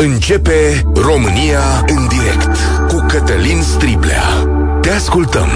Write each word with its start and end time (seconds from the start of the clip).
Începe 0.00 0.82
România 0.94 1.84
în 1.86 2.08
direct 2.08 2.56
cu 2.88 3.06
Cătălin 3.08 3.62
Striblea. 3.62 4.22
Te 4.80 4.90
ascultăm. 4.90 5.48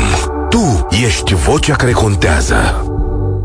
Tu 0.50 0.86
ești 1.04 1.34
vocea 1.34 1.76
care 1.76 1.92
contează. 1.92 2.84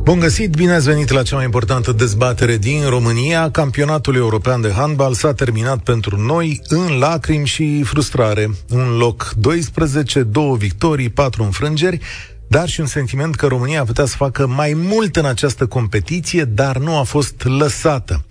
Bun 0.04 0.20
găsit, 0.20 0.56
bine 0.56 0.74
ați 0.74 0.88
venit 0.88 1.10
la 1.10 1.24
cea 1.24 1.36
mai 1.36 1.46
importantă 1.46 1.92
dezbatere 1.92 2.58
din 2.58 2.90
România. 2.90 3.52
Campionatul 3.52 4.16
european 4.16 4.62
de 4.62 4.72
handbal 4.72 5.14
s-a 5.14 5.34
terminat 5.34 5.78
pentru 5.78 6.22
noi 6.22 6.62
în 6.68 6.98
lacrimi 7.00 7.46
și 7.46 7.84
frustrare. 7.84 8.50
Un 8.70 8.98
loc 8.98 9.34
12, 9.38 10.24
două 10.24 10.56
victorii, 10.56 11.10
patru 11.10 11.44
înfrângeri 11.44 12.00
dar 12.48 12.70
și 12.70 12.80
un 12.80 12.86
sentiment 12.86 13.36
că 13.36 13.48
România 13.48 13.84
putea 13.84 14.06
să 14.06 14.16
facă 14.16 14.48
mai 14.48 14.74
mult 14.76 15.16
în 15.16 15.26
această 15.26 15.66
competiție, 15.66 16.44
dar 16.44 16.78
nu 16.78 16.98
a 16.98 17.04
fost 17.04 17.44
lăsată. 17.44 18.26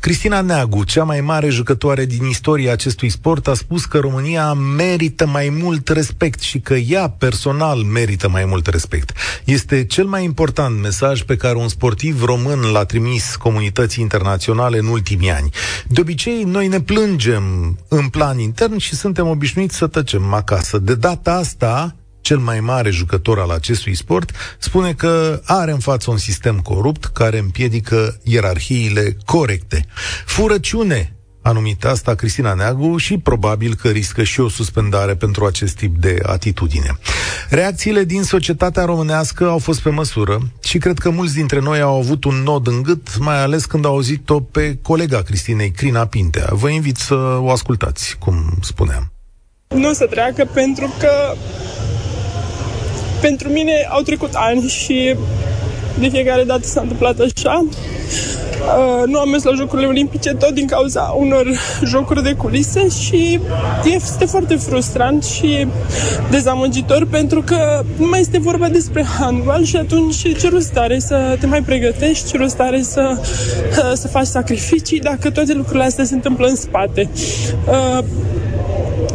Cristina 0.00 0.40
Neagu, 0.40 0.84
cea 0.84 1.04
mai 1.04 1.20
mare 1.20 1.48
jucătoare 1.48 2.04
din 2.04 2.24
istoria 2.24 2.72
acestui 2.72 3.08
sport, 3.08 3.48
a 3.48 3.54
spus 3.54 3.84
că 3.84 3.98
România 3.98 4.52
merită 4.52 5.26
mai 5.26 5.48
mult 5.48 5.88
respect 5.88 6.40
și 6.40 6.58
că 6.58 6.74
ea 6.74 7.08
personal 7.08 7.78
merită 7.78 8.28
mai 8.28 8.44
mult 8.44 8.66
respect. 8.66 9.12
Este 9.44 9.84
cel 9.84 10.04
mai 10.04 10.24
important 10.24 10.80
mesaj 10.80 11.22
pe 11.22 11.36
care 11.36 11.56
un 11.56 11.68
sportiv 11.68 12.22
român 12.22 12.60
l-a 12.60 12.84
trimis 12.84 13.36
comunității 13.36 14.02
internaționale 14.02 14.78
în 14.78 14.86
ultimii 14.86 15.30
ani. 15.30 15.50
De 15.86 16.00
obicei, 16.00 16.42
noi 16.42 16.68
ne 16.68 16.80
plângem 16.80 17.78
în 17.88 18.08
plan 18.08 18.38
intern 18.38 18.76
și 18.76 18.94
suntem 18.94 19.26
obișnuiți 19.26 19.76
să 19.76 19.86
tăcem 19.86 20.32
acasă. 20.32 20.78
De 20.78 20.94
data 20.94 21.32
asta, 21.32 21.94
cel 22.26 22.38
mai 22.38 22.60
mare 22.60 22.90
jucător 22.90 23.38
al 23.38 23.50
acestui 23.50 23.94
sport, 23.94 24.30
spune 24.58 24.92
că 24.92 25.40
are 25.44 25.70
în 25.70 25.78
față 25.78 26.10
un 26.10 26.16
sistem 26.16 26.58
corupt 26.58 27.04
care 27.04 27.38
împiedică 27.38 28.20
ierarhiile 28.22 29.16
corecte. 29.24 29.86
Furăciune 30.24 31.16
a 31.42 31.52
numit 31.52 31.84
asta 31.84 32.14
Cristina 32.14 32.54
Neagu 32.54 32.96
și 32.96 33.18
probabil 33.18 33.74
că 33.74 33.88
riscă 33.88 34.22
și 34.22 34.40
o 34.40 34.48
suspendare 34.48 35.14
pentru 35.14 35.44
acest 35.44 35.76
tip 35.76 35.96
de 35.96 36.18
atitudine. 36.22 36.98
Reacțiile 37.48 38.04
din 38.04 38.22
societatea 38.22 38.84
românească 38.84 39.44
au 39.44 39.58
fost 39.58 39.80
pe 39.80 39.90
măsură 39.90 40.38
și 40.62 40.78
cred 40.78 40.98
că 40.98 41.10
mulți 41.10 41.34
dintre 41.34 41.60
noi 41.60 41.80
au 41.80 41.98
avut 41.98 42.24
un 42.24 42.34
nod 42.34 42.66
în 42.66 42.82
gât, 42.82 43.18
mai 43.18 43.42
ales 43.42 43.64
când 43.64 43.84
au 43.84 43.92
auzit-o 43.92 44.40
pe 44.40 44.78
colega 44.82 45.22
Cristinei, 45.22 45.70
Crina 45.70 46.06
Pintea. 46.06 46.48
Vă 46.50 46.68
invit 46.68 46.96
să 46.96 47.14
o 47.40 47.50
ascultați, 47.50 48.16
cum 48.18 48.58
spuneam. 48.62 49.10
Nu 49.68 49.88
o 49.88 49.92
să 49.92 50.06
treacă 50.06 50.48
pentru 50.54 50.94
că 50.98 51.10
pentru 53.20 53.48
mine 53.48 53.72
au 53.90 54.00
trecut 54.00 54.30
ani 54.34 54.62
și 54.62 55.14
de 55.98 56.08
fiecare 56.08 56.42
dată 56.42 56.66
s-a 56.66 56.80
întâmplat 56.80 57.18
așa. 57.18 57.64
Uh, 58.66 59.02
nu 59.06 59.18
am 59.18 59.28
mers 59.28 59.42
la 59.42 59.52
Jocurile 59.54 59.86
Olimpice 59.86 60.30
tot 60.30 60.50
din 60.54 60.66
cauza 60.66 61.14
unor 61.18 61.46
jocuri 61.84 62.22
de 62.22 62.32
culise 62.32 62.88
și 62.88 63.40
este 63.84 64.24
foarte 64.24 64.56
frustrant 64.56 65.24
și 65.24 65.66
dezamăgitor 66.30 67.06
pentru 67.10 67.42
că 67.42 67.82
nu 67.96 68.06
mai 68.06 68.20
este 68.20 68.38
vorba 68.38 68.68
despre 68.68 69.04
handbal 69.18 69.64
și 69.64 69.76
atunci 69.76 70.38
ce 70.38 70.48
rost 70.48 70.76
are 70.76 70.98
să 70.98 71.36
te 71.40 71.46
mai 71.46 71.62
pregătești, 71.62 72.30
ce 72.30 72.36
rost 72.36 72.60
are 72.60 72.82
să, 72.82 73.18
uh, 73.18 73.92
să 73.94 74.08
faci 74.08 74.26
sacrificii 74.26 75.00
dacă 75.00 75.30
toate 75.30 75.52
lucrurile 75.52 75.84
astea 75.84 76.04
se 76.04 76.14
întâmplă 76.14 76.46
în 76.46 76.56
spate. 76.56 77.08
Uh, 77.68 78.04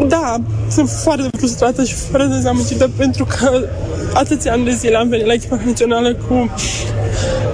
da, 0.08 0.36
sunt 0.69 0.89
foarte 0.89 1.30
frustrată 1.38 1.83
și 1.83 1.93
foarte 1.93 2.33
dezamăgită 2.33 2.89
pentru 2.97 3.25
că 3.25 3.63
atâția 4.14 4.52
ani 4.52 4.64
de 4.64 4.72
zile 4.72 4.95
am 4.95 5.08
venit 5.08 5.26
la 5.26 5.34
echipa 5.34 5.59
națională 5.66 6.14
cu, 6.14 6.50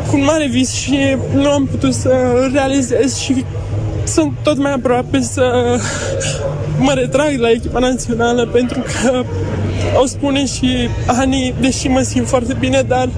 cu 0.07 0.15
un 0.15 0.23
mare 0.23 0.47
vis 0.47 0.71
și 0.71 1.17
nu 1.33 1.49
am 1.49 1.65
putut 1.65 1.93
să 1.93 2.11
realizez 2.53 3.17
și 3.17 3.45
sunt 4.03 4.31
tot 4.43 4.57
mai 4.57 4.73
aproape 4.73 5.21
să 5.21 5.75
mă 6.79 6.91
retrag 6.93 7.39
la 7.39 7.49
echipa 7.49 7.79
națională 7.79 8.45
pentru 8.45 8.79
că 8.79 9.23
o 10.01 10.05
spune 10.05 10.45
și 10.45 10.89
Ani, 11.07 11.53
deși 11.59 11.87
mă 11.87 12.01
simt 12.01 12.27
foarte 12.27 12.55
bine, 12.59 12.81
dar 12.87 13.09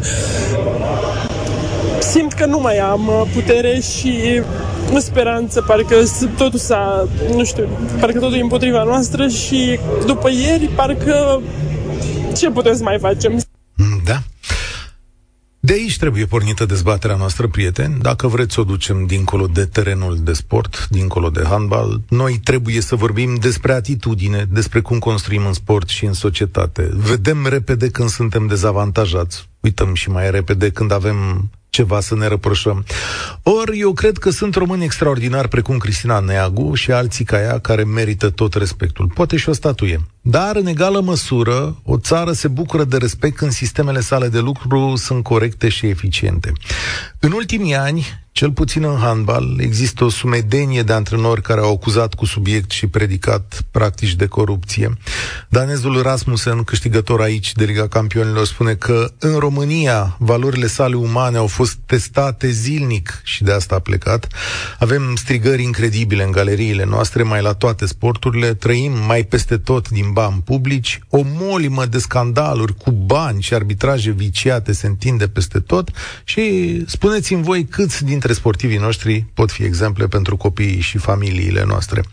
simt 1.99 2.33
că 2.33 2.45
nu 2.45 2.59
mai 2.59 2.77
am 2.77 3.27
putere 3.33 3.79
și 3.79 4.41
speranță, 4.97 5.61
parcă 5.67 5.95
totul 6.37 6.59
s-a, 6.59 7.07
nu 7.35 7.43
știu, 7.43 7.67
parcă 7.99 8.19
totul 8.19 8.37
e 8.37 8.41
împotriva 8.41 8.83
noastră 8.83 9.27
și 9.27 9.79
după 10.05 10.29
ieri, 10.29 10.69
parcă 10.75 11.41
ce 12.39 12.49
putem 12.51 12.75
să 12.75 12.83
mai 12.83 12.99
facem? 12.99 13.41
Da. 14.03 14.21
De 15.61 15.73
aici 15.73 15.97
trebuie 15.97 16.25
pornită 16.25 16.65
dezbaterea 16.65 17.15
noastră, 17.15 17.47
prieteni. 17.47 17.99
Dacă 18.01 18.27
vreți 18.27 18.53
să 18.53 18.59
o 18.59 18.63
ducem 18.63 19.05
dincolo 19.05 19.47
de 19.47 19.65
terenul 19.65 20.17
de 20.17 20.33
sport, 20.33 20.87
dincolo 20.89 21.29
de 21.29 21.43
handbal, 21.43 22.01
noi 22.09 22.39
trebuie 22.43 22.81
să 22.81 22.95
vorbim 22.95 23.35
despre 23.35 23.73
atitudine, 23.73 24.47
despre 24.51 24.79
cum 24.79 24.99
construim 24.99 25.45
în 25.45 25.53
sport 25.53 25.89
și 25.89 26.05
în 26.05 26.13
societate. 26.13 26.89
Vedem 26.93 27.47
repede 27.47 27.89
când 27.89 28.09
suntem 28.09 28.47
dezavantajați, 28.47 29.49
uităm 29.59 29.93
și 29.93 30.09
mai 30.09 30.31
repede 30.31 30.69
când 30.69 30.91
avem 30.91 31.49
ceva 31.69 31.99
să 31.99 32.15
ne 32.15 32.27
răproșăm. 32.27 32.85
Ori 33.43 33.79
eu 33.79 33.93
cred 33.93 34.17
că 34.17 34.29
sunt 34.29 34.55
români 34.55 34.83
extraordinari 34.83 35.47
precum 35.47 35.77
Cristina 35.77 36.19
Neagu 36.19 36.73
și 36.73 36.91
alții 36.91 37.25
ca 37.25 37.41
ea 37.41 37.59
care 37.59 37.83
merită 37.83 38.29
tot 38.29 38.53
respectul. 38.53 39.11
Poate 39.13 39.37
și 39.37 39.49
o 39.49 39.53
statuie. 39.53 40.01
Dar, 40.21 40.55
în 40.55 40.67
egală 40.67 41.01
măsură, 41.01 41.77
o 41.83 41.97
țară 41.97 42.31
se 42.31 42.47
bucură 42.47 42.83
de 42.83 42.97
respect 42.97 43.35
când 43.35 43.51
sistemele 43.51 43.99
sale 43.99 44.27
de 44.27 44.39
lucru 44.39 44.95
sunt 44.95 45.23
corecte 45.23 45.69
și 45.69 45.85
eficiente. 45.85 46.51
În 47.19 47.31
ultimii 47.31 47.75
ani, 47.75 48.05
cel 48.39 48.51
puțin 48.51 48.83
în 48.83 48.97
handbal, 48.97 49.55
există 49.57 50.03
o 50.03 50.09
sumedenie 50.09 50.81
de 50.81 50.93
antrenori 50.93 51.41
care 51.41 51.59
au 51.59 51.73
acuzat 51.73 52.13
cu 52.13 52.25
subiect 52.25 52.71
și 52.71 52.87
predicat 52.87 53.61
practici 53.71 54.15
de 54.15 54.25
corupție. 54.25 54.97
Danezul 55.49 56.01
Rasmussen, 56.01 56.63
câștigător 56.63 57.21
aici 57.21 57.53
de 57.53 57.65
Liga 57.65 57.87
Campionilor, 57.87 58.45
spune 58.45 58.73
că 58.73 59.11
în 59.17 59.37
România 59.37 60.15
valorile 60.19 60.67
sale 60.67 60.95
umane 60.95 61.37
au 61.37 61.47
fost 61.47 61.77
testate 61.85 62.49
zilnic 62.49 63.21
și 63.23 63.43
de 63.43 63.51
asta 63.51 63.75
a 63.75 63.79
plecat. 63.79 64.27
Avem 64.77 65.15
strigări 65.15 65.63
incredibile 65.63 66.23
în 66.23 66.31
galeriile 66.31 66.85
noastre, 66.85 67.23
mai 67.23 67.41
la 67.41 67.53
toate 67.53 67.85
sporturile, 67.85 68.53
trăim 68.53 68.91
mai 69.07 69.23
peste 69.23 69.57
tot 69.57 69.89
din 69.89 70.11
bani 70.11 70.41
publici, 70.45 70.99
o 71.09 71.21
molimă 71.23 71.85
de 71.85 71.97
scandaluri 71.97 72.75
cu 72.75 72.91
bani 72.91 73.41
și 73.41 73.53
arbitraje 73.53 74.11
viciate 74.11 74.71
se 74.71 74.87
întinde 74.87 75.27
peste 75.27 75.59
tot 75.59 75.89
și 76.23 76.83
spuneți-mi 76.87 77.43
voi 77.43 77.65
câți 77.65 78.03
dintre 78.03 78.27
dintre 78.29 78.49
sportivii 78.49 78.85
noștri 78.85 79.25
pot 79.33 79.51
fi 79.51 79.63
exemple 79.63 80.07
pentru 80.07 80.37
copiii 80.37 80.79
și 80.79 80.97
familiile 80.97 81.63
noastre. 81.67 82.03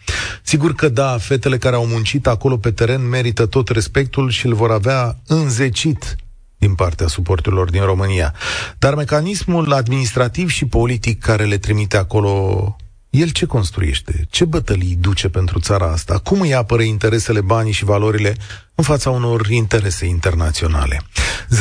Sigur 0.42 0.74
că 0.74 0.88
da, 0.88 1.18
fetele 1.18 1.58
care 1.58 1.76
au 1.76 1.86
muncit 1.86 2.26
acolo 2.26 2.56
pe 2.56 2.70
teren 2.70 3.08
merită 3.08 3.46
tot 3.46 3.68
respectul 3.68 4.30
și 4.30 4.46
îl 4.46 4.54
vor 4.54 4.70
avea 4.70 5.16
înzecit 5.26 6.16
din 6.58 6.74
partea 6.74 7.06
suporturilor 7.06 7.70
din 7.70 7.82
România. 7.82 8.34
Dar 8.78 8.94
mecanismul 8.94 9.72
administrativ 9.72 10.48
și 10.48 10.64
politic 10.64 11.20
care 11.20 11.44
le 11.44 11.58
trimite 11.58 11.96
acolo 11.96 12.76
el 13.10 13.28
ce 13.28 13.46
construiește? 13.46 14.26
Ce 14.30 14.44
bătălii 14.44 14.96
duce 15.00 15.28
pentru 15.28 15.60
țara 15.60 15.90
asta? 15.90 16.18
Cum 16.18 16.40
îi 16.40 16.54
apără 16.54 16.82
interesele, 16.82 17.40
banii 17.40 17.72
și 17.72 17.84
valorile 17.84 18.36
în 18.74 18.84
fața 18.84 19.10
unor 19.10 19.46
interese 19.48 20.06
internaționale? 20.06 21.02
0372069599 21.48 21.56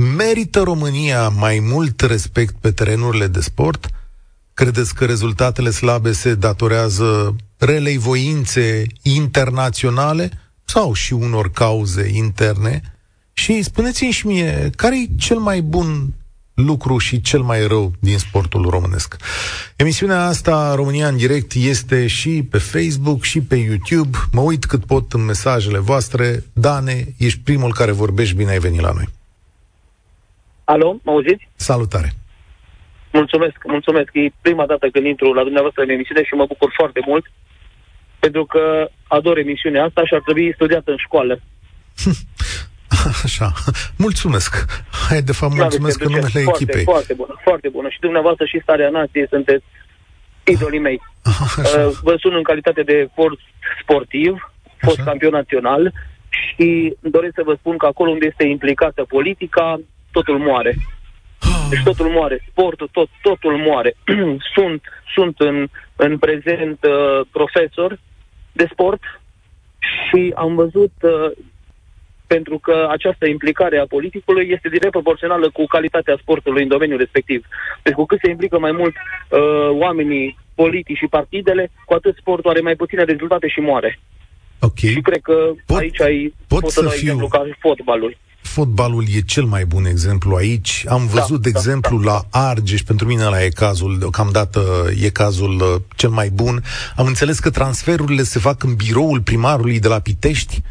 Merită 0.00 0.60
România 0.60 1.28
mai 1.28 1.58
mult 1.62 2.00
respect 2.00 2.54
pe 2.60 2.70
terenurile 2.70 3.26
de 3.26 3.40
sport? 3.40 3.90
Credeți 4.54 4.94
că 4.94 5.04
rezultatele 5.04 5.70
slabe 5.70 6.12
se 6.12 6.34
datorează 6.34 7.36
relei 7.56 7.98
voințe 7.98 8.86
internaționale 9.02 10.30
sau 10.64 10.92
și 10.92 11.12
unor 11.12 11.50
cauze 11.50 12.08
interne? 12.14 12.82
Și 13.32 13.62
spuneți-mi 13.62 14.10
și 14.10 14.26
mie, 14.26 14.70
care 14.76 15.00
e 15.00 15.08
cel 15.16 15.38
mai 15.38 15.60
bun 15.60 16.14
lucru 16.54 16.98
și 16.98 17.20
cel 17.20 17.40
mai 17.40 17.66
rău 17.66 17.92
din 17.98 18.18
sportul 18.18 18.68
românesc. 18.68 19.16
Emisiunea 19.76 20.26
asta, 20.26 20.74
România 20.74 21.08
în 21.08 21.16
direct, 21.16 21.52
este 21.54 22.06
și 22.06 22.46
pe 22.50 22.58
Facebook 22.58 23.22
și 23.22 23.40
pe 23.40 23.56
YouTube. 23.56 24.18
Mă 24.32 24.40
uit 24.40 24.64
cât 24.64 24.84
pot 24.84 25.12
în 25.12 25.24
mesajele 25.24 25.78
voastre. 25.78 26.44
Dane, 26.52 27.14
ești 27.16 27.40
primul 27.40 27.72
care 27.72 27.92
vorbești, 27.92 28.34
bine 28.34 28.50
ai 28.50 28.58
venit 28.58 28.80
la 28.80 28.92
noi. 28.92 29.08
Alo, 30.72 30.96
mă 31.02 31.10
auziți? 31.12 31.48
Salutare! 31.54 32.10
Mulțumesc, 33.12 33.56
mulțumesc. 33.66 34.10
E 34.12 34.28
prima 34.40 34.66
dată 34.66 34.88
când 34.92 35.06
intru 35.06 35.32
la 35.32 35.42
dumneavoastră 35.42 35.82
în 35.82 35.88
emisiune 35.88 36.22
și 36.24 36.34
mă 36.34 36.46
bucur 36.46 36.70
foarte 36.76 37.00
mult 37.06 37.24
pentru 38.18 38.44
că 38.44 38.90
ador 39.08 39.38
emisiunea 39.38 39.84
asta 39.84 40.04
și 40.04 40.14
ar 40.14 40.20
trebui 40.20 40.54
studiată 40.54 40.90
în 40.90 40.96
școală. 41.06 41.40
Așa. 43.24 43.52
Mulțumesc. 43.96 44.52
Hai, 45.08 45.22
de 45.22 45.32
fapt, 45.32 45.54
mulțumesc 45.54 46.00
în 46.00 46.06
numele 46.06 46.28
foarte, 46.28 46.50
echipei. 46.50 46.84
Foarte 46.84 47.14
bună, 47.14 47.34
foarte 47.42 47.68
bună. 47.68 47.88
Și 47.88 48.00
dumneavoastră 48.00 48.44
și 48.44 48.60
starea 48.62 48.90
nației 48.90 49.28
sunteți 49.28 49.64
idolii 50.44 50.86
mei. 50.88 51.00
Așa. 51.22 51.80
Uh, 51.86 51.98
vă 52.02 52.14
sun 52.20 52.34
în 52.34 52.42
calitate 52.42 52.82
de 52.82 53.08
forț 53.14 53.38
sportiv, 53.82 54.52
fost 54.78 54.98
Așa. 54.98 55.08
campion 55.08 55.32
național 55.32 55.92
și 56.28 56.96
doresc 57.00 57.34
să 57.34 57.42
vă 57.44 57.54
spun 57.58 57.76
că 57.76 57.86
acolo 57.86 58.10
unde 58.10 58.26
este 58.26 58.44
implicată 58.44 59.04
politica, 59.04 59.80
totul 60.12 60.38
moare. 60.38 60.76
Deci 61.70 61.82
totul 61.84 62.08
moare, 62.08 62.44
sportul, 62.50 62.88
tot, 62.92 63.08
totul 63.22 63.56
moare. 63.56 63.96
sunt 64.54 64.82
sunt 65.14 65.34
în, 65.38 65.68
în 65.96 66.18
prezent 66.18 66.78
uh, 66.84 67.26
profesor 67.32 67.98
de 68.52 68.66
sport 68.72 69.00
și 69.78 70.32
am 70.36 70.54
văzut 70.54 70.92
uh, 71.00 71.30
pentru 72.26 72.58
că 72.58 72.86
această 72.90 73.26
implicare 73.26 73.78
a 73.78 73.86
politicului 73.86 74.48
este 74.50 74.68
direct 74.68 74.90
proporțională 74.90 75.50
cu 75.50 75.64
calitatea 75.66 76.18
sportului 76.20 76.62
în 76.62 76.68
domeniul 76.68 76.98
respectiv. 76.98 77.46
Deci 77.82 77.94
cu 77.94 78.04
cât 78.04 78.18
se 78.22 78.30
implică 78.30 78.58
mai 78.58 78.72
mult 78.72 78.94
uh, 78.94 79.68
oamenii 79.70 80.38
politici 80.54 80.96
și 80.96 81.06
partidele, 81.06 81.70
cu 81.84 81.94
atât 81.94 82.16
sportul 82.16 82.50
are 82.50 82.60
mai 82.60 82.74
puține 82.74 83.02
rezultate 83.02 83.48
și 83.48 83.60
moare. 83.60 83.98
Okay. 84.60 84.90
Și 84.90 85.00
cred 85.00 85.20
că 85.22 85.36
pot, 85.66 85.78
aici 85.78 86.00
ai 86.00 86.34
pot 86.48 86.70
să 86.70 86.80
fiu... 86.80 86.90
exemplu 86.92 87.26
ca 87.28 87.46
fotbalul 87.58 88.16
fotbalul 88.54 89.04
e 89.16 89.20
cel 89.20 89.44
mai 89.44 89.64
bun 89.64 89.84
exemplu 89.84 90.34
aici. 90.36 90.84
Am 90.88 91.02
da, 91.06 91.20
văzut, 91.20 91.40
da, 91.40 91.48
de 91.48 91.48
exemplu, 91.48 91.98
da, 91.98 92.04
da. 92.04 92.10
la 92.10 92.48
Argeș, 92.48 92.80
pentru 92.80 93.06
mine 93.06 93.24
ăla 93.24 93.44
e 93.44 93.48
cazul, 93.48 93.98
deocamdată 93.98 94.60
e 95.02 95.10
cazul 95.10 95.54
uh, 95.54 95.80
cel 95.96 96.08
mai 96.10 96.28
bun. 96.28 96.62
Am 96.96 97.06
înțeles 97.06 97.38
că 97.38 97.50
transferurile 97.50 98.22
se 98.22 98.38
fac 98.38 98.62
în 98.62 98.74
biroul 98.74 99.20
primarului 99.20 99.80
de 99.80 99.88
la 99.88 100.00
Pitești. 100.00 100.62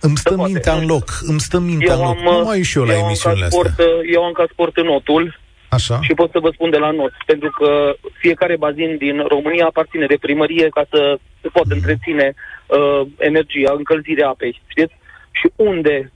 Îmi 0.00 0.16
stă 0.16 0.34
poate. 0.34 0.52
mintea 0.52 0.74
în 0.74 0.86
loc, 0.86 1.06
îmi 1.22 1.40
stă 1.40 1.58
mintea 1.58 1.94
eu 1.94 2.00
în 2.00 2.06
loc. 2.06 2.16
Am, 2.16 2.38
nu 2.38 2.44
mai 2.44 2.62
și 2.62 2.78
eu 2.78 2.84
la 2.84 2.96
emisiunile 2.96 3.48
sport, 3.48 3.68
astea. 3.68 3.84
Eu 4.12 4.22
am 4.22 4.32
ca 4.32 4.46
sport 4.52 4.76
în 4.76 4.84
notul 4.84 5.40
Așa. 5.68 6.00
și 6.02 6.14
pot 6.14 6.30
să 6.30 6.38
vă 6.38 6.50
spun 6.52 6.70
de 6.70 6.76
la 6.76 6.90
not, 6.90 7.12
pentru 7.26 7.50
că 7.58 7.94
fiecare 8.18 8.56
bazin 8.56 8.96
din 8.96 9.24
România 9.28 9.66
aparține 9.66 10.06
de 10.06 10.16
primărie 10.20 10.68
ca 10.68 10.84
să 10.90 11.18
se 11.42 11.48
poată 11.48 11.68
mm. 11.70 11.76
întreține 11.78 12.34
uh, 12.34 13.06
energia, 13.18 13.72
încălzirea 13.76 14.28
apei, 14.28 14.60
știți? 14.66 14.94
Și 15.30 15.46
unde 15.56 16.12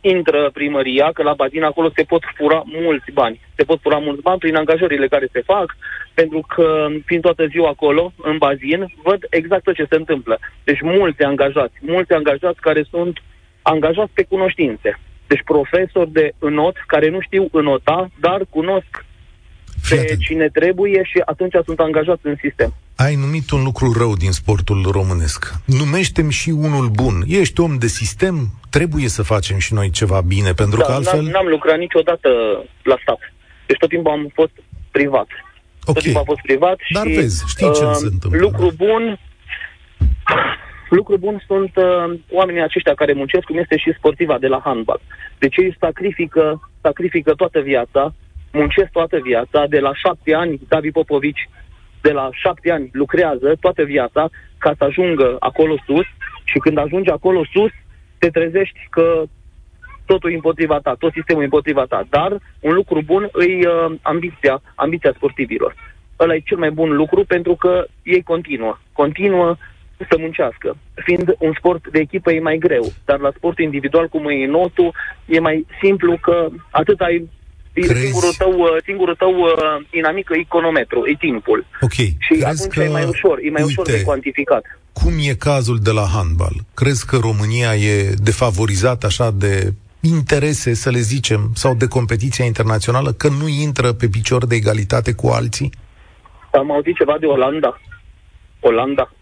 intră 0.00 0.50
primăria, 0.52 1.10
că 1.12 1.22
la 1.22 1.34
bazin 1.34 1.62
acolo 1.62 1.90
se 1.94 2.02
pot 2.02 2.22
fura 2.36 2.62
mulți 2.66 3.10
bani. 3.12 3.40
Se 3.56 3.64
pot 3.64 3.80
fura 3.80 3.98
mulți 3.98 4.22
bani 4.22 4.38
prin 4.38 4.56
angajările 4.56 5.08
care 5.08 5.28
se 5.32 5.40
fac, 5.40 5.76
pentru 6.14 6.44
că 6.48 6.86
fiind 7.04 7.22
toată 7.22 7.46
ziua 7.46 7.68
acolo, 7.68 8.12
în 8.22 8.38
bazin, 8.38 8.92
văd 9.02 9.26
exact 9.30 9.64
tot 9.64 9.74
ce 9.74 9.86
se 9.88 9.96
întâmplă. 9.96 10.38
Deci 10.64 10.80
mulți 10.80 11.22
angajați, 11.22 11.74
mulți 11.80 12.12
angajați 12.12 12.60
care 12.60 12.82
sunt 12.90 13.22
angajați 13.62 14.12
pe 14.14 14.22
cunoștințe. 14.22 14.98
Deci 15.26 15.42
profesori 15.44 16.10
de 16.10 16.32
înot 16.38 16.76
care 16.86 17.08
nu 17.08 17.20
știu 17.20 17.48
înota, 17.52 18.08
dar 18.20 18.40
cunosc 18.50 19.04
pe 19.88 20.16
cine 20.20 20.48
trebuie 20.48 21.02
și 21.04 21.22
atunci 21.24 21.54
sunt 21.64 21.80
angajați 21.80 22.26
în 22.26 22.36
sistem. 22.40 22.74
Ai 23.06 23.14
numit 23.14 23.50
un 23.50 23.62
lucru 23.62 23.92
rău 23.92 24.12
din 24.14 24.32
sportul 24.32 24.80
românesc. 24.90 25.54
Numește-mi 25.64 26.32
și 26.32 26.50
unul 26.50 26.88
bun. 26.88 27.16
Ești 27.26 27.60
om 27.60 27.78
de 27.78 27.86
sistem, 27.86 28.36
trebuie 28.70 29.08
să 29.08 29.22
facem 29.22 29.58
și 29.58 29.74
noi 29.74 29.90
ceva 29.90 30.20
bine, 30.20 30.52
pentru 30.52 30.78
da, 30.78 30.84
că 30.84 30.92
altfel... 30.92 31.22
N-am, 31.22 31.30
n-am 31.30 31.46
lucrat 31.46 31.78
niciodată 31.78 32.28
la 32.82 32.96
stat. 33.02 33.18
Deci 33.66 33.78
tot 33.78 33.88
timpul 33.88 34.12
am 34.12 34.30
fost 34.34 34.52
privat. 34.90 35.28
Okay. 35.28 35.94
Tot 35.94 36.02
timpul 36.02 36.20
am 36.20 36.24
fost 36.24 36.40
privat 36.40 36.78
Dar 36.92 37.06
și... 37.06 37.12
vezi, 37.12 37.44
știi 37.48 37.72
ce 37.72 37.84
uh, 37.84 37.90
se 37.92 38.06
întâmplă. 38.12 38.38
Lucru 38.40 38.72
bun... 38.76 39.18
Lucru 40.88 41.16
bun 41.18 41.42
sunt 41.46 41.72
uh, 41.76 42.18
oamenii 42.30 42.62
aceștia 42.62 42.94
care 42.94 43.12
muncesc, 43.12 43.44
cum 43.44 43.58
este 43.58 43.76
și 43.76 43.94
sportiva 43.96 44.38
de 44.38 44.46
la 44.46 44.60
handbal. 44.64 45.00
Deci 45.38 45.56
ei 45.56 45.76
sacrifică, 45.80 46.70
sacrifică 46.80 47.32
toată 47.32 47.60
viața, 47.60 48.14
muncesc 48.52 48.90
toată 48.90 49.18
viața, 49.22 49.66
de 49.68 49.78
la 49.78 49.92
șapte 49.94 50.34
ani, 50.34 50.60
David 50.68 50.92
Popovici 50.92 51.48
de 52.00 52.12
la 52.12 52.28
șapte 52.32 52.70
ani 52.70 52.88
lucrează 52.92 53.56
toată 53.60 53.82
viața 53.82 54.28
ca 54.58 54.74
să 54.78 54.84
ajungă 54.84 55.36
acolo 55.38 55.74
sus 55.86 56.06
și 56.44 56.58
când 56.58 56.78
ajungi 56.78 57.10
acolo 57.10 57.44
sus, 57.52 57.70
te 58.18 58.28
trezești 58.28 58.86
că 58.90 59.22
totul 60.06 60.30
e 60.30 60.34
împotriva 60.34 60.78
ta, 60.78 60.94
tot 60.98 61.12
sistemul 61.12 61.42
e 61.42 61.44
împotriva 61.44 61.84
ta. 61.84 62.06
Dar 62.10 62.30
un 62.60 62.74
lucru 62.74 63.02
bun 63.02 63.28
îi 63.32 63.66
uh, 63.66 63.94
ambiția, 64.02 64.62
ambiția 64.74 65.12
sportivilor. 65.16 65.74
Ăla 66.20 66.34
e 66.34 66.48
cel 66.50 66.58
mai 66.58 66.70
bun 66.70 66.90
lucru 66.96 67.24
pentru 67.24 67.54
că 67.54 67.86
ei 68.02 68.22
continuă. 68.22 68.78
Continuă 68.92 69.56
să 70.08 70.16
muncească. 70.18 70.76
Fiind 70.94 71.34
un 71.38 71.52
sport 71.58 71.88
de 71.88 71.98
echipă 71.98 72.32
e 72.32 72.40
mai 72.40 72.58
greu, 72.58 72.84
dar 73.04 73.18
la 73.18 73.30
sport 73.36 73.58
individual, 73.58 74.08
cum 74.08 74.28
e 74.28 74.46
notul, 74.46 74.94
e 75.26 75.40
mai 75.40 75.66
simplu 75.82 76.18
că 76.20 76.48
atât 76.70 77.00
ai 77.00 77.28
Crezi? 77.72 78.00
Singurul 78.00 78.32
tău, 78.38 78.52
uh, 78.52 78.68
singurul 78.84 79.14
tău 79.14 79.34
uh, 79.40 79.86
dinamică 79.90 80.34
e 80.34 80.44
cronometru, 80.48 81.02
e 81.06 81.16
timpul. 81.18 81.66
Ok. 81.80 81.92
Și 81.92 82.16
Crezi 82.28 82.44
atunci 82.44 82.74
că, 82.74 82.82
e 82.82 82.88
mai 82.88 83.04
ușor, 83.04 83.38
e 83.38 83.50
mai 83.50 83.62
uite, 83.62 83.80
ușor 83.80 83.94
de 83.94 84.02
cuantificat. 84.02 84.64
Cum 84.92 85.12
e 85.20 85.34
cazul 85.34 85.78
de 85.78 85.90
la 85.90 86.06
handbal? 86.14 86.54
Crezi 86.74 87.06
că 87.06 87.16
România 87.16 87.74
e 87.74 88.14
defavorizată 88.22 89.06
așa 89.06 89.30
de 89.30 89.72
interese, 90.00 90.74
să 90.74 90.90
le 90.90 90.98
zicem, 90.98 91.50
sau 91.54 91.74
de 91.74 91.86
competiția 91.86 92.44
internațională, 92.44 93.12
că 93.12 93.28
nu 93.28 93.48
intră 93.48 93.92
pe 93.92 94.08
picior 94.08 94.46
de 94.46 94.54
egalitate 94.54 95.12
cu 95.12 95.28
alții? 95.28 95.72
Am 96.52 96.72
auzit 96.72 96.96
ceva 96.96 97.16
de 97.20 97.26
Olanda. 97.26 97.80
Olanda 98.60 99.02
că 99.02 99.12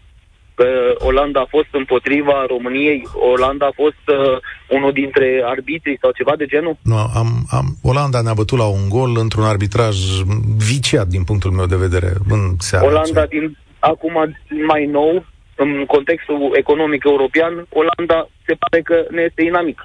Olanda 0.97 1.39
a 1.39 1.47
fost 1.49 1.67
împotriva 1.71 2.45
României, 2.47 3.07
Olanda 3.13 3.65
a 3.65 3.71
fost 3.75 4.03
uh, 4.07 4.37
unul 4.69 4.91
dintre 4.91 5.41
arbitrii 5.45 5.97
sau 6.01 6.11
ceva 6.11 6.33
de 6.37 6.45
genul? 6.45 6.77
Nu, 6.81 6.95
am, 6.95 7.27
am, 7.49 7.65
Olanda 7.83 8.21
ne-a 8.21 8.33
bătut 8.33 8.57
la 8.57 8.67
un 8.67 8.89
gol 8.89 9.17
într-un 9.17 9.43
arbitraj 9.43 9.97
viciat 10.57 11.07
din 11.07 11.23
punctul 11.23 11.51
meu 11.51 11.65
de 11.65 11.75
vedere 11.75 12.11
în 12.29 12.41
seara 12.59 12.85
Olanda, 12.85 13.25
din, 13.25 13.57
acum 13.79 14.35
mai 14.67 14.85
nou, 14.85 15.25
în 15.55 15.85
contextul 15.85 16.51
economic 16.53 17.03
european, 17.03 17.53
Olanda 17.69 18.27
se 18.45 18.53
pare 18.59 18.81
că 18.81 19.05
ne 19.11 19.21
este 19.21 19.41
inamic. 19.43 19.79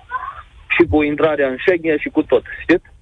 Și 0.68 0.86
cu 0.90 1.02
intrarea 1.02 1.48
în 1.48 1.56
Schengen 1.58 1.98
și 1.98 2.08
cu 2.08 2.22
tot, 2.22 2.42
știți? 2.62 2.93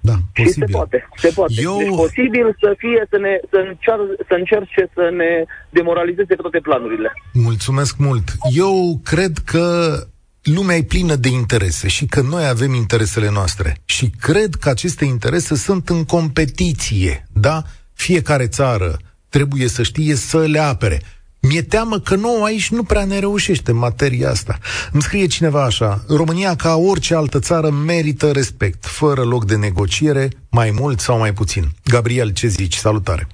Da, 0.00 0.12
posibil. 0.34 0.52
Și 0.52 0.58
se 0.58 0.64
poate, 0.76 1.08
se 1.16 1.30
poate. 1.34 1.52
Eu... 1.56 1.76
Deci 1.78 1.88
posibil 1.88 2.56
să 2.60 2.74
fie, 2.78 3.06
să, 3.10 3.18
ne, 3.18 3.40
să, 3.50 3.56
încear, 3.68 3.98
să 4.28 4.34
încerce 4.34 4.90
să 4.94 5.10
ne 5.16 5.44
demoralizeze 5.70 6.34
toate 6.34 6.58
planurile. 6.58 7.12
Mulțumesc 7.32 7.96
mult. 7.96 8.24
Eu 8.54 9.00
cred 9.04 9.38
că 9.44 9.96
lumea 10.42 10.76
e 10.76 10.82
plină 10.82 11.14
de 11.14 11.28
interese 11.28 11.88
și 11.88 12.06
că 12.06 12.20
noi 12.20 12.46
avem 12.46 12.74
interesele 12.74 13.30
noastre. 13.30 13.76
Și 13.84 14.10
cred 14.20 14.54
că 14.54 14.68
aceste 14.68 15.04
interese 15.04 15.54
sunt 15.54 15.88
în 15.88 16.04
competiție, 16.04 17.26
da? 17.32 17.62
Fiecare 17.92 18.46
țară 18.46 18.96
trebuie 19.28 19.68
să 19.68 19.82
știe 19.82 20.14
să 20.14 20.38
le 20.38 20.58
apere. 20.58 21.02
Mi-e 21.48 21.62
teamă 21.62 21.96
că 21.98 22.14
nouă 22.14 22.44
aici 22.44 22.70
nu 22.70 22.82
prea 22.82 23.04
ne 23.04 23.18
reușește 23.18 23.72
materia 23.72 24.28
asta. 24.28 24.54
Îmi 24.92 25.02
scrie 25.02 25.26
cineva 25.26 25.64
așa, 25.64 25.90
România 26.16 26.54
ca 26.56 26.74
orice 26.90 27.14
altă 27.14 27.38
țară 27.38 27.68
merită 27.70 28.26
respect, 28.32 28.84
fără 28.84 29.22
loc 29.22 29.44
de 29.44 29.56
negociere, 29.56 30.28
mai 30.50 30.70
mult 30.80 30.98
sau 30.98 31.18
mai 31.18 31.32
puțin. 31.32 31.64
Gabriel, 31.84 32.30
ce 32.32 32.46
zici? 32.46 32.74
Salutare! 32.74 33.26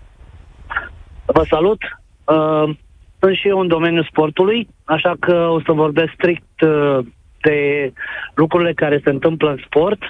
Vă 1.26 1.44
salut! 1.48 1.81
Uh, 2.24 2.77
sunt 3.20 3.36
și 3.36 3.48
eu 3.48 3.58
în 3.58 3.69
domeniul 3.69 4.08
sportului, 4.10 4.69
așa 4.84 5.15
că 5.20 5.34
o 5.34 5.60
să 5.60 5.72
vorbesc 5.72 6.12
strict 6.12 6.60
uh, 6.60 6.98
de 7.41 7.93
lucrurile 8.34 8.72
care 8.72 9.00
se 9.05 9.10
întâmplă 9.10 9.50
în 9.50 9.60
sport 9.67 10.00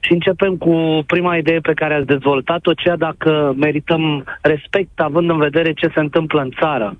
și 0.00 0.12
începem 0.12 0.56
cu 0.56 1.02
prima 1.06 1.36
idee 1.36 1.60
pe 1.60 1.74
care 1.74 1.94
ați 1.94 2.06
dezvoltat-o, 2.06 2.72
ceea 2.72 2.96
dacă 2.96 3.54
merităm 3.56 4.24
respect 4.42 5.00
având 5.00 5.30
în 5.30 5.38
vedere 5.38 5.72
ce 5.72 5.90
se 5.94 6.00
întâmplă 6.00 6.40
în 6.40 6.50
țară 6.60 6.96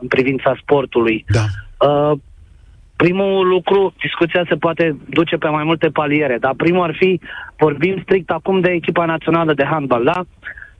în 0.00 0.08
privința 0.08 0.54
sportului. 0.62 1.24
Da. 1.28 1.44
Uh, 1.88 2.18
primul 2.96 3.48
lucru, 3.48 3.94
discuția 4.00 4.44
se 4.48 4.54
poate 4.54 4.96
duce 5.08 5.36
pe 5.36 5.48
mai 5.48 5.64
multe 5.64 5.88
paliere, 5.88 6.36
dar 6.40 6.54
primul 6.56 6.82
ar 6.82 6.94
fi, 6.98 7.20
vorbim 7.58 8.00
strict 8.02 8.30
acum 8.30 8.60
de 8.60 8.70
echipa 8.70 9.04
națională 9.04 9.54
de 9.54 9.64
handbal, 9.64 10.04
da? 10.04 10.24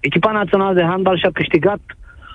Echipa 0.01 0.33
națională 0.33 0.75
de 0.75 0.85
handbal 0.85 1.19
și-a 1.19 1.31
câștigat 1.33 1.81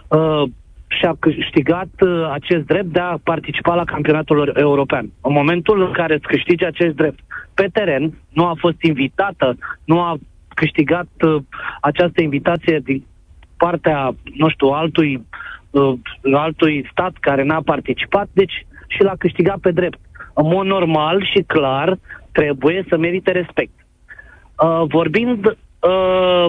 uh, 0.07 0.43
și-a 0.87 1.15
câștigat 1.19 1.89
uh, 1.99 2.29
acest 2.31 2.65
drept 2.65 2.91
de 2.93 2.99
a 2.99 3.17
participa 3.23 3.75
la 3.75 3.83
campionatul 3.83 4.53
european. 4.55 5.11
În 5.21 5.33
momentul 5.33 5.81
în 5.81 5.91
care 5.91 6.13
îți 6.13 6.27
câștigi 6.27 6.65
acest 6.65 6.95
drept 6.95 7.19
pe 7.53 7.67
teren, 7.73 8.13
nu 8.29 8.45
a 8.45 8.55
fost 8.57 8.81
invitată, 8.81 9.57
nu 9.83 10.01
a 10.01 10.17
câștigat 10.53 11.07
uh, 11.25 11.35
această 11.81 12.21
invitație 12.21 12.79
din 12.83 13.05
partea, 13.57 14.15
nu 14.37 14.49
știu, 14.49 14.67
altui 14.67 15.15
uh, 15.15 15.23
altui 16.33 16.87
stat 16.91 17.13
care 17.19 17.43
n-a 17.43 17.61
participat, 17.61 18.27
deci 18.33 18.65
și 18.87 19.03
l-a 19.03 19.15
câștigat 19.17 19.57
pe 19.57 19.71
drept. 19.71 19.99
În 20.33 20.47
mod 20.47 20.65
normal 20.65 21.25
și 21.33 21.43
clar, 21.47 21.97
trebuie 22.31 22.85
să 22.89 22.97
merite 22.97 23.31
respect. 23.31 23.73
Uh, 24.63 24.83
vorbind 24.87 25.45
uh, 25.45 26.45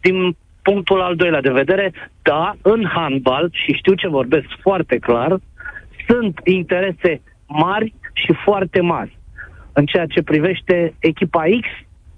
din 0.00 0.36
punctul 0.62 1.00
al 1.00 1.16
doilea 1.16 1.40
de 1.40 1.50
vedere, 1.50 1.92
da, 2.22 2.54
în 2.62 2.84
handbal, 2.86 3.48
și 3.52 3.72
știu 3.72 3.94
ce 3.94 4.08
vorbesc 4.08 4.46
foarte 4.60 4.98
clar, 4.98 5.38
sunt 6.08 6.40
interese 6.44 7.20
mari 7.46 7.94
și 8.12 8.32
foarte 8.44 8.80
mari. 8.80 9.18
În 9.72 9.86
ceea 9.86 10.06
ce 10.06 10.22
privește 10.22 10.94
echipa 10.98 11.42
X, 11.60 11.68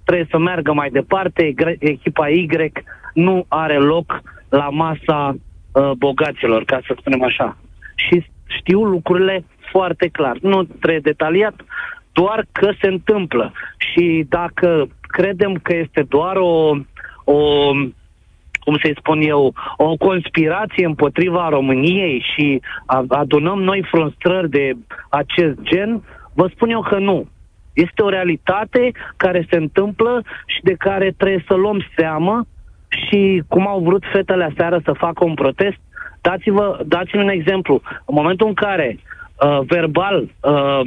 trebuie 0.05 0.27
să 0.31 0.39
meargă 0.39 0.73
mai 0.73 0.91
departe, 0.91 1.55
echipa 1.79 2.29
Y 2.29 2.49
nu 3.15 3.45
are 3.49 3.79
loc 3.79 4.23
la 4.49 4.69
masa 4.69 5.37
uh, 5.73 5.91
bogaților, 5.97 6.65
ca 6.65 6.81
să 6.87 6.95
spunem 6.99 7.23
așa. 7.23 7.57
Și 7.95 8.27
știu 8.59 8.85
lucrurile 8.85 9.45
foarte 9.71 10.09
clar. 10.09 10.39
Nu 10.41 10.63
trebuie 10.63 11.01
detaliat, 11.01 11.55
doar 12.13 12.45
că 12.53 12.71
se 12.81 12.89
întâmplă. 12.89 13.53
Și 13.77 14.25
dacă 14.29 14.89
credem 15.01 15.55
că 15.55 15.75
este 15.77 16.03
doar 16.03 16.37
o, 16.37 16.71
o 17.25 17.71
cum 18.65 18.79
să-i 18.83 18.97
spun 18.99 19.21
eu, 19.21 19.55
o 19.77 19.97
conspirație 19.97 20.87
împotriva 20.87 21.49
României 21.49 22.25
și 22.35 22.61
adunăm 23.09 23.63
noi 23.63 23.83
frustrări 23.91 24.51
de 24.51 24.73
acest 25.09 25.61
gen, 25.63 26.03
vă 26.35 26.51
spun 26.55 26.71
eu 26.71 26.81
că 26.81 26.99
nu. 26.99 27.29
Este 27.73 28.03
o 28.03 28.09
realitate 28.09 28.91
care 29.17 29.47
se 29.51 29.57
întâmplă 29.57 30.23
și 30.47 30.63
de 30.63 30.73
care 30.73 31.15
trebuie 31.17 31.45
să 31.49 31.55
luăm 31.55 31.85
seamă 31.97 32.47
și 32.93 33.43
cum 33.49 33.67
au 33.67 33.81
vrut 33.81 34.03
fetele 34.13 34.45
aseară 34.45 34.81
să 34.85 34.93
facă 34.93 35.25
un 35.25 35.35
protest, 35.35 35.79
dați-vă, 36.21 36.79
dați-mi 36.87 37.23
un 37.23 37.29
exemplu. 37.29 37.81
În 38.07 38.15
momentul 38.15 38.47
în 38.47 38.55
care 38.55 38.99
uh, 38.99 39.59
verbal, 39.67 40.17
uh, 40.41 40.81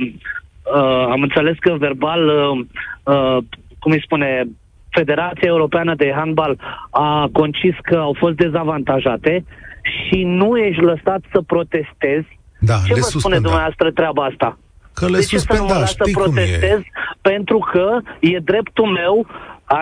uh, 0.76 1.08
am 1.10 1.22
înțeles 1.22 1.58
că 1.60 1.76
verbal, 1.78 2.28
uh, 2.28 2.66
uh, 3.04 3.38
cum 3.80 3.92
îi 3.92 4.02
spune, 4.04 4.48
Federația 4.90 5.48
Europeană 5.48 5.96
de 5.96 6.14
Handbal 6.16 6.58
a 6.90 7.30
concis 7.32 7.76
că 7.82 7.96
au 7.98 8.16
fost 8.18 8.36
dezavantajate 8.36 9.46
și 9.82 10.24
nu 10.24 10.58
ești 10.58 10.82
lăsat 10.82 11.22
să 11.32 11.42
protestezi. 11.42 12.40
Da, 12.60 12.74
Ce 12.88 12.94
le 12.94 13.00
vă 13.00 13.20
spune 13.20 13.40
dumneavoastră 13.40 13.92
treaba 13.92 14.24
asta? 14.24 14.58
Că 14.94 15.06
le 15.06 15.18
de 15.18 15.24
ce 15.24 15.38
să 15.38 15.56
nu 15.58 15.66
mă 15.66 15.74
las 15.74 15.96
să 15.96 16.10
protestez? 16.12 16.80
Pentru 17.22 17.58
că 17.72 18.00
e 18.20 18.40
dreptul 18.40 18.86
meu 18.86 19.28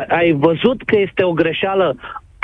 ai 0.07 0.31
văzut 0.31 0.83
că 0.83 0.97
este 0.97 1.23
o 1.23 1.31
greșeală 1.31 1.95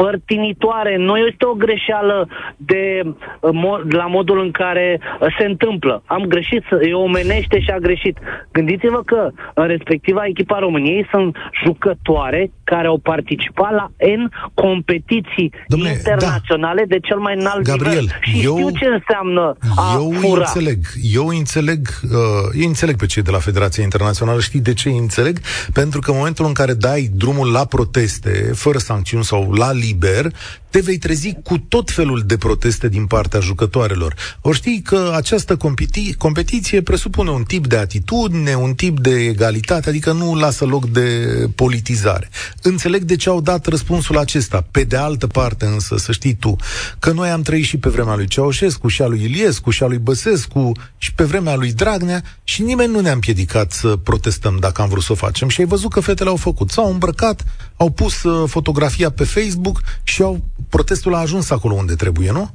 părtinitoare, 0.01 0.97
nu 0.97 1.15
este 1.17 1.45
o 1.45 1.53
greșeală 1.63 2.27
de 2.57 2.83
uh, 3.03 3.81
la 3.89 4.05
modul 4.05 4.39
în 4.45 4.51
care 4.51 4.99
uh, 4.99 5.27
se 5.37 5.45
întâmplă. 5.45 6.03
Am 6.05 6.23
greșit, 6.33 6.63
e 6.89 6.93
omenește 6.93 7.59
și 7.59 7.69
a 7.69 7.77
greșit. 7.87 8.17
Gândiți-vă 8.51 9.01
că 9.05 9.29
în 9.53 9.67
respectiva 9.67 10.25
echipa 10.25 10.59
României 10.59 11.07
sunt 11.11 11.35
jucătoare 11.63 12.51
care 12.63 12.87
au 12.87 12.97
participat 12.97 13.71
la 13.71 13.87
N 14.19 14.23
competiții 14.53 15.49
Dom'le, 15.53 15.91
internaționale 15.95 16.83
da. 16.87 16.93
de 16.93 16.99
cel 16.99 17.17
mai 17.17 17.35
înalt 17.37 17.63
Gabriel, 17.63 17.99
nivel. 17.99 18.17
Și 18.21 18.45
eu, 18.45 18.55
știu 18.55 18.69
ce 18.69 18.85
înseamnă 18.85 19.57
a 19.75 19.93
eu 19.93 20.11
fura. 20.11 20.39
înțeleg, 20.39 20.79
eu 21.13 21.27
înțeleg, 21.27 21.81
uh, 22.03 22.61
eu 22.61 22.67
înțeleg 22.67 22.95
pe 22.95 23.05
cei 23.05 23.23
de 23.23 23.31
la 23.31 23.39
Federația 23.39 23.83
Internațională. 23.83 24.39
Știi 24.39 24.59
de 24.59 24.73
ce 24.73 24.89
înțeleg? 24.89 25.39
Pentru 25.73 25.99
că 25.99 26.11
în 26.11 26.17
momentul 26.17 26.45
în 26.45 26.53
care 26.53 26.73
dai 26.73 27.09
drumul 27.15 27.51
la 27.51 27.65
proteste, 27.65 28.31
fără 28.53 28.77
sancțiuni 28.77 29.23
sau 29.23 29.51
la 29.51 29.69
liber, 29.89 30.33
te 30.69 30.79
vei 30.79 30.97
trezi 30.97 31.33
cu 31.43 31.57
tot 31.57 31.91
felul 31.91 32.23
de 32.25 32.37
proteste 32.37 32.89
din 32.89 33.05
partea 33.05 33.39
jucătoarelor. 33.39 34.15
Ori 34.41 34.57
știi 34.57 34.81
că 34.81 35.13
această 35.15 35.57
competi- 35.57 36.15
competiție 36.17 36.81
presupune 36.81 37.29
un 37.29 37.43
tip 37.43 37.67
de 37.67 37.77
atitudine, 37.77 38.53
un 38.53 38.73
tip 38.73 38.99
de 38.99 39.09
egalitate, 39.09 39.89
adică 39.89 40.11
nu 40.11 40.35
lasă 40.35 40.65
loc 40.65 40.89
de 40.89 41.07
politizare. 41.55 42.29
Înțeleg 42.61 43.03
de 43.03 43.15
ce 43.15 43.29
au 43.29 43.41
dat 43.41 43.65
răspunsul 43.65 44.17
acesta. 44.17 44.65
Pe 44.71 44.83
de 44.83 44.95
altă 44.95 45.27
parte 45.27 45.65
însă, 45.65 45.97
să 45.97 46.11
știi 46.11 46.33
tu, 46.33 46.55
că 46.99 47.11
noi 47.11 47.29
am 47.29 47.41
trăit 47.41 47.65
și 47.65 47.77
pe 47.77 47.89
vremea 47.89 48.15
lui 48.15 48.27
Ceaușescu, 48.27 48.87
și 48.87 49.01
a 49.01 49.07
lui 49.07 49.23
Iliescu, 49.23 49.69
și 49.69 49.83
a 49.83 49.87
lui 49.87 49.97
Băsescu, 49.97 50.71
și 50.97 51.13
pe 51.13 51.23
vremea 51.23 51.55
lui 51.55 51.73
Dragnea, 51.73 52.23
și 52.43 52.61
nimeni 52.61 52.91
nu 52.91 52.99
ne-a 52.99 53.11
împiedicat 53.11 53.71
să 53.71 53.87
protestăm 53.87 54.57
dacă 54.59 54.81
am 54.81 54.89
vrut 54.89 55.03
să 55.03 55.11
o 55.11 55.15
facem. 55.15 55.49
Și 55.49 55.61
ai 55.61 55.67
văzut 55.67 55.91
că 55.91 55.99
fetele 55.99 56.29
au 56.29 56.35
făcut. 56.35 56.71
S-au 56.71 56.91
îmbrăcat, 56.91 57.43
au 57.79 57.89
pus 57.89 58.23
uh, 58.23 58.49
fotografia 58.49 59.09
pe 59.09 59.23
Facebook 59.23 59.77
și 60.03 60.21
au 60.21 60.37
protestul 60.69 61.13
a 61.13 61.17
ajuns 61.17 61.51
acolo 61.51 61.73
unde 61.73 61.93
trebuie, 61.93 62.31
nu? 62.31 62.49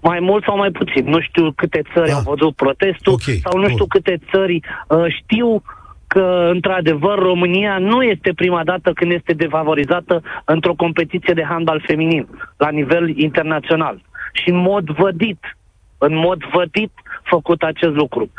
Mai 0.00 0.20
mult 0.20 0.44
sau 0.44 0.56
mai 0.56 0.70
puțin. 0.70 1.04
Nu 1.04 1.20
știu 1.20 1.52
câte 1.52 1.82
țări 1.94 2.10
ah. 2.10 2.16
au 2.16 2.34
văzut 2.34 2.54
protestul 2.54 3.12
okay. 3.12 3.40
sau 3.42 3.60
nu 3.60 3.68
știu 3.68 3.86
câte 3.86 4.20
țări 4.30 4.60
uh, 4.88 5.04
știu 5.20 5.62
că, 6.06 6.48
într-adevăr, 6.52 7.18
România 7.18 7.78
nu 7.78 8.02
este 8.02 8.32
prima 8.32 8.64
dată 8.64 8.92
când 8.92 9.12
este 9.12 9.32
defavorizată 9.32 10.22
într-o 10.44 10.74
competiție 10.74 11.34
de 11.34 11.44
handbal 11.44 11.84
feminin 11.86 12.28
la 12.56 12.68
nivel 12.68 13.18
internațional. 13.18 14.02
Și 14.32 14.48
în 14.48 14.56
mod 14.56 14.90
vădit, 14.90 15.56
în 15.98 16.16
mod 16.16 16.38
vădit 16.52 16.92
făcut 17.22 17.62
acest 17.62 17.94
lucru. 17.94 18.30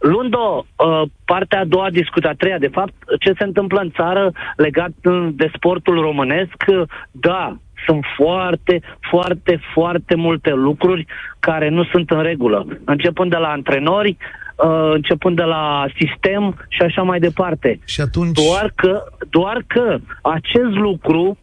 Luând 0.00 0.34
o 0.34 0.64
uh, 0.76 1.02
partea 1.24 1.60
a 1.60 1.64
doua 1.64 1.90
discuție, 1.90 2.28
a 2.28 2.34
treia, 2.34 2.58
de 2.58 2.68
fapt, 2.68 2.92
ce 3.18 3.32
se 3.38 3.44
întâmplă 3.44 3.80
în 3.80 3.90
țară 3.90 4.32
legat 4.56 4.90
de 5.32 5.50
sportul 5.54 6.00
românesc, 6.00 6.64
da, 7.10 7.56
sunt 7.86 8.04
foarte, 8.16 8.82
foarte, 9.10 9.60
foarte 9.74 10.14
multe 10.14 10.50
lucruri 10.50 11.06
care 11.38 11.68
nu 11.68 11.84
sunt 11.84 12.10
în 12.10 12.22
regulă. 12.22 12.66
Începând 12.84 13.30
de 13.30 13.36
la 13.36 13.48
antrenori, 13.48 14.16
uh, 14.56 14.90
începând 14.92 15.36
de 15.36 15.42
la 15.42 15.86
sistem 15.98 16.64
și 16.68 16.82
așa 16.82 17.02
mai 17.02 17.18
departe. 17.18 17.78
Și 17.84 18.00
atunci... 18.00 18.38
Doar 18.46 18.72
că, 18.74 19.02
doar 19.30 19.62
că 19.66 19.98
acest 20.22 20.74
lucru 20.74 21.38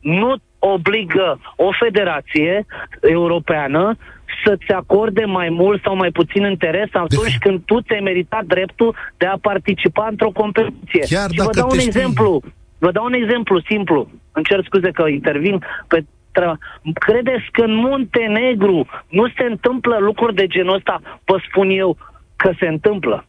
nu 0.00 0.34
obligă 0.58 1.40
o 1.56 1.68
federație 1.80 2.66
europeană 3.00 3.96
să-ți 4.44 4.72
acorde 4.72 5.24
mai 5.24 5.48
mult 5.48 5.82
sau 5.82 5.96
mai 5.96 6.10
puțin 6.10 6.42
interes 6.44 6.88
atunci 6.92 7.38
de... 7.38 7.44
când 7.44 7.60
tu 7.64 7.80
ți-ai 7.80 8.00
meritat 8.00 8.44
dreptul 8.44 8.96
de 9.16 9.26
a 9.26 9.36
participa 9.40 10.06
într-o 10.10 10.30
competiție. 10.30 11.04
Chiar 11.16 11.30
Și 11.30 11.40
vă 11.44 11.50
dau 11.52 11.68
un 11.70 11.78
exemplu. 11.78 12.42
Vă 12.78 12.90
dau 12.90 13.04
un 13.04 13.12
exemplu 13.12 13.60
simplu. 13.60 14.08
Îmi 14.32 14.44
cer 14.44 14.64
scuze 14.64 14.90
că 14.90 15.08
intervin 15.08 15.64
pe 15.88 16.04
treaba. 16.32 16.58
Credeți 16.94 17.44
că 17.52 17.62
în 17.62 17.74
Muntenegru 17.74 18.86
nu 19.08 19.28
se 19.28 19.44
întâmplă 19.50 19.96
lucruri 20.00 20.34
de 20.34 20.46
genul 20.46 20.74
ăsta? 20.74 21.00
Vă 21.24 21.36
spun 21.48 21.70
eu 21.70 21.96
că 22.36 22.50
se 22.58 22.66
întâmplă. 22.66 23.26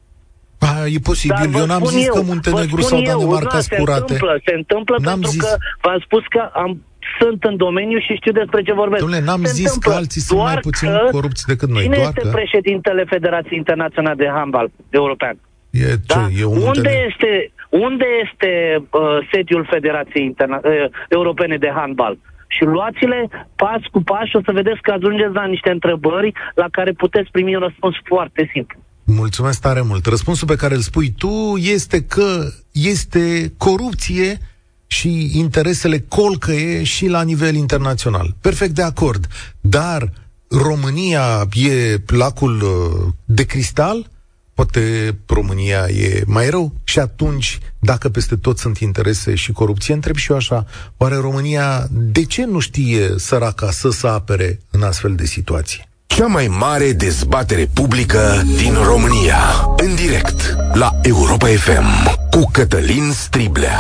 Ba, 0.63 0.74
e 0.96 1.00
posibil. 1.12 1.50
Dar 1.51 1.62
eu 1.62 1.65
n-am 1.72 1.86
zis 1.86 2.05
eu, 2.08 2.13
că 2.13 2.22
Muntenegru 2.32 2.82
sau 2.82 3.01
Danemarca 3.01 3.60
sunt 3.60 3.79
curate. 3.79 4.13
Se 4.13 4.13
întâmplă, 4.13 4.41
se 4.46 4.53
întâmplă 4.62 4.96
n-am 5.00 5.13
pentru 5.13 5.29
zis. 5.29 5.41
că 5.43 5.51
v-am 5.82 6.00
spus 6.08 6.24
că 6.36 6.41
am 6.63 6.72
sunt 7.20 7.43
în 7.43 7.55
domeniu 7.58 8.00
și 8.00 8.13
știu 8.15 8.32
despre 8.32 8.62
ce 8.62 8.74
vorbesc. 8.74 9.01
Dom'le, 9.05 9.24
n-am 9.24 9.43
Se 9.43 9.51
zis 9.51 9.72
că 9.77 9.91
alții 9.91 10.22
sunt 10.22 10.39
mai 10.39 10.58
puțin 10.62 10.89
corupți 11.12 11.46
decât 11.48 11.70
noi. 11.70 11.84
Cine 11.84 11.96
doar 11.96 12.08
este 12.08 12.22
că... 12.22 12.36
președintele 12.39 13.03
Federației 13.15 13.58
Internaționale 13.58 14.15
de 14.15 14.29
Handbal 14.38 14.72
European? 14.89 15.36
E, 15.70 15.79
ce, 15.79 15.98
da? 16.05 16.27
e 16.39 16.46
un 16.46 16.62
unde 16.62 16.93
este, 17.10 17.51
unde 17.70 18.05
este 18.24 18.51
uh, 18.77 19.27
sediul 19.32 19.67
Federației 19.70 20.25
Interna- 20.32 20.63
uh, 20.63 20.86
Europene 21.10 21.58
de 21.58 21.72
Handbal? 21.75 22.17
Și 22.48 22.63
luați-le 22.63 23.29
pas 23.55 23.82
cu 23.91 24.01
pas 24.03 24.25
și 24.27 24.36
o 24.36 24.41
să 24.46 24.51
vedeți 24.51 24.82
că 24.82 24.91
ajungeți 24.91 25.34
la 25.34 25.46
niște 25.46 25.70
întrebări 25.72 26.32
la 26.55 26.67
care 26.72 26.91
puteți 26.91 27.32
primi 27.32 27.55
un 27.55 27.62
răspuns 27.62 27.96
foarte 28.03 28.50
simplu. 28.53 28.77
Mulțumesc 29.03 29.60
tare 29.60 29.81
mult. 29.81 30.05
Răspunsul 30.05 30.48
pe 30.48 30.55
care 30.55 30.75
îl 30.75 30.81
spui 30.81 31.12
tu 31.12 31.55
este 31.57 32.03
că 32.03 32.51
este 32.72 33.53
corupție 33.57 34.39
și 34.88 35.38
interesele 35.38 36.00
colcăie 36.00 36.83
și 36.83 37.07
la 37.07 37.22
nivel 37.22 37.55
internațional. 37.55 38.36
Perfect 38.41 38.75
de 38.75 38.81
acord. 38.81 39.27
Dar 39.62 40.12
România 40.48 41.48
e 41.53 42.01
lacul 42.07 42.62
uh, 42.62 43.13
de 43.25 43.43
cristal? 43.43 44.12
Poate 44.53 45.15
România 45.25 45.88
e 45.88 46.24
mai 46.25 46.50
rău? 46.50 46.74
Și 46.83 47.00
atunci, 47.00 47.60
dacă 47.79 48.10
peste 48.10 48.36
tot 48.36 48.57
sunt 48.57 48.77
interese 48.77 49.36
și 49.36 49.51
corupție, 49.51 49.93
întreb 49.93 50.15
și 50.15 50.31
eu 50.31 50.38
așa, 50.38 50.65
oare 50.98 51.15
România 51.15 51.88
de 51.91 52.24
ce 52.25 52.45
nu 52.45 52.60
știe 52.60 53.13
săraca 53.17 53.72
să 53.72 53.89
se 53.89 54.07
apere 54.07 54.60
în 54.72 54.81
astfel 54.81 55.15
de 55.15 55.25
situații? 55.25 55.91
Cea 56.17 56.27
mai 56.27 56.48
mare 56.65 56.89
dezbatere 57.05 57.65
publică 57.79 58.24
din 58.62 58.74
România. 58.91 59.41
În 59.86 59.91
direct 60.03 60.39
la 60.82 60.89
Europa 61.12 61.50
FM 61.65 61.89
cu 62.34 62.41
Cătălin 62.55 63.08
Striblea. 63.25 63.79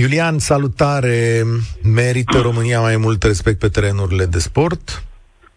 Iulian, 0.00 0.38
salutare! 0.50 1.18
Merită 1.98 2.38
România 2.48 2.80
mai 2.80 2.96
mult 3.04 3.20
respect 3.22 3.58
pe 3.58 3.68
terenurile 3.68 4.24
de 4.34 4.38
sport? 4.48 4.84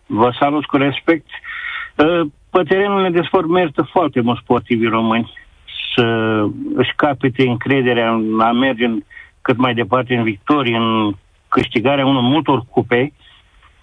Vă 0.05 0.29
salut 0.39 0.65
cu 0.65 0.77
respect. 0.77 1.27
Ă, 1.99 2.05
pe 2.53 2.61
terenurile 2.69 3.09
de 3.09 3.27
sport 3.27 3.47
merită 3.47 3.89
foarte 3.91 4.19
mult 4.21 4.39
sportivii 4.43 4.95
români 4.97 5.31
să 5.95 6.05
își 6.75 6.93
capete 6.95 7.43
încrederea 7.47 8.09
în 8.13 8.39
a 8.39 8.51
merge 8.51 8.85
în, 8.85 9.03
cât 9.41 9.57
mai 9.57 9.73
departe 9.73 10.13
în 10.15 10.23
victorii, 10.23 10.75
în 10.75 11.13
câștigarea 11.47 12.05
unor 12.05 12.21
multor 12.21 12.65
cupe, 12.69 13.13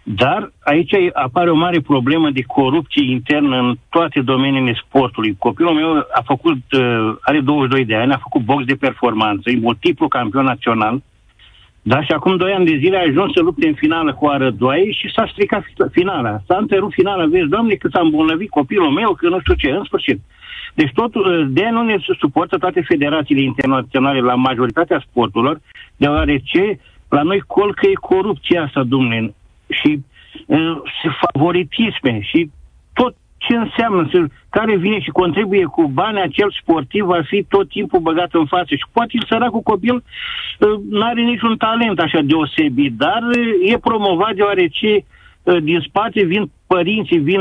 dar 0.02 0.52
aici 0.60 0.92
apare 1.12 1.50
o 1.50 1.54
mare 1.54 1.80
problemă 1.80 2.30
de 2.30 2.42
corupție 2.42 3.10
internă 3.10 3.56
în 3.58 3.76
toate 3.88 4.20
domeniile 4.20 4.80
sportului. 4.86 5.36
Copilul 5.38 5.72
meu 5.72 5.96
a 5.96 6.22
făcut, 6.24 6.58
uh, 6.72 7.14
are 7.20 7.40
22 7.40 7.84
de 7.84 7.94
ani, 7.94 8.12
a 8.12 8.18
făcut 8.22 8.42
box 8.42 8.64
de 8.64 8.74
performanță, 8.74 9.50
e 9.50 9.58
multiplu 9.58 10.08
campion 10.08 10.44
național, 10.44 11.02
da, 11.82 12.02
și 12.02 12.12
acum 12.12 12.36
2 12.36 12.52
ani 12.52 12.64
de 12.64 12.76
zile 12.76 12.96
a 12.96 13.06
ajuns 13.08 13.32
să 13.32 13.42
lupte 13.42 13.66
în 13.66 13.74
finală 13.74 14.14
cu 14.14 14.26
Arădoaie 14.26 14.90
și 14.90 15.12
s-a 15.14 15.28
stricat 15.32 15.64
finala. 15.90 16.40
S-a 16.46 16.56
întrerupt 16.56 16.92
finala, 16.92 17.26
vezi, 17.26 17.48
doamne, 17.48 17.74
cât 17.74 17.90
s-a 17.92 18.00
îmbolnăvit 18.00 18.50
copilul 18.50 18.90
meu, 18.90 19.12
că 19.12 19.28
nu 19.28 19.40
știu 19.40 19.54
ce, 19.54 19.70
în 19.70 19.84
sfârșit. 19.84 20.20
Deci 20.74 20.92
tot, 20.94 21.14
uh, 21.14 21.46
de 21.48 21.68
nu 21.70 21.82
ne 21.82 21.96
suportă 22.18 22.58
toate 22.58 22.80
federațiile 22.88 23.42
internaționale 23.42 24.20
la 24.20 24.34
majoritatea 24.34 25.04
sporturilor, 25.10 25.60
deoarece 25.96 26.80
la 27.08 27.22
noi 27.22 27.40
colcă 27.46 27.86
e 27.86 27.92
corupția 27.92 28.62
asta, 28.62 28.82
dumne 28.82 29.34
și 29.70 30.00
uh, 30.46 30.76
favoritisme 31.20 32.20
și 32.22 32.50
tot 32.92 33.14
ce 33.36 33.54
înseamnă, 33.56 34.28
care 34.50 34.76
vine 34.76 35.00
și 35.00 35.10
contribuie 35.10 35.64
cu 35.64 35.82
bani, 35.88 36.20
acel 36.20 36.50
sportiv 36.60 37.04
va 37.04 37.20
fi 37.30 37.44
tot 37.48 37.68
timpul 37.68 38.00
băgat 38.00 38.30
în 38.32 38.46
față. 38.46 38.74
Și 38.74 38.86
poate 38.92 39.12
el 39.14 39.26
săracul 39.28 39.60
copil 39.72 39.94
uh, 39.94 40.74
nu 40.90 41.02
are 41.02 41.22
niciun 41.22 41.56
talent 41.56 41.98
așa 41.98 42.20
deosebit, 42.24 42.92
dar 43.04 43.22
uh, 43.22 43.72
e 43.72 43.78
promovat 43.78 44.34
deoarece 44.34 44.90
uh, 45.42 45.62
din 45.62 45.78
spate 45.88 46.20
vin 46.24 46.50
părinții, 46.66 47.18
vin 47.18 47.40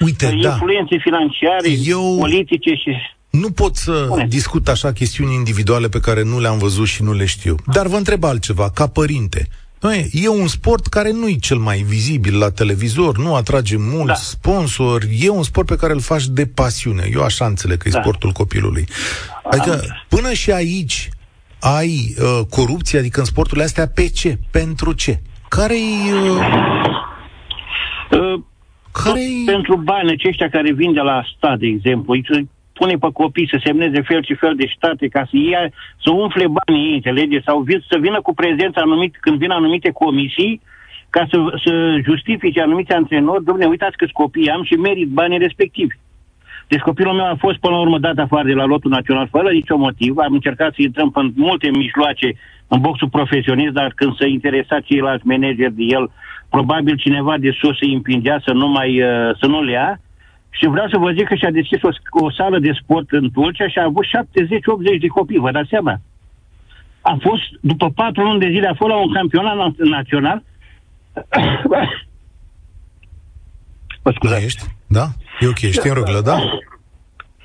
Uite, 0.00 0.26
da. 0.40 0.48
influențe 0.48 0.96
da. 0.96 1.02
financiare, 1.02 1.68
Eu... 1.84 2.16
politice 2.18 2.74
și... 2.74 2.90
Nu 3.30 3.50
pot 3.50 3.76
să 3.76 4.02
Spune. 4.04 4.26
discut 4.28 4.68
așa 4.68 4.92
chestiuni 4.92 5.34
individuale 5.34 5.88
pe 5.88 6.00
care 6.00 6.22
nu 6.22 6.40
le-am 6.40 6.58
văzut 6.58 6.86
și 6.86 7.02
nu 7.02 7.12
le 7.12 7.24
știu. 7.24 7.54
Dar 7.72 7.86
vă 7.86 7.96
întreb 7.96 8.24
altceva, 8.24 8.70
ca 8.70 8.86
părinte. 8.86 9.48
Noi, 9.84 10.08
e 10.12 10.28
un 10.28 10.46
sport 10.46 10.86
care 10.86 11.12
nu 11.12 11.28
e 11.28 11.36
cel 11.36 11.56
mai 11.56 11.78
vizibil 11.78 12.38
la 12.38 12.50
televizor, 12.50 13.18
nu 13.18 13.34
atrage 13.34 13.76
mulți 13.76 14.06
da. 14.06 14.14
sponsori, 14.14 15.18
e 15.20 15.28
un 15.28 15.42
sport 15.42 15.66
pe 15.66 15.76
care 15.76 15.92
îl 15.92 16.00
faci 16.00 16.26
de 16.26 16.46
pasiune. 16.46 17.08
Eu 17.12 17.22
așa 17.22 17.46
înțeleg 17.46 17.78
că 17.78 17.88
e 17.88 17.90
da. 17.90 18.00
sportul 18.00 18.30
copilului. 18.30 18.84
Adică, 19.50 19.82
până 20.08 20.32
și 20.32 20.50
aici 20.50 21.08
ai 21.60 22.14
uh, 22.18 22.46
corupție, 22.50 22.98
adică 22.98 23.20
în 23.20 23.26
sporturile 23.26 23.64
astea, 23.64 23.86
pe 23.88 24.08
ce? 24.08 24.38
Pentru 24.50 24.92
ce? 24.92 25.20
Care-i... 25.48 26.12
Uh... 26.12 26.38
Uh, 28.10 28.40
care 29.02 29.20
pentru 29.46 29.76
bani 29.76 30.10
aceștia 30.10 30.48
care 30.48 30.72
vin 30.72 30.92
de 30.92 31.00
la 31.00 31.22
stat, 31.36 31.58
de 31.58 31.66
exemplu 31.66 32.14
pune 32.78 32.94
pe 32.96 33.08
copii 33.12 33.48
să 33.52 33.60
semneze 33.64 34.00
fel 34.00 34.24
și 34.24 34.34
fel 34.34 34.54
de 34.56 34.72
state 34.76 35.08
ca 35.08 35.22
să 35.30 35.36
ia, 35.36 35.62
să 36.04 36.10
umfle 36.10 36.46
banii 36.56 36.86
ei, 36.86 36.94
înțelege? 36.94 37.40
Sau 37.40 37.60
vin, 37.60 37.84
să 37.90 37.96
vină 38.00 38.20
cu 38.20 38.34
prezența 38.34 38.80
anumit, 38.80 39.16
când 39.20 39.38
vin 39.38 39.50
anumite 39.50 39.90
comisii, 39.90 40.60
ca 41.10 41.26
să, 41.30 41.38
să 41.64 41.72
justifice 42.04 42.60
anumiți 42.60 42.92
antrenori, 42.92 43.44
domnule, 43.44 43.68
uitați 43.68 43.96
că 43.96 44.06
copii 44.12 44.50
am 44.50 44.62
și 44.64 44.74
merit 44.74 45.08
banii 45.08 45.38
respectivi. 45.38 45.94
Deci 46.68 46.80
copilul 46.80 47.14
meu 47.14 47.24
a 47.24 47.36
fost 47.38 47.58
până 47.58 47.74
la 47.74 47.80
urmă 47.80 47.98
dat 47.98 48.18
afară 48.18 48.46
de 48.46 48.52
la 48.52 48.64
lotul 48.64 48.90
național 48.90 49.28
fără 49.30 49.50
niciun 49.50 49.80
motiv. 49.80 50.16
Am 50.16 50.32
încercat 50.32 50.74
să 50.74 50.82
intrăm 50.82 51.10
în 51.14 51.32
multe 51.36 51.70
mijloace 51.70 52.34
în 52.68 52.80
boxul 52.80 53.08
profesionist, 53.08 53.72
dar 53.72 53.92
când 53.94 54.16
se 54.16 54.26
interesa 54.28 54.80
ceilalți 54.80 55.26
manageri 55.26 55.74
de 55.74 55.82
el, 55.82 56.10
probabil 56.50 56.96
cineva 56.96 57.38
de 57.38 57.50
sus 57.60 57.80
îi 57.80 57.94
împingea 57.94 58.40
să 58.44 58.52
nu 58.52 58.68
mai 58.68 59.02
uh, 59.02 59.36
să 59.40 59.46
nu 59.46 59.62
le 59.62 59.72
ia. 59.72 60.00
Și 60.58 60.66
vreau 60.66 60.88
să 60.88 60.98
vă 60.98 61.10
zic 61.10 61.26
că 61.28 61.34
și-a 61.34 61.50
deschis 61.50 61.82
o, 61.82 61.88
o 62.24 62.30
sală 62.30 62.58
de 62.58 62.72
sport 62.82 63.10
în 63.10 63.30
Tulcea 63.30 63.68
și 63.68 63.78
a 63.78 63.84
avut 63.84 64.04
70-80 64.04 64.08
de 65.00 65.06
copii, 65.06 65.38
vă 65.38 65.50
dați 65.50 65.68
seama? 65.68 66.00
A 67.00 67.16
fost, 67.20 67.42
după 67.60 67.90
patru 67.90 68.22
luni 68.22 68.40
de 68.40 68.50
zile, 68.54 68.68
a 68.68 68.74
fost 68.74 68.90
la 68.90 68.96
un 68.96 69.12
campionat 69.12 69.74
național. 69.76 70.42
Mă 74.04 74.10
scuzați. 74.14 74.44
Ești? 74.44 74.64
Da? 74.86 75.06
E 75.40 75.46
ok, 75.46 75.62
ești 75.62 75.88
în 75.88 75.94
râglă, 75.94 76.20
da? 76.20 76.36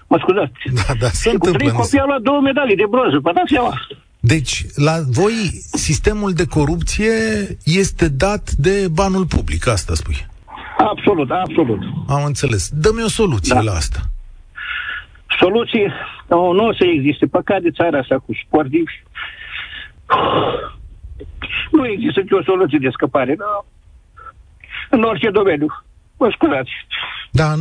Mă 0.07 0.17
scuzați. 0.21 0.53
Da, 0.87 0.93
da, 0.99 1.07
se 1.07 1.29
întâmplă. 1.29 1.51
Cu 1.51 1.57
trei 1.57 1.71
copii 1.71 1.99
au 1.99 2.07
luat 2.07 2.21
două 2.21 2.41
medalii 2.41 2.75
de 2.75 2.85
bronză, 2.89 3.19
vă 3.21 3.31
dați 3.33 3.51
seama. 3.51 3.73
Deci, 4.19 4.65
la 4.75 4.95
voi, 5.09 5.33
sistemul 5.71 6.33
de 6.33 6.45
corupție 6.45 7.11
este 7.63 8.09
dat 8.09 8.51
de 8.51 8.87
banul 8.91 9.25
public, 9.25 9.67
asta 9.67 9.93
spui. 9.93 10.27
Absolut, 10.89 11.31
absolut. 11.31 11.79
Am 12.07 12.23
înțeles. 12.25 12.69
Dă-mi 12.69 13.03
o 13.03 13.07
soluție 13.07 13.55
da. 13.55 13.61
la 13.61 13.71
asta. 13.71 13.99
Soluție? 15.39 15.93
Nu, 16.27 16.51
nu 16.51 16.65
o 16.65 16.73
să 16.73 16.85
existe. 16.85 17.25
Păcat 17.25 17.61
de 17.61 17.71
țara 17.71 17.97
asta 17.97 18.17
cu 18.19 18.31
sportivi. 18.45 18.93
Nu 21.71 21.87
există 21.87 22.19
nicio 22.19 22.43
soluție 22.43 22.77
de 22.81 22.89
scăpare. 22.89 23.35
Nu. 23.37 23.65
În 24.89 25.03
orice 25.03 25.29
domeniu. 25.29 25.67
Mă 26.17 26.29
scuzați. 26.35 26.71
Da, 27.31 27.55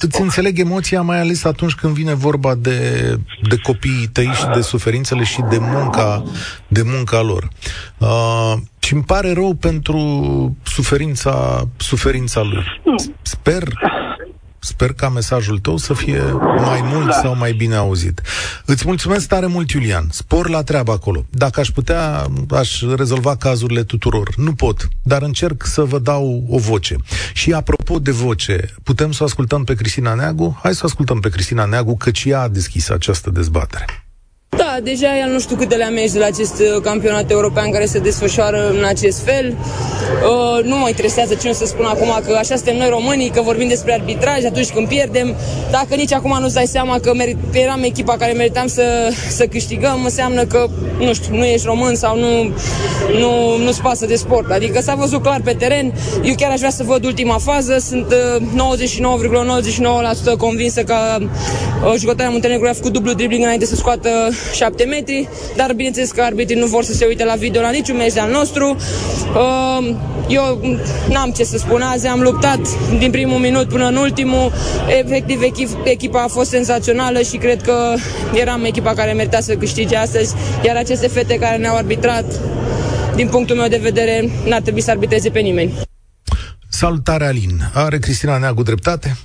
îți 0.00 0.20
înțeleg 0.20 0.58
emoția, 0.58 1.02
mai 1.02 1.20
ales 1.20 1.44
atunci 1.44 1.74
când 1.74 1.94
vine 1.94 2.14
vorba 2.14 2.54
de, 2.54 3.16
de 3.48 3.56
copiii 3.62 4.08
tăi 4.12 4.26
și 4.34 4.46
de 4.54 4.60
suferințele 4.60 5.24
și 5.24 5.40
de 5.50 5.58
munca, 5.60 6.22
de 6.68 6.82
munca 6.84 7.20
lor. 7.20 7.48
Uh, 7.98 8.54
și 8.78 8.94
îmi 8.94 9.02
pare 9.02 9.32
rău 9.32 9.54
pentru 9.54 9.98
suferința, 10.62 11.64
suferința 11.76 12.42
lui. 12.42 12.64
Sper 13.22 13.62
Sper 14.62 14.92
ca 14.92 15.08
mesajul 15.08 15.58
tău 15.58 15.76
să 15.76 15.94
fie 15.94 16.22
mai 16.56 16.80
mult 16.82 17.06
da. 17.06 17.12
sau 17.12 17.36
mai 17.36 17.52
bine 17.52 17.74
auzit. 17.74 18.20
Îți 18.64 18.82
mulțumesc 18.86 19.28
tare 19.28 19.46
mult, 19.46 19.70
Iulian. 19.70 20.06
Spor 20.10 20.48
la 20.48 20.62
treabă 20.62 20.92
acolo. 20.92 21.26
Dacă 21.30 21.60
aș 21.60 21.68
putea, 21.68 22.26
aș 22.50 22.82
rezolva 22.96 23.36
cazurile 23.36 23.82
tuturor. 23.82 24.32
Nu 24.36 24.54
pot, 24.54 24.88
dar 25.02 25.22
încerc 25.22 25.66
să 25.66 25.82
vă 25.82 25.98
dau 25.98 26.44
o 26.48 26.58
voce. 26.58 26.96
Și 27.32 27.52
apropo 27.52 27.98
de 27.98 28.10
voce, 28.10 28.74
putem 28.82 29.12
să 29.12 29.22
o 29.22 29.26
ascultăm 29.26 29.64
pe 29.64 29.74
Cristina 29.74 30.14
Neagu? 30.14 30.58
Hai 30.62 30.74
să 30.74 30.80
o 30.82 30.86
ascultăm 30.86 31.20
pe 31.20 31.28
Cristina 31.28 31.64
Neagu, 31.64 31.96
căci 31.96 32.24
ea 32.24 32.40
a 32.40 32.48
deschis 32.48 32.88
această 32.88 33.30
dezbatere. 33.30 34.09
Da, 34.56 34.78
deja 34.82 35.18
el 35.18 35.32
nu 35.32 35.40
știu 35.40 35.56
câtele 35.56 35.84
amezi 35.84 36.12
de 36.12 36.18
la 36.18 36.26
acest 36.26 36.60
uh, 36.60 36.82
campionat 36.82 37.30
european 37.30 37.70
care 37.70 37.84
se 37.84 37.98
desfășoară 37.98 38.70
în 38.78 38.84
acest 38.84 39.22
fel. 39.24 39.56
Uh, 39.56 40.64
nu 40.64 40.76
mă 40.76 40.88
interesează 40.88 41.34
ce 41.34 41.48
o 41.48 41.52
să 41.52 41.66
spun 41.66 41.84
acum, 41.84 42.20
că 42.26 42.34
așa 42.34 42.56
suntem 42.56 42.76
noi 42.76 42.88
românii, 42.88 43.30
că 43.30 43.40
vorbim 43.40 43.68
despre 43.68 43.92
arbitraj 43.92 44.44
atunci 44.44 44.70
când 44.70 44.88
pierdem. 44.88 45.34
Dacă 45.70 45.94
nici 45.94 46.12
acum 46.12 46.38
nu-ți 46.40 46.54
dai 46.54 46.66
seama 46.66 46.98
că 46.98 47.14
merit, 47.14 47.36
eram 47.52 47.82
echipa 47.82 48.16
care 48.16 48.32
meritam 48.32 48.66
să, 48.66 49.12
să 49.28 49.46
câștigăm, 49.46 50.00
înseamnă 50.04 50.44
că, 50.44 50.66
nu 50.98 51.14
știu, 51.14 51.36
nu 51.36 51.44
ești 51.44 51.66
român 51.66 51.94
sau 51.94 52.18
nu, 52.18 52.54
nu, 53.18 53.56
nu-ți 53.64 53.80
pasă 53.80 54.06
de 54.06 54.14
sport. 54.14 54.50
Adică 54.50 54.80
s-a 54.80 54.94
văzut 54.94 55.22
clar 55.22 55.40
pe 55.44 55.52
teren. 55.52 55.92
Eu 56.22 56.34
chiar 56.34 56.50
aș 56.50 56.58
vrea 56.58 56.70
să 56.70 56.82
văd 56.82 57.04
ultima 57.04 57.38
fază. 57.38 57.78
Sunt 57.78 58.14
uh, 58.56 58.76
99,99% 60.32 60.38
convinsă 60.38 60.82
că 60.82 60.94
uh, 61.18 61.94
jucătoarea 61.98 62.30
Muntenegru 62.30 62.68
a 62.68 62.72
făcut 62.72 62.92
dublu 62.92 63.12
dribbling 63.12 63.42
înainte 63.42 63.66
să 63.66 63.74
scoată 63.74 64.08
7 64.54 64.84
metri, 64.84 65.28
dar 65.56 65.72
bineînțeles 65.72 66.10
că 66.10 66.22
arbitrii 66.22 66.58
nu 66.58 66.66
vor 66.66 66.84
să 66.84 66.92
se 66.92 67.06
uite 67.06 67.24
la 67.24 67.34
video 67.34 67.60
la 67.60 67.70
niciun 67.70 67.96
meci 67.96 68.16
al 68.16 68.30
nostru. 68.30 68.76
Uh, 69.34 69.94
eu 70.28 70.60
n-am 71.08 71.30
ce 71.30 71.44
să 71.44 71.58
spun 71.58 71.80
azi, 71.80 72.06
am 72.06 72.20
luptat 72.20 72.60
din 72.98 73.10
primul 73.10 73.38
minut 73.38 73.68
până 73.68 73.86
în 73.86 73.96
ultimul. 73.96 74.52
Efectiv, 74.88 75.42
echipa 75.84 76.22
a 76.22 76.28
fost 76.28 76.50
senzațională 76.50 77.22
și 77.22 77.36
cred 77.36 77.62
că 77.62 77.94
eram 78.34 78.64
echipa 78.64 78.92
care 78.94 79.12
merita 79.12 79.40
să 79.40 79.54
câștige 79.54 79.96
astăzi, 79.96 80.34
iar 80.64 80.76
aceste 80.76 81.08
fete 81.08 81.34
care 81.34 81.56
ne-au 81.56 81.76
arbitrat, 81.76 82.24
din 83.14 83.28
punctul 83.28 83.56
meu 83.56 83.68
de 83.68 83.80
vedere, 83.82 84.30
n-ar 84.48 84.60
trebui 84.60 84.80
să 84.80 84.90
arbitreze 84.90 85.30
pe 85.30 85.40
nimeni. 85.40 85.72
Salutare, 86.68 87.24
Alin. 87.24 87.58
Are 87.74 87.98
Cristina 87.98 88.38
Neagu 88.38 88.62
dreptate? 88.62 89.16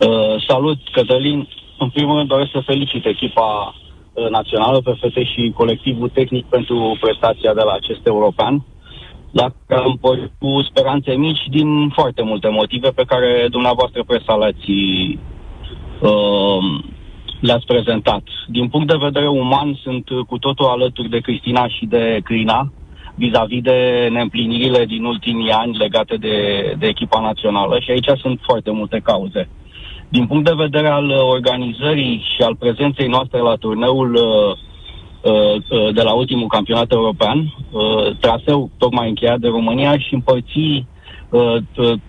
Uh, 0.00 0.44
salut, 0.48 0.78
Cătălin. 0.92 1.48
În 1.82 1.88
primul 1.88 2.16
rând 2.16 2.28
doresc 2.28 2.50
să 2.50 2.60
felicit 2.64 3.04
echipa 3.06 3.74
uh, 3.74 4.28
națională 4.28 4.78
pe 4.80 4.96
fete 5.00 5.24
și 5.24 5.52
colectivul 5.54 6.08
tehnic 6.08 6.44
pentru 6.46 6.96
prestația 7.00 7.54
de 7.54 7.62
la 7.64 7.72
acest 7.72 8.06
european. 8.06 8.64
Dacă 9.30 9.82
am 9.84 9.98
cu 10.38 10.62
speranțe 10.62 11.12
mici 11.12 11.44
din 11.50 11.88
foarte 11.88 12.22
multe 12.22 12.48
motive 12.48 12.88
pe 12.88 13.04
care 13.06 13.46
dumneavoastră 13.50 14.04
presa 14.06 14.34
le-ați, 14.36 14.70
uh, 16.10 16.64
le-ați 17.40 17.66
prezentat. 17.66 18.22
Din 18.46 18.68
punct 18.68 18.86
de 18.88 19.04
vedere 19.06 19.28
uman 19.28 19.78
sunt 19.82 20.04
cu 20.26 20.38
totul 20.38 20.66
alături 20.66 21.08
de 21.08 21.20
Cristina 21.20 21.68
și 21.68 21.86
de 21.86 22.20
Crina 22.24 22.72
vis-a-vis 23.14 23.62
de 23.62 24.08
neîmplinirile 24.12 24.84
din 24.84 25.04
ultimii 25.04 25.50
ani 25.50 25.76
legate 25.76 26.16
de, 26.16 26.36
de 26.78 26.86
echipa 26.86 27.20
națională 27.20 27.78
și 27.78 27.90
aici 27.90 28.18
sunt 28.20 28.40
foarte 28.42 28.70
multe 28.70 29.00
cauze. 29.04 29.48
Din 30.12 30.26
punct 30.26 30.44
de 30.44 30.54
vedere 30.56 30.88
al 30.88 31.08
uh, 31.08 31.16
organizării 31.20 32.24
și 32.34 32.42
al 32.42 32.56
prezenței 32.56 33.08
noastre 33.08 33.38
la 33.38 33.54
turneul 33.54 34.14
uh, 34.14 34.22
uh, 35.32 35.94
de 35.94 36.02
la 36.02 36.12
ultimul 36.12 36.46
campionat 36.46 36.92
european, 36.92 37.54
traseu 38.20 38.70
tocmai 38.78 39.08
încheiat 39.08 39.38
de 39.38 39.48
România 39.48 39.98
și 39.98 40.14
împărți 40.14 40.86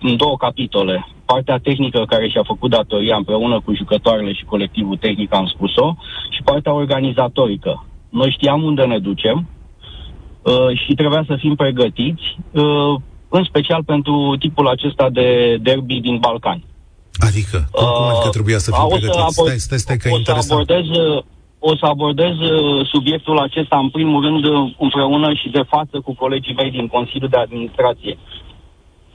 în 0.00 0.16
două 0.16 0.36
capitole. 0.36 1.08
Partea 1.24 1.58
tehnică 1.58 2.04
care 2.08 2.28
și-a 2.28 2.42
făcut 2.42 2.70
datoria 2.70 3.16
împreună 3.16 3.60
cu 3.60 3.74
jucătoarele 3.74 4.32
și 4.32 4.44
colectivul 4.44 4.96
tehnic, 4.96 5.34
am 5.34 5.46
spus-o, 5.46 5.94
și 6.30 6.42
partea 6.42 6.72
organizatorică. 6.72 7.86
Noi 8.08 8.30
știam 8.30 8.62
unde 8.62 8.84
ne 8.84 8.98
ducem 8.98 9.48
și 10.74 10.94
trebuia 10.94 11.24
să 11.26 11.36
fim 11.36 11.54
pregătiți, 11.54 12.38
în 13.28 13.44
special 13.44 13.84
pentru 13.84 14.36
tipul 14.38 14.68
acesta 14.68 15.10
de 15.10 15.56
derby 15.62 16.00
din 16.00 16.18
Balcani. 16.18 16.64
Adică? 17.18 17.68
Cum, 17.70 17.86
cum 17.96 18.04
adică 18.04 18.28
trebuia 18.28 18.58
să 18.58 18.70
fim 18.70 18.86
pregătiți? 18.88 19.18
Abord, 19.18 19.48
stai, 19.48 19.58
stai, 19.58 19.78
stai, 19.78 19.96
că 19.96 20.08
o 20.12 20.18
interesant. 20.18 20.44
Să 20.44 20.52
abordez, 20.52 20.86
o 21.58 21.76
să 21.76 21.84
abordez 21.94 22.36
uh, 22.38 22.86
subiectul 22.92 23.38
acesta 23.38 23.76
în 23.78 23.90
primul 23.90 24.22
rând 24.26 24.44
uh, 24.44 24.74
împreună 24.78 25.28
și 25.40 25.48
de 25.48 25.64
față 25.68 26.00
cu 26.04 26.14
colegii 26.14 26.54
mei 26.54 26.70
din 26.70 26.86
Consiliul 26.86 27.28
de 27.28 27.36
Administrație 27.36 28.18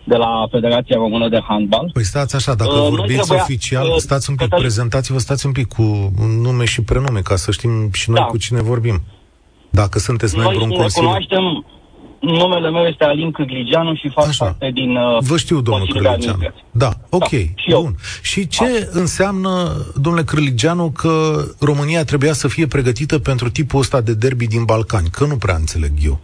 de 0.03 0.15
la 0.15 0.47
Federația 0.51 0.97
Română 0.97 1.29
de 1.29 1.41
Handbal. 1.47 1.89
Păi 1.93 2.03
stați 2.03 2.35
așa, 2.35 2.53
dacă 2.55 2.79
uh, 2.79 2.87
vorbiți 2.89 3.19
trebuia, 3.19 3.41
oficial, 3.41 3.87
uh, 3.87 3.95
stați 3.97 4.29
un 4.29 4.35
pic, 4.35 4.43
cătăl... 4.43 4.59
prezentați-vă, 4.59 5.17
stați 5.17 5.45
un 5.45 5.51
pic 5.51 5.67
cu 5.67 6.13
nume 6.41 6.65
și 6.65 6.81
prenume, 6.81 7.19
ca 7.19 7.35
să 7.35 7.51
știm 7.51 7.91
și 7.93 8.09
noi 8.09 8.19
da. 8.19 8.25
cu 8.25 8.37
cine 8.37 8.61
vorbim. 8.61 9.01
Dacă 9.69 9.99
sunteți 9.99 10.35
noi 10.35 10.45
membru 10.45 10.63
în 10.63 10.69
Consiliu. 10.69 11.07
Cunoaștem, 11.07 11.65
numele 12.19 12.69
meu 12.69 12.83
este 12.83 13.03
Alin 13.03 13.31
Cârligeanu 13.31 13.95
și 13.95 14.09
fac 14.09 14.27
Așa. 14.27 14.45
parte 14.45 14.71
din 14.73 14.95
uh, 14.95 15.17
Vă 15.19 15.37
știu, 15.37 15.61
domnul 15.61 15.87
Consiliul 15.87 16.03
de 16.03 16.09
Cârligeanu. 16.09 16.37
Administrație. 16.37 16.65
Da, 16.71 16.91
ok, 17.17 17.29
și 17.55 17.71
eu. 17.71 17.81
bun. 17.81 17.95
Și 18.21 18.47
ce 18.47 18.89
înseamnă, 18.91 19.49
domnule 20.01 20.25
Cârligeanu, 20.25 20.91
că 20.91 21.11
România 21.59 22.03
trebuia 22.03 22.33
să 22.33 22.47
fie 22.47 22.67
pregătită 22.67 23.19
pentru 23.19 23.49
tipul 23.49 23.79
ăsta 23.79 24.01
de 24.01 24.13
derby 24.13 24.47
din 24.47 24.63
Balcani? 24.63 25.07
Că 25.11 25.25
nu 25.25 25.37
prea 25.37 25.55
înțeleg 25.55 25.91
eu. 26.03 26.19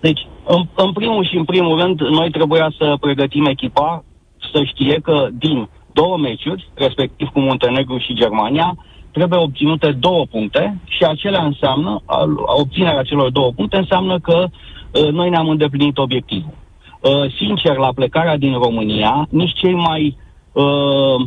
Deci, 0.00 0.20
în, 0.46 0.68
în 0.74 0.92
primul 0.92 1.26
și 1.30 1.36
în 1.36 1.44
primul 1.44 1.80
rând, 1.80 2.00
noi 2.00 2.30
trebuia 2.30 2.72
să 2.78 2.96
pregătim 3.00 3.46
echipa 3.46 4.04
să 4.52 4.62
știe 4.64 5.00
că 5.02 5.28
din 5.32 5.68
două 5.92 6.18
meciuri, 6.18 6.70
respectiv 6.74 7.28
cu 7.28 7.40
Muntenegru 7.40 7.98
și 7.98 8.14
Germania, 8.14 8.76
trebuie 9.12 9.38
obținute 9.38 9.90
două 9.90 10.26
puncte 10.26 10.80
și 10.84 11.04
acelea 11.04 11.44
înseamnă, 11.44 12.02
al- 12.06 12.42
obținerea 12.60 13.02
celor 13.02 13.30
două 13.30 13.52
puncte 13.52 13.76
înseamnă 13.76 14.18
că 14.18 14.46
uh, 14.46 15.08
noi 15.10 15.30
ne-am 15.30 15.48
îndeplinit 15.48 15.98
obiectivul. 15.98 16.54
Uh, 17.00 17.34
sincer, 17.36 17.76
la 17.76 17.92
plecarea 17.94 18.36
din 18.36 18.52
România, 18.52 19.26
nici 19.30 19.52
cei 19.52 19.74
mai 19.74 20.16
uh, 20.52 21.26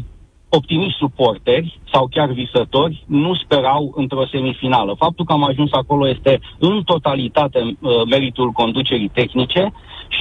optimiști 0.50 0.98
suporteri 0.98 1.80
sau 1.92 2.08
chiar 2.12 2.32
visători 2.32 3.04
nu 3.08 3.36
sperau 3.36 3.94
într-o 3.96 4.26
semifinală. 4.32 4.96
Faptul 4.98 5.26
că 5.26 5.34
am 5.34 5.44
ajuns 5.44 5.72
acolo 5.72 6.08
este 6.08 6.40
în 6.60 6.84
totalitate 6.84 7.60
uh, 7.60 7.92
meritul 8.10 8.50
conducerii 8.50 9.12
tehnice 9.14 9.74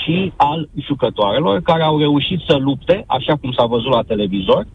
și 0.02 0.32
al 0.36 0.68
jucătoarelor 0.86 1.60
care 1.60 1.82
au 1.82 1.98
reușit 1.98 2.40
să 2.48 2.56
lupte, 2.56 3.04
așa 3.06 3.36
cum 3.36 3.52
s-a 3.52 3.66
văzut 3.66 3.90
la 3.90 4.02
televizor, 4.02 4.66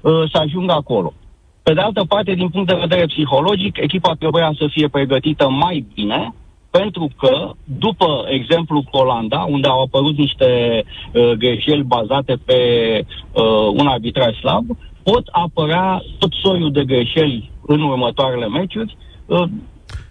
uh, 0.00 0.22
să 0.32 0.38
ajungă 0.38 0.72
acolo. 0.72 1.12
Pe 1.64 1.74
de 1.74 1.80
altă 1.80 2.04
parte, 2.08 2.34
din 2.34 2.48
punct 2.48 2.68
de 2.68 2.78
vedere 2.80 3.06
psihologic, 3.06 3.76
echipa 3.76 4.14
trebuia 4.18 4.52
să 4.58 4.66
fie 4.70 4.88
pregătită 4.88 5.48
mai 5.48 5.86
bine, 5.94 6.34
pentru 6.70 7.08
că, 7.18 7.50
după 7.64 8.24
exemplu 8.28 8.82
cu 8.90 8.96
Olanda, 8.96 9.46
unde 9.48 9.68
au 9.68 9.82
apărut 9.82 10.16
niște 10.16 10.82
uh, 10.84 11.30
greșeli 11.30 11.82
bazate 11.82 12.34
pe 12.44 12.60
uh, 13.32 13.68
un 13.80 13.86
arbitraj 13.86 14.38
slab, 14.38 14.64
pot 15.02 15.28
apărea 15.30 16.02
tot 16.18 16.32
soiul 16.42 16.72
de 16.72 16.84
greșeli 16.84 17.50
în 17.66 17.80
următoarele 17.82 18.48
meciuri. 18.48 18.96
Uh, 19.26 19.42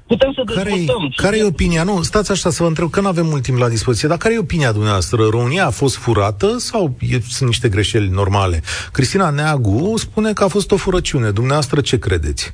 putem 0.07 0.33
să 0.33 0.41
Care 0.53 0.71
discutăm. 0.71 1.13
care 1.15 1.37
e 1.37 1.43
opinia? 1.43 1.83
Nu, 1.83 2.01
stați 2.01 2.31
așa 2.31 2.49
să 2.49 2.63
vă 2.63 2.67
întreb, 2.69 2.89
că 2.89 3.01
nu 3.01 3.07
avem 3.07 3.25
mult 3.25 3.41
timp 3.41 3.57
la 3.57 3.69
dispoziție, 3.69 4.07
dar 4.07 4.17
care 4.17 4.33
e 4.33 4.37
opinia 4.37 4.71
dumneavoastră? 4.71 5.23
România 5.29 5.65
a 5.65 5.69
fost 5.69 5.97
furată 5.97 6.57
sau 6.57 6.95
e, 6.99 7.19
sunt 7.19 7.49
niște 7.49 7.69
greșeli 7.69 8.07
normale? 8.07 8.61
Cristina 8.91 9.29
Neagu 9.29 9.93
spune 9.97 10.33
că 10.33 10.43
a 10.43 10.47
fost 10.47 10.71
o 10.71 10.77
furăciune. 10.77 11.29
Dumneavoastră 11.29 11.81
ce 11.81 11.99
credeți? 11.99 12.53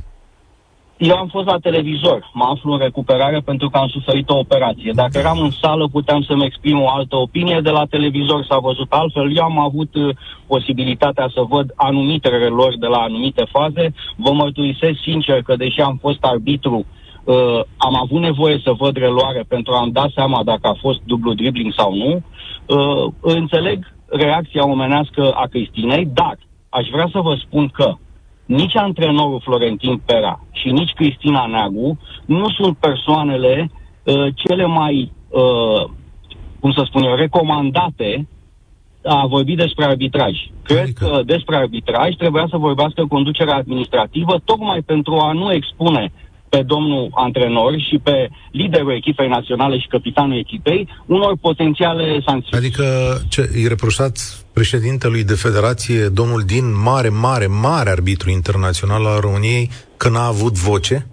Eu 0.98 1.16
am 1.16 1.28
fost 1.28 1.46
la 1.46 1.58
televizor, 1.58 2.30
mă 2.34 2.46
aflu 2.54 2.72
în 2.72 2.80
recuperare 2.80 3.40
pentru 3.46 3.70
că 3.70 3.78
am 3.78 3.88
suferit 3.88 4.30
o 4.30 4.38
operație. 4.38 4.92
Dacă 4.96 5.18
eram 5.18 5.40
în 5.40 5.52
sală, 5.62 5.88
puteam 5.88 6.22
să-mi 6.22 6.46
exprim 6.46 6.82
o 6.82 6.90
altă 6.90 7.16
opinie. 7.16 7.60
De 7.64 7.70
la 7.70 7.86
televizor 7.86 8.46
s-a 8.50 8.58
văzut 8.58 8.92
altfel. 8.92 9.38
Eu 9.38 9.44
am 9.44 9.60
avut 9.60 9.96
uh, 9.96 10.16
posibilitatea 10.48 11.30
să 11.34 11.42
văd 11.50 11.72
anumite 11.76 12.30
relori 12.30 12.78
de 12.80 12.86
la 12.86 12.98
anumite 12.98 13.44
faze. 13.52 13.94
Vă 14.16 14.32
mărturisesc 14.32 14.98
sincer 15.04 15.42
că, 15.42 15.56
deși 15.56 15.82
am 15.82 15.98
fost 16.02 16.18
arbitru, 16.22 16.76
uh, 16.78 16.99
am 17.78 17.96
avut 17.96 18.22
nevoie 18.22 18.62
să 18.64 18.72
văd 18.78 18.98
reloare 18.98 19.44
pentru 19.48 19.74
a-mi 19.74 19.92
da 19.92 20.06
seama 20.16 20.44
dacă 20.44 20.68
a 20.68 20.78
fost 20.80 21.00
dublu 21.06 21.34
dribbling 21.34 21.74
sau 21.78 21.96
nu. 21.96 22.22
Uh, 22.66 23.12
înțeleg 23.22 23.94
reacția 24.06 24.68
omenească 24.68 25.32
a 25.32 25.46
Cristinei, 25.46 26.06
dar 26.14 26.38
aș 26.70 26.88
vrea 26.92 27.10
să 27.12 27.20
vă 27.20 27.36
spun 27.46 27.68
că 27.68 27.94
nici 28.46 28.76
antrenorul 28.76 29.42
Florentin 29.44 30.02
Pera 30.06 30.40
și 30.52 30.72
nici 30.72 30.92
Cristina 30.92 31.46
Neagu 31.46 32.00
nu 32.26 32.50
sunt 32.50 32.78
persoanele 32.78 33.72
uh, 34.04 34.28
cele 34.36 34.66
mai, 34.66 35.12
uh, 35.30 35.90
cum 36.60 36.72
să 36.72 36.84
spun 36.86 37.04
eu, 37.04 37.16
recomandate 37.16 38.28
a 39.04 39.26
vorbi 39.26 39.56
despre 39.56 39.86
arbitraj. 39.86 40.34
Cred 40.64 40.80
Adică? 40.80 41.06
că 41.06 41.22
despre 41.26 41.56
arbitraj 41.56 42.16
trebuia 42.16 42.48
să 42.50 42.58
vorbească 42.58 43.06
conducerea 43.06 43.56
administrativă 43.56 44.42
tocmai 44.46 44.82
pentru 44.82 45.14
a 45.18 45.32
nu 45.32 45.54
expune 45.54 46.12
pe 46.50 46.62
domnul 46.62 47.10
antrenor 47.14 47.74
și 47.90 47.98
pe 48.04 48.30
liderul 48.52 48.96
echipei 48.96 49.28
naționale 49.28 49.80
și 49.80 49.88
capitanul 49.88 50.38
echipei 50.38 50.88
unor 51.06 51.34
potențiale 51.42 52.22
sancțiuni. 52.26 52.64
Adică 52.64 52.84
ce, 53.30 53.50
îi 53.54 53.68
reproșați 53.68 54.46
președintelui 54.54 55.24
de 55.24 55.34
federație, 55.34 56.08
domnul 56.08 56.42
Din, 56.46 56.82
mare, 56.84 57.10
mare, 57.10 57.48
mare 57.48 57.90
arbitru 57.90 58.30
internațional 58.30 59.06
al 59.06 59.20
României, 59.20 59.70
că 59.98 60.10
n-a 60.10 60.26
avut 60.26 60.54
voce? 60.54 61.08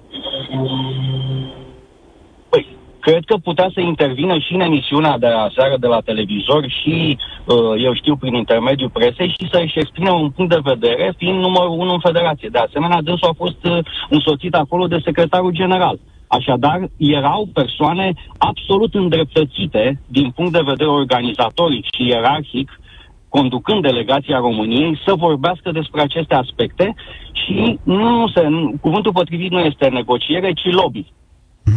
Păi, 3.07 3.15
cred 3.15 3.25
că 3.25 3.37
putea 3.37 3.71
să 3.75 3.81
intervină 3.81 4.39
și 4.39 4.53
în 4.55 4.61
emisiunea 4.61 5.19
de 5.19 5.27
aseară 5.27 5.77
de 5.81 5.87
la 5.87 6.01
televizor 6.01 6.63
și, 6.69 7.17
uh, 7.45 7.83
eu 7.85 7.95
știu, 7.95 8.17
prin 8.17 8.35
intermediul 8.35 8.91
presei 8.91 9.29
și 9.29 9.49
să-și 9.53 9.79
exprime 9.79 10.11
un 10.11 10.31
punct 10.31 10.51
de 10.51 10.71
vedere, 10.73 11.15
fiind 11.17 11.39
numărul 11.39 11.79
unu 11.79 11.93
în 11.93 11.99
federație. 11.99 12.49
De 12.53 12.59
asemenea, 12.59 13.03
dânsul 13.03 13.29
a 13.29 13.43
fost 13.45 13.65
uh, 13.65 13.79
însoțit 14.09 14.55
acolo 14.55 14.87
de 14.87 15.01
secretarul 15.05 15.53
general. 15.53 15.99
Așadar, 16.27 16.79
erau 16.97 17.49
persoane 17.53 18.13
absolut 18.39 18.95
îndreptățite 18.95 20.01
din 20.07 20.31
punct 20.31 20.53
de 20.53 20.69
vedere 20.71 20.91
organizatoric 20.91 21.85
și 21.85 22.07
ierarhic, 22.07 22.81
conducând 23.29 23.83
delegația 23.83 24.39
României, 24.39 25.01
să 25.07 25.15
vorbească 25.15 25.71
despre 25.71 26.01
aceste 26.01 26.35
aspecte 26.35 26.95
și 27.33 27.79
nu 27.83 28.29
se, 28.35 28.43
nu, 28.47 28.73
cuvântul 28.81 29.13
potrivit 29.13 29.51
nu 29.51 29.61
este 29.61 29.89
negociere, 29.89 30.53
ci 30.53 30.71
lobby 30.71 31.07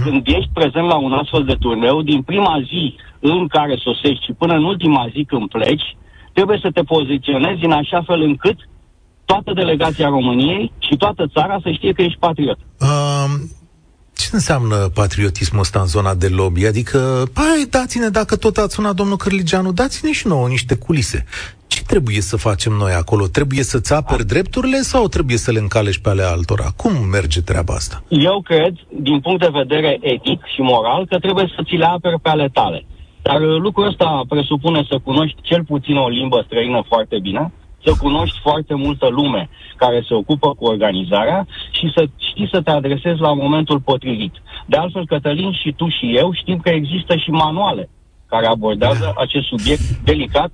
când 0.03 0.27
ești 0.27 0.49
prezent 0.53 0.87
la 0.87 0.97
un 0.97 1.13
astfel 1.13 1.43
de 1.43 1.55
turneu, 1.59 2.01
din 2.01 2.21
prima 2.21 2.55
zi 2.69 2.95
în 3.19 3.47
care 3.47 3.75
sosești 3.85 4.25
și 4.25 4.33
până 4.41 4.53
în 4.53 4.63
ultima 4.63 5.09
zi 5.13 5.25
când 5.27 5.49
pleci, 5.49 5.97
trebuie 6.33 6.59
să 6.61 6.69
te 6.73 6.81
poziționezi 6.81 7.65
în 7.65 7.71
așa 7.71 8.03
fel 8.07 8.21
încât 8.21 8.57
toată 9.25 9.51
delegația 9.53 10.07
României 10.07 10.71
și 10.79 10.97
toată 10.97 11.27
țara 11.33 11.59
să 11.63 11.71
știe 11.71 11.91
că 11.91 12.01
ești 12.01 12.19
patriot. 12.19 12.57
Um, 12.79 13.31
ce 14.15 14.29
înseamnă 14.31 14.75
patriotismul 14.93 15.61
ăsta 15.61 15.79
în 15.79 15.85
zona 15.85 16.13
de 16.13 16.27
lobby? 16.27 16.65
Adică, 16.65 17.23
pai, 17.33 17.65
dați-ne, 17.69 18.09
dacă 18.09 18.35
tot 18.35 18.57
ați 18.57 18.73
sunat 18.73 18.95
domnul 18.95 19.17
Cârligeanu, 19.17 19.71
dați-ne 19.71 20.11
și 20.11 20.27
nouă 20.27 20.47
niște 20.47 20.75
culise. 20.75 21.25
Ce 21.73 21.81
trebuie 21.83 22.21
să 22.21 22.37
facem 22.37 22.73
noi 22.73 22.93
acolo? 23.01 23.25
Trebuie 23.27 23.63
să-ți 23.63 23.93
aperi 23.93 24.25
drepturile 24.33 24.77
sau 24.77 25.07
trebuie 25.07 25.37
să 25.37 25.51
le 25.51 25.59
încalești 25.59 26.01
pe 26.01 26.09
ale 26.09 26.23
altora? 26.23 26.67
Cum 26.81 26.93
merge 27.15 27.41
treaba 27.41 27.73
asta? 27.73 28.03
Eu 28.09 28.41
cred, 28.41 28.73
din 29.07 29.19
punct 29.19 29.39
de 29.41 29.57
vedere 29.61 29.97
etic 30.01 30.41
și 30.53 30.61
moral, 30.61 31.05
că 31.05 31.19
trebuie 31.19 31.47
să 31.55 31.63
ți 31.67 31.75
le 31.75 31.85
aperi 31.85 32.19
pe 32.19 32.29
ale 32.29 32.49
tale. 32.53 32.85
Dar 33.21 33.41
uh, 33.41 33.57
lucrul 33.65 33.87
ăsta 33.87 34.23
presupune 34.27 34.85
să 34.89 34.99
cunoști 35.03 35.41
cel 35.41 35.63
puțin 35.63 35.95
o 35.95 36.07
limbă 36.09 36.43
străină 36.45 36.81
foarte 36.87 37.19
bine, 37.19 37.53
să 37.83 37.91
cunoști 37.99 38.39
foarte 38.41 38.73
multă 38.73 39.07
lume 39.07 39.49
care 39.75 40.03
se 40.07 40.13
ocupă 40.13 40.53
cu 40.53 40.65
organizarea 40.65 41.47
și 41.71 41.91
să 41.95 42.05
știi 42.29 42.49
să 42.51 42.61
te 42.61 42.71
adresezi 42.71 43.19
la 43.19 43.33
momentul 43.33 43.79
potrivit. 43.79 44.33
De 44.65 44.77
altfel, 44.77 45.05
Cătălin, 45.05 45.51
și 45.51 45.73
tu 45.73 45.87
și 45.89 46.17
eu 46.17 46.33
știm 46.33 46.59
că 46.59 46.69
există 46.69 47.15
și 47.15 47.29
manuale 47.29 47.89
care 48.27 48.45
abordează 48.45 49.13
acest 49.17 49.45
subiect 49.47 49.81
delicat, 50.03 50.51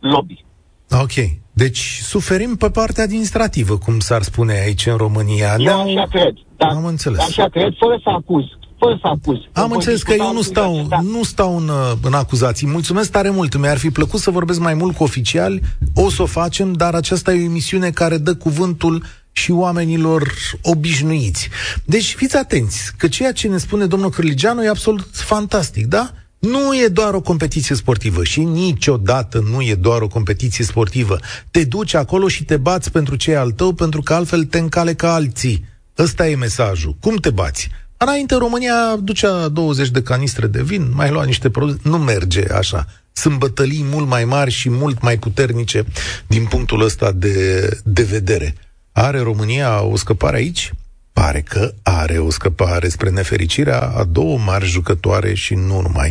lobby. 0.00 0.44
Ok. 0.90 1.12
Deci 1.52 2.00
suferim 2.02 2.56
pe 2.56 2.70
partea 2.70 3.02
administrativă, 3.04 3.78
cum 3.78 3.98
s-ar 3.98 4.22
spune 4.22 4.52
aici 4.52 4.86
în 4.86 4.96
România. 4.96 5.54
Eu 5.58 5.64
Ne-au- 5.64 5.80
așa 5.96 6.06
cred. 6.10 6.32
Dar, 6.56 6.70
Am 6.70 6.84
înțeles. 6.84 7.18
Așa 7.20 7.48
cred, 7.48 7.72
fără 7.78 8.00
să 8.02 8.08
acuz. 8.10 8.44
Fără 8.78 8.98
să 9.00 9.06
acuz. 9.06 9.36
Am 9.52 9.66
Voi 9.66 9.76
înțeles 9.76 10.02
că 10.02 10.10
discuta 10.12 10.24
eu 10.26 10.32
nu 10.32 10.38
în 10.38 10.44
stau, 10.44 10.72
universitate. 10.72 11.06
nu 11.12 11.22
stau 11.22 11.56
în, 11.56 11.68
uh, 11.68 11.92
în 12.02 12.12
acuzații. 12.14 12.66
Mulțumesc 12.66 13.10
tare 13.10 13.30
mult. 13.30 13.56
Mi-ar 13.56 13.78
fi 13.78 13.90
plăcut 13.90 14.20
să 14.20 14.30
vorbesc 14.30 14.60
mai 14.60 14.74
mult 14.74 14.96
cu 14.96 15.02
oficiali. 15.02 15.60
O 15.94 16.10
să 16.10 16.22
o 16.22 16.26
facem, 16.26 16.72
dar 16.72 16.94
aceasta 16.94 17.32
e 17.32 17.38
o 17.40 17.42
emisiune 17.44 17.90
care 17.90 18.16
dă 18.18 18.34
cuvântul 18.34 19.04
și 19.32 19.50
oamenilor 19.50 20.32
obișnuiți. 20.62 21.48
Deci 21.84 22.14
fiți 22.14 22.36
atenți, 22.36 22.92
că 22.96 23.08
ceea 23.08 23.32
ce 23.32 23.48
ne 23.48 23.58
spune 23.58 23.86
domnul 23.86 24.10
Cârligeanu 24.10 24.62
e 24.64 24.68
absolut 24.68 25.08
fantastic, 25.12 25.86
da? 25.86 26.10
Nu 26.38 26.76
e 26.84 26.88
doar 26.88 27.14
o 27.14 27.20
competiție 27.20 27.74
sportivă 27.74 28.24
și 28.24 28.40
niciodată 28.40 29.44
nu 29.50 29.62
e 29.62 29.74
doar 29.74 30.00
o 30.00 30.08
competiție 30.08 30.64
sportivă. 30.64 31.18
Te 31.50 31.64
duci 31.64 31.94
acolo 31.94 32.28
și 32.28 32.44
te 32.44 32.56
bați 32.56 32.90
pentru 32.90 33.16
ce 33.16 33.30
e 33.30 33.38
al 33.38 33.50
tău, 33.50 33.72
pentru 33.72 34.02
că 34.02 34.14
altfel 34.14 34.44
te 34.44 34.58
încale 34.58 34.94
ca 34.94 35.14
alții. 35.14 35.64
Ăsta 35.98 36.28
e 36.28 36.34
mesajul. 36.36 36.96
Cum 37.00 37.16
te 37.16 37.30
bați? 37.30 37.68
Înainte 37.96 38.34
România 38.34 38.96
ducea 39.02 39.48
20 39.48 39.88
de 39.88 40.02
canistre 40.02 40.46
de 40.46 40.62
vin, 40.62 40.90
mai 40.94 41.10
lua 41.10 41.24
niște 41.24 41.50
produse. 41.50 41.78
Nu 41.82 41.98
merge 41.98 42.52
așa. 42.52 42.86
Sunt 43.12 43.38
bătălii 43.38 43.84
mult 43.90 44.06
mai 44.06 44.24
mari 44.24 44.50
și 44.50 44.70
mult 44.70 45.02
mai 45.02 45.18
puternice 45.18 45.84
din 46.26 46.44
punctul 46.44 46.82
ăsta 46.82 47.12
de, 47.12 47.68
de 47.84 48.02
vedere. 48.02 48.54
Are 48.92 49.20
România 49.20 49.82
o 49.82 49.96
scăpare 49.96 50.36
aici? 50.36 50.72
Pare 51.20 51.42
că 51.54 51.64
are 52.00 52.16
o 52.28 52.30
scăpare 52.38 52.88
spre 52.96 53.10
nefericirea 53.10 53.80
a 54.00 54.02
două 54.18 54.36
mari 54.50 54.66
jucătoare 54.76 55.32
și 55.44 55.54
nu 55.68 55.78
numai. 55.86 56.10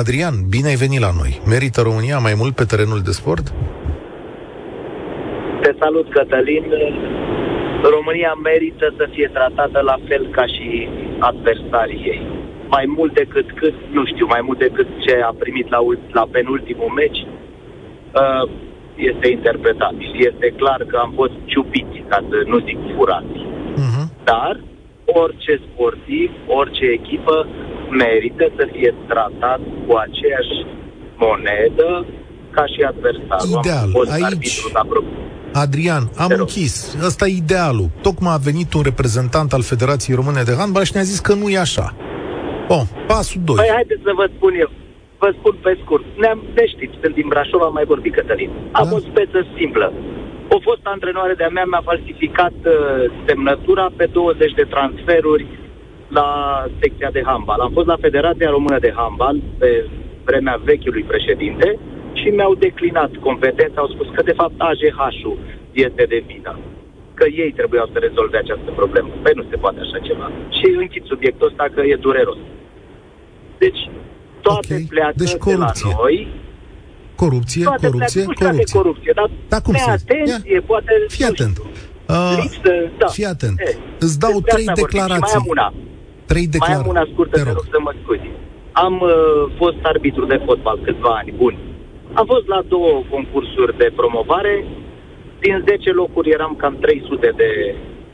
Adrian, 0.00 0.36
bine 0.54 0.68
ai 0.72 0.82
venit 0.84 1.00
la 1.06 1.12
noi. 1.20 1.32
Merită 1.52 1.80
România 1.88 2.18
mai 2.26 2.34
mult 2.40 2.54
pe 2.54 2.64
terenul 2.70 3.00
de 3.08 3.12
sport? 3.20 3.44
Te 5.62 5.70
salut, 5.80 6.06
Cătălin. 6.16 6.64
România 7.96 8.32
merită 8.48 8.86
să 8.98 9.04
fie 9.14 9.28
tratată 9.36 9.78
la 9.90 9.96
fel 10.08 10.24
ca 10.36 10.46
și 10.54 10.68
adversarii 11.30 12.04
ei. 12.12 12.22
mai 12.76 12.84
mult 12.96 13.12
decât 13.14 13.46
cât, 13.60 13.74
nu 13.96 14.02
știu, 14.10 14.26
mai 14.34 14.42
mult 14.46 14.58
decât 14.58 14.88
ce 15.04 15.14
a 15.30 15.32
primit 15.42 15.68
la, 15.74 15.80
la 16.18 16.24
penultimul 16.36 16.92
meci, 17.00 17.20
uh, 18.20 18.44
este 19.10 19.26
interpretabil. 19.36 20.10
Este 20.30 20.46
clar 20.60 20.80
că 20.90 20.96
am 20.96 21.12
fost 21.14 21.34
ciupiți, 21.44 21.98
ca 22.10 22.18
să 22.28 22.36
nu 22.50 22.58
zic 22.66 22.78
furați. 22.96 23.38
Uh-huh. 23.84 24.03
Dar 24.24 24.60
orice 25.04 25.60
sportiv, 25.66 26.30
orice 26.46 26.84
echipă 26.98 27.46
merită 27.90 28.44
să 28.56 28.68
fie 28.72 28.94
tratat 29.08 29.60
cu 29.86 29.92
aceeași 30.06 30.56
monedă 31.16 32.06
ca 32.50 32.64
și 32.66 32.80
adversarul. 32.82 33.58
Ideal. 33.58 33.88
Aici, 34.10 34.62
Adrian, 35.52 36.04
am 36.16 36.30
închis. 36.38 36.96
Ăsta 37.08 37.26
e 37.26 37.36
idealul. 37.36 37.88
Tocmai 38.02 38.34
a 38.34 38.44
venit 38.48 38.72
un 38.74 38.82
reprezentant 38.82 39.52
al 39.52 39.62
Federației 39.62 40.16
Române 40.16 40.42
de 40.42 40.54
Handbal 40.58 40.84
și 40.84 40.94
ne-a 40.94 41.10
zis 41.12 41.20
că 41.20 41.34
nu 41.34 41.48
e 41.48 41.58
așa. 41.58 41.94
Bun, 42.68 42.84
pasul 43.06 43.40
2. 43.44 43.56
Păi 43.56 43.70
haideți 43.78 44.02
să 44.08 44.12
vă 44.20 44.26
spun 44.36 44.52
eu. 44.64 44.70
Vă 45.18 45.30
spun 45.38 45.54
pe 45.62 45.78
scurt. 45.82 46.04
Ne-am, 46.22 46.38
ne 46.54 46.66
știți, 46.66 46.94
sunt 47.00 47.14
din 47.14 47.28
Brașov, 47.32 47.60
am 47.60 47.72
mai 47.72 47.84
vorbit 47.92 48.14
Cătălin. 48.14 48.50
Am 48.72 48.86
da? 48.88 48.94
o 48.96 48.98
speță 48.98 49.46
simplă. 49.56 49.92
O 50.56 50.58
fost 50.60 50.84
antrenoare 50.94 51.34
de-a 51.34 51.48
mea 51.56 51.66
mi-a 51.66 51.88
falsificat 51.90 52.56
uh, 52.64 52.72
semnătura 53.26 53.86
pe 53.96 54.06
20 54.06 54.52
de 54.52 54.66
transferuri 54.74 55.46
la 56.08 56.28
secția 56.80 57.10
de 57.10 57.22
handbal. 57.24 57.60
Am 57.60 57.72
fost 57.72 57.86
la 57.86 58.02
Federația 58.06 58.50
Română 58.50 58.78
de 58.78 58.92
Handbal 58.96 59.36
pe 59.58 59.70
vremea 60.24 60.60
vechiului 60.64 61.02
președinte 61.02 61.78
și 62.12 62.28
mi-au 62.28 62.54
declinat 62.54 63.12
competența, 63.16 63.80
au 63.80 63.88
spus 63.88 64.08
că 64.14 64.22
de 64.22 64.32
fapt 64.32 64.54
AGH-ul 64.58 65.38
este 65.72 66.04
de 66.04 66.24
vină 66.26 66.58
că 67.14 67.26
ei 67.42 67.52
trebuiau 67.52 67.86
să 67.92 67.98
rezolve 67.98 68.36
această 68.38 68.70
problemă. 68.80 69.08
Păi 69.22 69.32
nu 69.34 69.44
se 69.50 69.56
poate 69.56 69.80
așa 69.80 69.98
ceva. 69.98 70.30
Și 70.58 70.66
închid 70.82 71.04
subiectul 71.04 71.48
ăsta 71.48 71.66
că 71.74 71.80
e 71.80 71.96
dureros. 72.06 72.36
Deci, 73.58 73.90
toate 74.40 74.74
okay. 74.74 74.86
pleacă 74.88 75.14
deci, 75.16 75.34
corupție. 75.34 75.90
de 75.90 75.94
la 75.96 76.02
noi. 76.02 76.28
Corupție, 77.16 77.64
toate 77.64 77.86
corupție, 77.86 78.22
pleacă, 78.22 78.44
corupție. 78.44 78.72
De 78.72 78.78
corupție. 78.78 79.12
Dar, 79.14 79.30
dar 79.48 79.60
cum 79.66 79.74
să 79.74 79.90
atenție, 79.90 80.60
poate... 80.60 80.92
Fii 81.08 81.24
atent. 81.24 81.56
Uh, 82.08 82.36
lipsă, 82.42 82.72
da. 82.98 83.06
Fii 83.06 83.24
atent. 83.34 83.56
E, 83.60 83.76
Îți 83.98 84.18
dau 84.18 84.40
trei 84.40 84.68
declarații. 84.82 85.38
Mai 85.38 85.42
am 85.42 85.46
una. 85.54 85.68
Trei 86.30 86.46
declarații. 86.46 86.84
Mai 86.84 86.92
am 86.92 86.94
una 86.96 87.12
scurtă, 87.12 87.36
te 87.36 87.52
rog 87.58 87.66
să 87.70 87.78
mă 87.86 87.92
scuzi. 88.02 88.28
Am 88.72 88.94
uh, 89.00 89.10
fost 89.60 89.78
arbitru 89.82 90.24
de 90.32 90.38
fotbal 90.46 90.78
câțiva 90.86 91.12
ani 91.20 91.32
buni. 91.42 91.58
Am 92.12 92.26
fost 92.32 92.46
la 92.54 92.60
două 92.68 93.02
concursuri 93.10 93.76
de 93.82 93.92
promovare. 93.96 94.54
Din 95.40 95.64
10 95.68 95.90
locuri 95.90 96.30
eram 96.30 96.54
cam 96.62 96.74
300 96.80 97.32
de, 97.36 97.50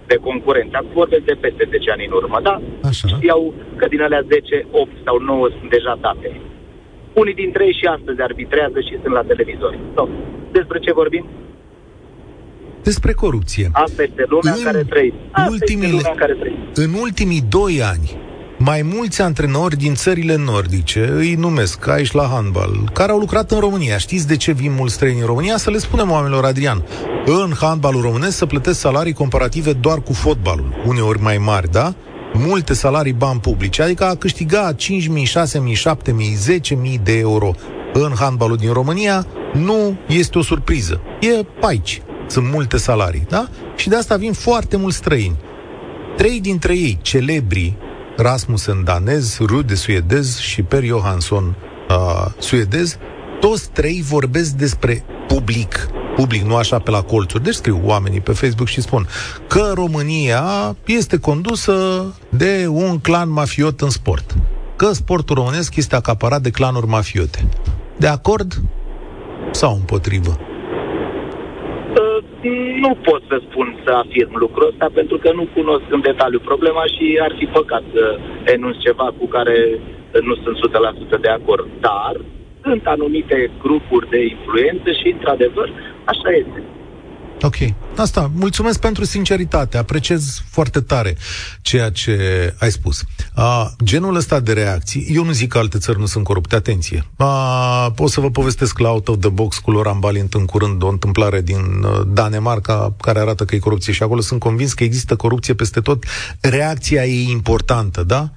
de 0.07 0.17
concurenți. 0.27 0.75
Acum 0.75 0.93
vorbesc 1.03 1.25
de 1.25 1.37
peste 1.45 1.65
10 1.71 1.91
ani 1.91 2.07
în 2.07 2.13
urmă, 2.21 2.39
da? 2.43 2.61
Așa. 2.91 3.07
Știau 3.09 3.55
că 3.77 3.87
din 3.87 4.01
alea 4.03 4.23
10, 4.29 4.67
8 4.71 4.91
sau 5.05 5.17
9 5.19 5.49
sunt 5.59 5.71
deja 5.71 5.95
date. 6.01 6.41
Unii 7.15 7.35
dintre 7.35 7.65
ei 7.65 7.77
și 7.81 7.87
astăzi 7.97 8.21
arbitrează 8.21 8.81
și 8.81 8.99
sunt 9.03 9.15
la 9.15 9.23
televizor. 9.23 9.79
So, 9.95 10.09
despre 10.53 10.79
ce 10.79 10.93
vorbim? 10.93 11.27
Despre 12.83 13.13
corupție. 13.13 13.69
Asta 13.73 14.03
este 14.03 14.25
lumea 14.29 14.53
în 14.53 14.63
care 14.63 14.83
trăim. 14.83 15.15
Ultimile, 15.49 16.01
care 16.17 16.33
trăim. 16.33 16.57
În 16.75 16.93
ultimii 17.01 17.43
doi 17.49 17.83
ani, 17.83 18.17
mai 18.59 18.83
mulți 18.95 19.23
antrenori 19.23 19.77
din 19.77 19.95
țările 19.95 20.37
nordice, 20.37 21.11
îi 21.15 21.35
numesc 21.35 21.89
aici 21.89 22.13
la 22.13 22.27
handbal, 22.33 22.71
care 22.93 23.13
au 23.13 23.19
lucrat 23.19 23.51
în 23.51 23.59
România. 23.61 23.99
Știți 23.99 24.27
de 24.27 24.37
ce 24.37 24.53
vin 24.53 24.73
mulți 24.79 24.95
străini 24.95 25.21
în 25.21 25.27
România? 25.27 25.57
Să 25.57 25.71
le 25.71 25.79
spunem 25.79 26.11
oamenilor, 26.11 26.45
Adrian, 26.45 26.85
în 27.27 27.53
handbalul 27.61 28.03
românesc 28.03 28.37
să 28.37 28.47
plătesc 28.47 28.79
salarii 28.79 29.13
comparative 29.13 29.73
doar 29.73 30.03
cu 30.03 30.13
fotbalul, 30.13 30.83
uneori 30.87 31.21
mai 31.21 31.39
mari, 31.39 31.71
da? 31.71 31.95
Multe 32.33 32.75
salarii 32.75 33.13
bani 33.13 33.41
publici, 33.41 33.81
adică 33.81 34.05
a 34.05 34.15
câștiga 34.15 34.75
5.000, 34.75 34.79
6.000, 34.79 34.93
7.000, 36.07 36.93
10.000 36.95 37.03
de 37.03 37.19
euro 37.19 37.51
în 37.93 38.13
handbalul 38.19 38.57
din 38.57 38.73
România 38.73 39.27
nu 39.53 39.99
este 40.07 40.39
o 40.39 40.43
surpriză. 40.43 41.01
E 41.21 41.43
paici. 41.61 42.03
Sunt 42.27 42.51
multe 42.53 42.77
salarii, 42.77 43.27
da? 43.29 43.49
Și 43.77 43.89
de 43.89 43.97
asta 43.97 44.17
vin 44.17 44.33
foarte 44.33 44.77
mulți 44.77 44.97
străini. 44.97 45.37
Trei 46.17 46.41
dintre 46.41 46.77
ei, 46.77 46.99
celebri 47.03 47.77
Rasmussen 48.17 48.85
danez, 48.85 49.39
Rude 49.39 49.75
suedez 49.75 50.39
și 50.39 50.63
Per 50.63 50.85
Johansson 50.85 51.57
uh, 51.89 52.27
suedez, 52.39 52.97
toți 53.41 53.71
trei 53.71 54.03
vorbesc 54.03 54.51
despre 54.51 55.05
public, 55.27 55.89
public, 56.21 56.43
nu 56.51 56.57
așa 56.57 56.79
pe 56.79 56.91
la 56.91 57.03
colțuri. 57.13 57.43
Deci 57.43 57.61
scriu 57.63 57.81
oamenii 57.85 58.21
pe 58.21 58.33
Facebook 58.33 58.69
și 58.69 58.81
spun 58.81 59.03
că 59.53 59.65
România 59.83 60.45
este 60.87 61.17
condusă 61.29 61.75
de 62.43 62.53
un 62.69 62.93
clan 63.07 63.31
mafiot 63.41 63.81
în 63.81 63.93
sport. 64.01 64.27
Că 64.77 64.89
sportul 65.03 65.35
românesc 65.37 65.77
este 65.77 65.97
acaparat 65.97 66.41
de 66.47 66.51
clanuri 66.51 66.87
mafiote. 66.87 67.41
De 67.97 68.07
acord 68.07 68.51
sau 69.51 69.73
împotrivă? 69.75 70.33
nu 72.85 72.93
pot 73.09 73.23
să 73.31 73.37
spun 73.47 73.67
să 73.85 73.91
afirm 74.03 74.35
lucrul 74.45 74.69
ăsta 74.73 74.89
pentru 75.01 75.17
că 75.23 75.31
nu 75.39 75.45
cunosc 75.57 75.87
în 75.97 76.01
detaliu 76.01 76.41
problema 76.51 76.85
și 76.95 77.07
ar 77.27 77.33
fi 77.39 77.47
păcat 77.59 77.83
să 77.95 78.05
enunț 78.55 78.77
ceva 78.87 79.09
cu 79.19 79.27
care 79.27 79.57
nu 80.29 80.35
sunt 80.43 80.57
100% 81.17 81.21
de 81.21 81.29
acord. 81.29 81.67
Dar 81.81 82.15
sunt 82.63 82.83
anumite 82.87 83.51
grupuri 83.65 84.11
de 84.15 84.21
influență 84.35 84.89
și, 85.01 85.09
într-adevăr, 85.17 85.69
așa 86.13 86.31
este. 86.41 86.61
Ok. 87.43 87.57
Asta, 87.97 88.31
mulțumesc 88.35 88.81
pentru 88.81 89.05
sinceritate. 89.05 89.77
Apreciez 89.77 90.43
foarte 90.51 90.81
tare 90.81 91.17
ceea 91.63 91.91
ce 91.91 92.15
ai 92.59 92.71
spus. 92.71 93.03
A, 93.35 93.75
genul 93.85 94.15
ăsta 94.15 94.41
de 94.41 94.53
reacții, 94.53 95.07
eu 95.11 95.25
nu 95.25 95.33
zic 95.33 95.49
că 95.49 95.59
alte 95.59 95.79
țări 95.79 95.99
nu 95.99 96.07
sunt 96.07 96.25
corupte, 96.25 96.55
atenție. 96.55 97.05
A, 97.17 97.95
o 97.97 98.09
să 98.09 98.21
vă 98.21 98.31
povestesc 98.31 98.79
la 98.79 98.91
Out 98.91 99.09
of 99.09 99.17
the 99.21 99.29
Box 99.29 99.59
cu 99.59 99.71
Loran 99.71 99.99
Balint 99.99 100.35
în 100.35 100.45
curând 100.45 100.83
o 100.83 100.89
întâmplare 100.89 101.41
din 101.41 101.83
uh, 101.83 102.01
Danemarca 102.07 102.95
care 103.01 103.19
arată 103.19 103.45
că 103.45 103.55
e 103.55 103.59
corupție 103.59 103.93
și 103.93 104.03
acolo 104.03 104.21
sunt 104.21 104.41
convins 104.41 104.73
că 104.73 104.85
există 104.85 105.17
corupție 105.17 105.55
peste 105.55 105.81
tot. 105.81 106.05
Reacția 106.41 107.05
e 107.05 107.31
importantă, 107.31 108.03
da? 108.03 108.31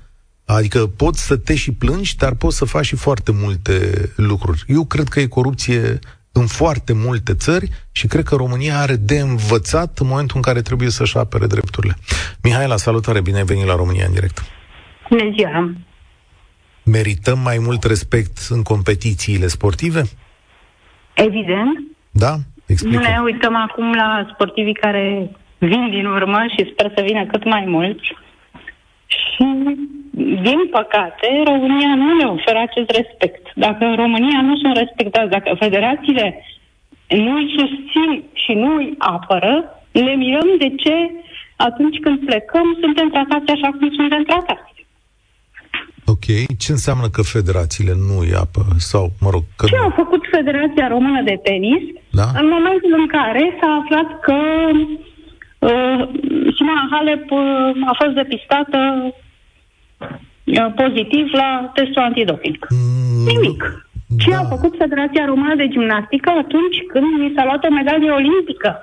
Adică 0.45 0.87
poți 0.87 1.25
să 1.25 1.35
te 1.35 1.55
și 1.55 1.71
plângi, 1.71 2.17
dar 2.17 2.33
poți 2.33 2.57
să 2.57 2.65
faci 2.65 2.85
și 2.85 2.95
foarte 2.95 3.31
multe 3.31 4.09
lucruri. 4.15 4.63
Eu 4.67 4.85
cred 4.85 5.07
că 5.07 5.19
e 5.19 5.25
corupție 5.25 5.99
în 6.33 6.47
foarte 6.47 6.93
multe 6.93 7.33
țări 7.33 7.69
și 7.91 8.07
cred 8.07 8.23
că 8.23 8.35
România 8.35 8.79
are 8.79 8.95
de 8.95 9.19
învățat 9.19 9.97
în 9.99 10.07
momentul 10.07 10.35
în 10.35 10.41
care 10.41 10.61
trebuie 10.61 10.89
să-și 10.89 11.17
apere 11.17 11.47
drepturile. 11.47 11.95
Mihaela, 12.43 12.77
salutare, 12.77 13.21
bine 13.21 13.37
ai 13.37 13.43
venit 13.43 13.65
la 13.65 13.75
România 13.75 14.05
în 14.05 14.13
direct. 14.13 14.37
Bună 15.09 15.29
ziua! 15.35 15.73
Merităm 16.83 17.39
mai 17.39 17.57
mult 17.59 17.83
respect 17.83 18.37
în 18.49 18.61
competițiile 18.61 19.47
sportive? 19.47 20.01
Evident. 21.13 21.79
Da? 22.11 22.35
Explică. 22.65 22.99
Ne 22.99 23.19
uităm 23.23 23.55
acum 23.55 23.93
la 23.93 24.29
sportivii 24.33 24.73
care 24.73 25.31
vin 25.57 25.89
din 25.89 26.05
urmă 26.05 26.39
și 26.57 26.69
sper 26.71 26.91
să 26.95 27.03
vină 27.07 27.25
cât 27.25 27.43
mai 27.45 27.65
mulți. 27.67 28.15
Și 29.05 29.45
din 30.47 30.59
păcate, 30.71 31.27
România 31.51 31.95
nu 31.95 32.15
ne 32.15 32.25
oferă 32.25 32.59
acest 32.59 32.89
respect. 32.99 33.43
Dacă 33.55 33.85
în 33.85 33.95
România 33.95 34.41
nu 34.41 34.57
sunt 34.57 34.77
respectați, 34.77 35.29
dacă 35.29 35.55
federațiile 35.59 36.43
nu 37.07 37.33
îi 37.35 37.53
susțin 37.57 38.23
și 38.33 38.53
nu 38.53 38.75
îi 38.75 38.95
apără, 38.97 39.53
ne 39.91 40.13
mirăm 40.23 40.49
de 40.57 40.69
ce 40.75 40.95
atunci 41.55 41.97
când 41.99 42.25
plecăm 42.25 42.77
suntem 42.81 43.09
tratați 43.09 43.51
așa 43.51 43.69
cum 43.77 43.89
suntem 43.99 44.23
tratați. 44.23 44.71
Ok. 46.05 46.25
Ce 46.63 46.71
înseamnă 46.71 47.07
că 47.15 47.21
federațiile 47.21 47.93
nu 48.07 48.15
îi 48.19 48.33
apă? 48.43 48.61
Sau, 48.77 49.11
mă 49.23 49.29
rog, 49.29 49.43
că 49.57 49.65
Ce 49.65 49.75
nu... 49.75 49.85
a 49.85 49.91
făcut 50.01 50.21
Federația 50.31 50.87
Română 50.87 51.21
de 51.21 51.39
Tenis 51.43 51.83
da? 52.19 52.27
în 52.41 52.47
momentul 52.55 52.93
în 53.01 53.07
care 53.07 53.57
s-a 53.59 53.71
aflat 53.81 54.09
că 54.27 54.37
uh, 55.67 55.99
Simona 56.55 56.85
Halep 56.91 57.25
uh, 57.31 57.89
a 57.91 57.93
fost 58.01 58.13
depistată 58.21 58.77
pozitiv 60.75 61.25
la 61.31 61.71
testul 61.73 62.01
antidoping. 62.01 62.57
Mm, 62.69 63.25
Nimic. 63.25 63.87
Ce 64.17 64.29
da. 64.29 64.39
a 64.39 64.43
făcut 64.43 64.75
Federația 64.77 65.25
Română 65.25 65.55
de 65.55 65.67
Gimnastică 65.67 66.29
atunci 66.29 66.77
când 66.91 67.05
mi 67.19 67.33
s-a 67.35 67.43
luat 67.43 67.63
o 67.63 67.69
medalie 67.69 68.11
olimpică? 68.11 68.77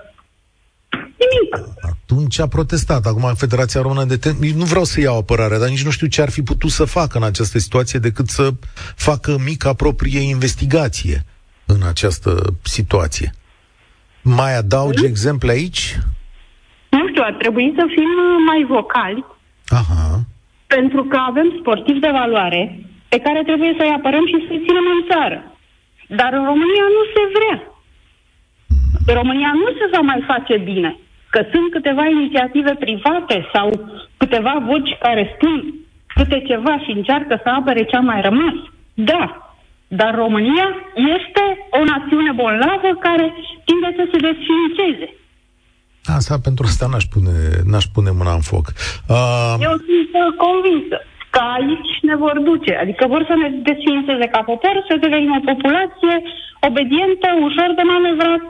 Nimic. 0.91 1.77
Atunci 1.81 2.39
a 2.39 2.47
protestat. 2.47 3.07
Acum 3.07 3.35
Federația 3.35 3.81
Română 3.81 4.05
de 4.05 4.17
Tenis, 4.17 4.55
nu 4.55 4.65
vreau 4.65 4.85
să 4.85 5.01
iau 5.01 5.19
apărare, 5.19 5.59
dar 5.59 5.69
nici 5.69 5.85
nu 5.85 5.91
știu 5.91 6.07
ce 6.07 6.23
ar 6.23 6.31
fi 6.31 6.43
putut 6.43 6.71
să 6.71 6.85
facă 6.85 7.19
în 7.19 7.25
această 7.25 7.59
situație 7.59 7.99
decât 7.99 8.29
să 8.29 8.51
facă 8.97 9.37
mica 9.45 9.73
proprie 9.73 10.21
investigație 10.21 11.25
în 11.67 11.83
această 11.89 12.43
situație. 12.63 13.33
Mai 14.23 14.57
adaugi 14.57 15.03
mm? 15.03 15.09
exemple 15.09 15.51
aici? 15.51 15.99
Nu 16.91 17.09
știu, 17.09 17.23
ar 17.25 17.35
trebui 17.39 17.73
să 17.77 17.85
fim 17.95 18.09
mai 18.47 18.67
vocali. 18.69 19.25
Aha 19.69 20.25
pentru 20.75 21.03
că 21.11 21.17
avem 21.31 21.49
sportivi 21.59 22.05
de 22.07 22.17
valoare 22.21 22.63
pe 23.09 23.19
care 23.25 23.41
trebuie 23.43 23.73
să-i 23.79 23.97
apărăm 23.99 24.27
și 24.27 24.45
să-i 24.47 24.63
ținem 24.67 24.87
în 24.97 25.03
țară. 25.11 25.39
Dar 26.19 26.31
în 26.33 26.45
România 26.53 26.87
nu 26.97 27.03
se 27.15 27.23
vrea. 27.37 27.59
În 29.09 29.15
România 29.21 29.53
nu 29.63 29.69
se 29.79 29.87
va 29.95 30.01
mai 30.11 30.21
face 30.33 30.57
bine. 30.71 30.91
Că 31.31 31.41
sunt 31.53 31.71
câteva 31.71 32.05
inițiative 32.07 32.73
private 32.85 33.37
sau 33.55 33.67
câteva 34.17 34.55
voci 34.71 34.93
care 35.01 35.33
spun 35.35 35.75
câte 36.07 36.39
ceva 36.51 36.79
și 36.85 36.91
încearcă 36.91 37.41
să 37.43 37.49
apere 37.49 37.83
ce 37.85 37.97
a 37.97 38.01
mai 38.01 38.21
rămas. 38.21 38.57
Da, 38.95 39.25
dar 39.89 40.15
România 40.15 40.67
este 41.17 41.45
o 41.71 41.85
națiune 41.85 42.33
bolnavă 42.33 42.91
care 43.07 43.35
tinde 43.65 43.91
să 43.97 44.05
se 44.13 44.19
desfințeze. 44.29 45.09
Asta 46.05 46.39
pentru 46.39 46.65
asta 46.67 46.87
n-aș 46.87 47.05
pune, 47.05 47.35
n-aș 47.65 47.85
pune 47.85 48.11
mâna 48.11 48.33
în 48.35 48.41
foc. 48.41 48.67
Uh... 49.09 49.55
Eu 49.69 49.75
sunt 50.13 50.37
convinsă 50.45 50.97
că 51.31 51.41
aici 51.57 51.93
ne 52.09 52.17
vor 52.17 52.37
duce. 52.49 52.73
Adică 52.83 53.03
vor 53.15 53.23
să 53.31 53.35
ne 53.43 53.49
desfințeze 53.69 54.27
ca 54.35 54.41
popor, 54.51 54.77
să 54.89 54.95
devenim 55.07 55.33
o 55.39 55.43
populație 55.53 56.15
obedientă, 56.69 57.29
ușor 57.47 57.71
de 57.79 57.85
manevrat. 57.93 58.49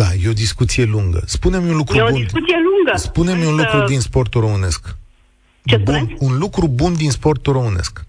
Da, 0.00 0.08
e 0.22 0.28
o 0.28 0.40
discuție 0.44 0.84
lungă. 0.84 1.22
Spune-mi 1.26 1.68
un 1.70 1.76
lucru 1.76 1.96
e 1.96 2.02
bun. 2.02 2.20
o 2.20 2.24
discuție 2.24 2.58
lungă. 2.68 2.92
Spune-mi 2.96 3.46
un 3.46 3.56
lucru 3.56 3.78
din 3.86 4.00
sportul 4.00 4.40
românesc. 4.40 4.96
Ce 5.64 5.76
bun, 5.76 6.16
un 6.18 6.38
lucru 6.38 6.68
bun 6.68 6.94
din 6.94 7.10
sportul 7.10 7.52
românesc. 7.52 8.04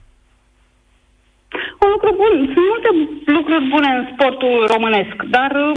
Un 1.84 1.90
lucru 1.96 2.12
bun. 2.22 2.34
Sunt 2.54 2.66
multe 2.72 2.90
lucruri 3.38 3.70
bune 3.74 3.90
în 3.98 4.06
sportul 4.12 4.56
românesc, 4.74 5.16
dar 5.36 5.52
uh, 5.52 5.72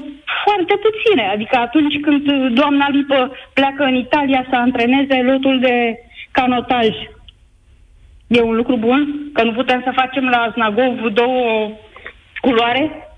foarte 0.44 0.74
puține. 0.86 1.24
Adică 1.34 1.56
atunci 1.56 2.00
când 2.00 2.22
doamna 2.60 2.88
Lipă 2.88 3.20
pleacă 3.52 3.82
în 3.84 3.94
Italia 3.94 4.46
să 4.50 4.56
antreneze 4.56 5.16
lotul 5.22 5.60
de 5.60 5.76
canotaj, 6.30 6.88
e 8.26 8.40
un 8.40 8.56
lucru 8.56 8.76
bun? 8.76 9.30
Că 9.32 9.42
nu 9.42 9.52
putem 9.52 9.80
să 9.84 9.92
facem 9.94 10.24
la 10.24 10.50
Znagov 10.54 11.12
două 11.12 11.70
culoare? 12.40 13.08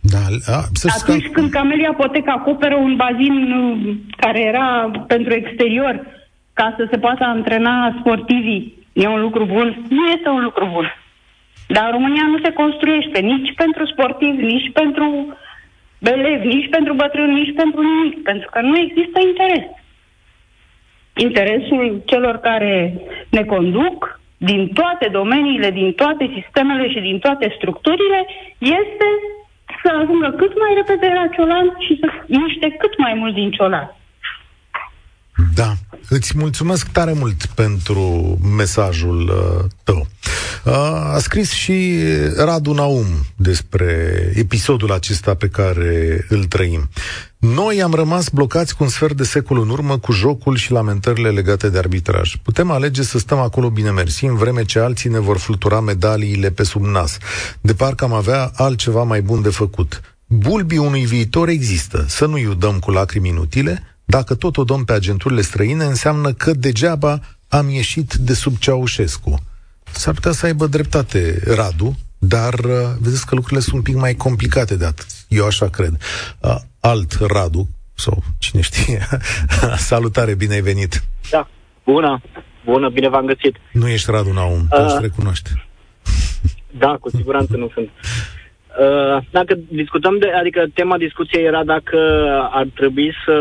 Da, 0.00 0.52
a, 0.54 0.62
să 0.72 0.88
Atunci 1.02 1.26
că... 1.26 1.30
când 1.32 1.50
Camelia 1.50 1.92
Potec 1.92 2.28
acoperă 2.28 2.76
un 2.76 2.96
bazin 2.96 3.52
uh, 3.52 3.96
care 4.16 4.40
era 4.40 4.90
pentru 5.06 5.32
exterior, 5.32 6.06
ca 6.52 6.74
să 6.76 6.86
se 6.90 6.98
poată 6.98 7.24
antrena 7.24 7.96
sportivii, 8.00 8.86
e 8.92 9.06
un 9.06 9.20
lucru 9.20 9.44
bun? 9.44 9.84
Nu 9.88 10.06
este 10.06 10.28
un 10.28 10.42
lucru 10.42 10.68
bun. 10.72 10.86
Dar 11.76 11.90
România 11.90 12.26
nu 12.26 12.38
se 12.44 12.52
construiește 12.52 13.18
nici 13.20 13.52
pentru 13.54 13.86
sportivi, 13.86 14.44
nici 14.44 14.70
pentru 14.72 15.36
elevi, 15.98 16.46
nici 16.46 16.68
pentru 16.68 16.94
bătrâni, 16.94 17.40
nici 17.40 17.54
pentru 17.54 17.80
nimic, 17.82 18.22
pentru 18.22 18.48
că 18.52 18.60
nu 18.60 18.78
există 18.78 19.20
interes. 19.20 19.64
Interesul 21.16 22.02
celor 22.06 22.36
care 22.36 22.94
ne 23.30 23.44
conduc 23.44 24.20
din 24.36 24.68
toate 24.68 25.08
domeniile, 25.12 25.70
din 25.70 25.92
toate 25.92 26.30
sistemele 26.34 26.88
și 26.90 27.00
din 27.00 27.18
toate 27.18 27.54
structurile 27.56 28.26
este 28.58 29.08
să 29.82 29.88
ajungă 30.00 30.30
cât 30.30 30.52
mai 30.58 30.72
repede 30.74 31.12
la 31.14 31.26
ciolan 31.34 31.76
și 31.86 31.98
să 32.00 32.06
miște 32.26 32.68
cât 32.78 32.98
mai 32.98 33.14
mult 33.14 33.34
din 33.34 33.50
ciolan. 33.50 33.96
Da, 35.54 35.70
îți 36.08 36.32
mulțumesc 36.36 36.88
tare 36.88 37.12
mult 37.12 37.46
pentru 37.46 38.38
mesajul 38.56 39.20
uh, 39.28 39.70
tău. 39.84 40.06
Uh, 40.64 40.72
a 41.14 41.18
scris 41.18 41.50
și 41.50 41.98
Radu 42.36 42.72
Naum 42.72 43.06
despre 43.36 44.32
episodul 44.34 44.92
acesta 44.92 45.34
pe 45.34 45.48
care 45.48 46.24
îl 46.28 46.44
trăim. 46.44 46.88
Noi 47.38 47.82
am 47.82 47.94
rămas 47.94 48.28
blocați 48.28 48.76
cu 48.76 48.82
un 48.82 48.88
sfert 48.88 49.16
de 49.16 49.24
secol 49.24 49.60
în 49.60 49.68
urmă 49.68 49.98
cu 49.98 50.12
jocul 50.12 50.56
și 50.56 50.72
lamentările 50.72 51.30
legate 51.30 51.68
de 51.68 51.78
arbitraj. 51.78 52.36
Putem 52.42 52.70
alege 52.70 53.02
să 53.02 53.18
stăm 53.18 53.38
acolo 53.38 53.70
bine 53.70 53.90
mersi, 53.90 54.24
în 54.24 54.34
vreme 54.34 54.64
ce 54.64 54.78
alții 54.78 55.10
ne 55.10 55.18
vor 55.18 55.38
flutura 55.38 55.80
medaliile 55.80 56.50
pe 56.50 56.62
sub 56.62 56.84
nas. 56.84 57.18
De 57.60 57.74
parcă 57.74 58.04
am 58.04 58.12
avea 58.12 58.50
altceva 58.54 59.02
mai 59.02 59.22
bun 59.22 59.42
de 59.42 59.48
făcut. 59.48 60.00
Bulbii 60.26 60.78
unui 60.78 61.04
viitor 61.04 61.48
există. 61.48 62.04
Să 62.08 62.26
nu-i 62.26 62.46
udăm 62.46 62.78
cu 62.78 62.90
lacrimi 62.90 63.28
inutile, 63.28 63.97
dacă 64.10 64.34
tot 64.34 64.56
o 64.56 64.64
dăm 64.64 64.84
pe 64.84 64.92
agenturile 64.92 65.40
străine, 65.40 65.84
înseamnă 65.84 66.32
că 66.32 66.52
degeaba 66.52 67.20
am 67.48 67.68
ieșit 67.68 68.14
de 68.14 68.34
sub 68.34 68.56
Ceaușescu. 68.56 69.40
S-ar 69.84 70.14
putea 70.14 70.32
să 70.32 70.46
aibă 70.46 70.66
dreptate 70.66 71.40
Radu, 71.54 71.96
dar 72.18 72.54
uh, 72.54 72.72
vedeți 73.00 73.26
că 73.26 73.34
lucrurile 73.34 73.60
sunt 73.60 73.74
un 73.74 73.82
pic 73.82 73.94
mai 73.94 74.14
complicate 74.14 74.76
de 74.76 74.84
atât. 74.84 75.06
Eu 75.28 75.46
așa 75.46 75.68
cred. 75.68 75.96
Uh, 76.40 76.56
alt 76.80 77.12
Radu, 77.20 77.68
sau 77.94 78.22
cine 78.38 78.60
știe. 78.62 79.06
Salutare, 79.90 80.34
bine 80.34 80.54
ai 80.54 80.60
venit. 80.60 81.02
Da, 81.30 81.48
bună, 81.84 82.22
bună, 82.64 82.88
bine 82.88 83.08
v-am 83.08 83.26
găsit. 83.26 83.56
Nu 83.72 83.88
ești 83.88 84.10
Radu 84.10 84.32
Naum, 84.32 84.68
uh, 84.70 84.94
te 84.94 85.00
recunoaște. 85.00 85.66
Da, 86.78 86.96
cu 87.00 87.10
siguranță 87.10 87.56
nu 87.56 87.70
sunt. 87.74 87.88
Uh, 88.78 89.18
dacă 89.30 89.54
discutăm 89.68 90.18
de, 90.18 90.30
adică 90.30 90.64
tema 90.74 90.96
discuției 90.96 91.44
era 91.44 91.64
dacă 91.64 91.98
ar 92.50 92.66
trebui 92.74 93.14
să 93.24 93.34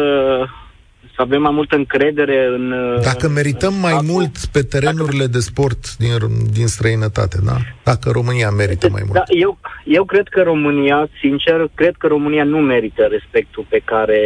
să 1.17 1.23
avem 1.23 1.41
mai 1.41 1.51
multă 1.51 1.75
încredere 1.75 2.45
în... 2.45 2.71
Uh, 2.71 3.01
dacă 3.01 3.27
merităm 3.29 3.73
mai 3.73 3.91
acum, 3.91 4.05
mult 4.05 4.45
pe 4.45 4.61
terenurile 4.61 5.25
dacă... 5.25 5.31
de 5.31 5.39
sport 5.39 5.95
din, 5.95 6.11
din 6.53 6.67
străinătate, 6.67 7.37
da? 7.45 7.55
Dacă 7.83 8.09
România 8.09 8.49
merită 8.49 8.89
mai 8.89 9.01
mult. 9.05 9.13
Da, 9.13 9.23
eu, 9.27 9.57
eu 9.85 10.03
cred 10.03 10.27
că 10.27 10.41
România, 10.41 11.09
sincer, 11.19 11.69
cred 11.73 11.95
că 11.97 12.07
România 12.07 12.43
nu 12.43 12.57
merită 12.57 13.03
respectul 13.03 13.65
pe 13.69 13.81
care... 13.85 14.19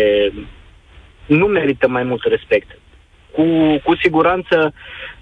Nu 1.25 1.45
merită 1.45 1.87
mai 1.87 2.03
mult 2.03 2.23
respect. 2.23 2.77
Cu, 3.31 3.43
cu 3.83 3.95
siguranță, 4.01 4.73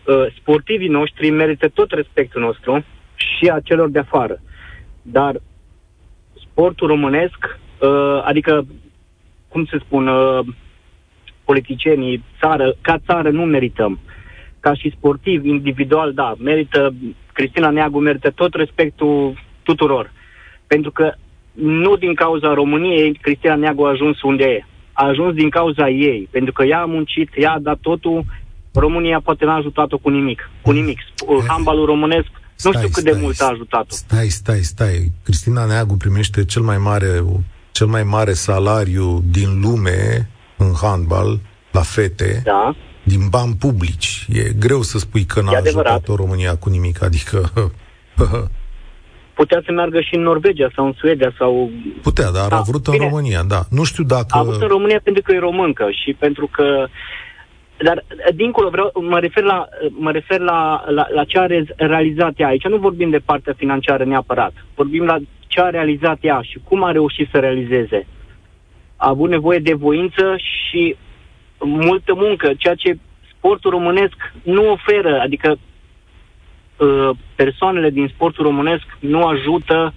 uh, 0.04 0.26
sportivii 0.40 0.88
noștri 0.88 1.30
merită 1.30 1.68
tot 1.68 1.92
respectul 1.92 2.42
nostru 2.42 2.86
și 3.16 3.50
a 3.50 3.60
celor 3.64 3.90
de 3.90 4.00
afară. 4.00 4.42
Dar 5.02 5.42
sportul 6.60 6.88
românesc, 6.88 7.60
uh, 7.80 8.22
adică, 8.24 8.66
cum 9.48 9.66
se 9.66 9.78
spun, 9.86 10.08
uh, 10.08 10.46
politicienii, 11.44 12.24
țară, 12.40 12.76
ca 12.82 12.98
țară 13.06 13.30
nu 13.30 13.44
merităm. 13.46 14.00
Ca 14.60 14.74
și 14.74 14.94
sportiv, 14.98 15.46
individual, 15.46 16.14
da, 16.14 16.36
merită, 16.40 16.94
Cristina 17.34 17.70
Neagu 17.70 18.00
merită 18.00 18.30
tot 18.30 18.54
respectul 18.54 19.34
tuturor. 19.64 20.12
Pentru 20.68 20.92
că 20.92 21.14
nu 21.54 21.96
din 21.96 22.14
cauza 22.14 22.54
României 22.54 23.14
Cristina 23.14 23.56
Neagu 23.56 23.84
a 23.84 23.90
ajuns 23.90 24.22
unde 24.22 24.44
e. 24.44 24.66
A 24.94 25.08
ajuns 25.08 25.34
din 25.34 25.50
cauza 25.50 25.90
ei, 25.90 26.28
pentru 26.32 26.54
că 26.54 26.64
ea 26.64 26.82
a 26.82 26.86
muncit, 26.86 27.30
ea 27.36 27.52
a 27.52 27.60
dat 27.60 27.78
totul, 27.82 28.24
România 28.74 29.20
poate 29.20 29.46
n-a 29.46 29.56
ajutat-o 29.56 29.98
cu 29.98 30.10
nimic. 30.10 30.50
Cu 30.62 30.72
nimic. 30.72 31.00
Handbalul 31.48 31.86
românesc 31.86 32.39
Stai, 32.60 32.72
nu 32.72 32.78
știu 32.78 32.90
cât 32.94 33.04
stai, 33.04 33.14
de 33.14 33.20
mult 33.22 33.42
a 33.42 33.48
ajutat-o. 33.48 33.96
Stai, 33.96 34.28
stai, 34.28 34.60
stai. 34.60 35.12
Cristina 35.24 35.66
Neagu 35.66 35.96
primește 35.96 36.46
cel 36.46 36.62
mai 36.62 36.78
mare, 36.78 37.24
cel 37.72 37.88
mai 37.88 38.04
mare 38.04 38.34
salariu 38.34 39.24
din 39.32 39.60
lume 39.62 40.30
în 40.58 40.72
handbal 40.82 41.40
la 41.72 41.82
fete. 41.82 42.42
Da. 42.44 42.76
Din 43.04 43.28
bani 43.30 43.56
publici. 43.60 44.26
E 44.30 44.54
greu 44.60 44.82
să 44.82 44.98
spui 44.98 45.24
că 45.24 45.42
n-a 45.42 45.52
ajutat-o 45.52 46.16
România 46.16 46.56
cu 46.56 46.70
nimic, 46.70 47.04
adică... 47.04 47.38
Putea 49.40 49.62
să 49.66 49.72
meargă 49.72 50.02
și 50.02 50.16
în 50.16 50.22
Norvegia 50.22 50.72
sau 50.76 50.86
în 50.86 50.94
Suedia 50.98 51.34
sau... 51.38 51.70
Putea, 52.02 52.32
dar 52.32 52.48
da, 52.48 52.58
a 52.58 52.62
vrut 52.62 52.90
bine. 52.90 53.04
în 53.04 53.10
România, 53.10 53.44
da. 53.44 53.66
Nu 53.70 53.84
știu 53.84 54.04
dacă... 54.04 54.38
A 54.38 54.44
vrut 54.44 54.62
în 54.62 54.68
România 54.68 55.00
pentru 55.04 55.22
că 55.22 55.32
e 55.32 55.40
româncă 55.40 55.90
și 55.92 56.14
pentru 56.14 56.50
că 56.52 56.88
dar, 57.84 58.04
dincolo, 58.36 58.70
vreau, 58.70 58.92
mă 59.02 59.20
refer, 59.20 59.44
la, 59.44 59.68
mă 59.90 60.12
refer 60.12 60.40
la, 60.40 60.84
la, 60.88 61.08
la 61.14 61.24
ce 61.24 61.40
a 61.40 61.46
realizat 61.76 62.34
ea. 62.40 62.48
Aici 62.48 62.68
nu 62.68 62.78
vorbim 62.78 63.10
de 63.10 63.18
partea 63.26 63.54
financiară 63.58 64.04
neapărat. 64.04 64.54
Vorbim 64.76 65.06
la 65.06 65.18
ce 65.48 65.62
a 65.62 65.70
realizat 65.70 66.18
ea 66.22 66.42
și 66.42 66.60
cum 66.64 66.84
a 66.84 66.92
reușit 66.92 67.28
să 67.32 67.40
realizeze. 67.40 68.08
A 68.96 69.10
avut 69.10 69.30
nevoie 69.30 69.60
de 69.60 69.74
voință 69.74 70.36
și 70.38 70.96
multă 71.60 72.14
muncă, 72.14 72.54
ceea 72.58 72.76
ce 72.76 72.98
sportul 73.36 73.72
românesc 73.72 74.34
nu 74.44 74.72
oferă. 74.72 75.20
Adică 75.20 75.58
uh, 76.78 77.10
persoanele 77.36 77.90
din 77.90 78.12
sportul 78.14 78.46
românesc 78.46 78.86
nu 79.00 79.24
ajută 79.24 79.94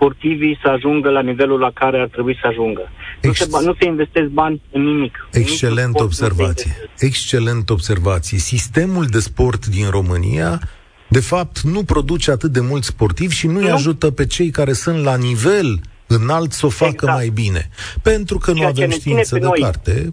sportivii 0.00 0.58
să 0.62 0.68
ajungă 0.68 1.10
la 1.10 1.20
nivelul 1.22 1.58
la 1.60 1.70
care 1.70 2.00
ar 2.00 2.08
trebui 2.08 2.38
să 2.40 2.46
ajungă. 2.46 2.88
Ex- 3.20 3.46
nu, 3.46 3.58
se, 3.58 3.66
nu 3.66 3.74
se 3.78 3.86
investesc 3.86 4.28
bani 4.28 4.60
în 4.72 4.82
nimic. 4.84 5.28
Excelent 5.32 5.98
în 5.98 6.04
observație. 6.04 6.70
Excelent 6.98 7.70
observație. 7.70 8.38
Sistemul 8.38 9.04
de 9.04 9.18
sport 9.18 9.66
din 9.66 9.90
România 9.90 10.60
de 11.08 11.20
fapt, 11.20 11.60
nu 11.60 11.82
produce 11.84 12.30
atât 12.30 12.52
de 12.52 12.60
mulți 12.60 12.86
sportivi 12.86 13.34
și 13.34 13.46
nu-i 13.46 13.66
nu. 13.66 13.72
ajută 13.72 14.10
pe 14.10 14.26
cei 14.26 14.50
care 14.50 14.72
sunt 14.72 15.04
la 15.04 15.16
nivel 15.16 15.80
înalt 16.06 16.52
să 16.52 16.66
o 16.66 16.68
facă 16.68 16.90
exact. 16.92 17.16
mai 17.16 17.28
bine. 17.28 17.68
Pentru 18.02 18.38
că 18.38 18.52
Ceea 18.52 18.64
nu 18.64 18.70
avem 18.70 18.90
știință 18.90 19.38
de 19.38 19.44
noi, 19.44 19.60
carte, 19.60 20.10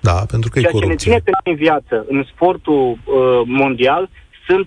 da, 0.00 0.12
pentru 0.12 0.50
că 0.50 0.58
Ceea 0.58 0.70
e 0.74 0.78
corupție. 0.78 0.96
ce 0.96 1.10
ne 1.10 1.18
ține 1.18 1.22
pe 1.24 1.30
noi 1.44 1.54
în 1.54 1.60
viață, 1.64 2.06
în 2.08 2.24
sportul 2.34 2.90
uh, 2.90 2.96
mondial, 3.46 4.10
sunt 4.48 4.66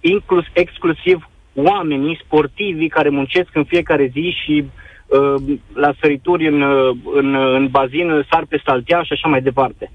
inclus, 0.00 0.44
exclusiv 0.52 1.28
oamenii 1.56 2.20
sportivi 2.24 2.88
care 2.88 3.08
muncesc 3.08 3.48
în 3.52 3.64
fiecare 3.64 4.10
zi 4.12 4.34
și 4.44 4.64
uh, 5.06 5.58
la 5.74 5.94
sărituri 6.00 6.48
în, 6.48 6.60
uh, 6.60 6.96
în, 7.14 7.34
uh, 7.34 7.54
în 7.54 7.68
bazin 7.70 8.26
sar 8.30 8.44
pe 8.48 8.62
saltea 8.64 9.02
și 9.02 9.12
așa 9.12 9.28
mai 9.28 9.42
departe. 9.42 9.90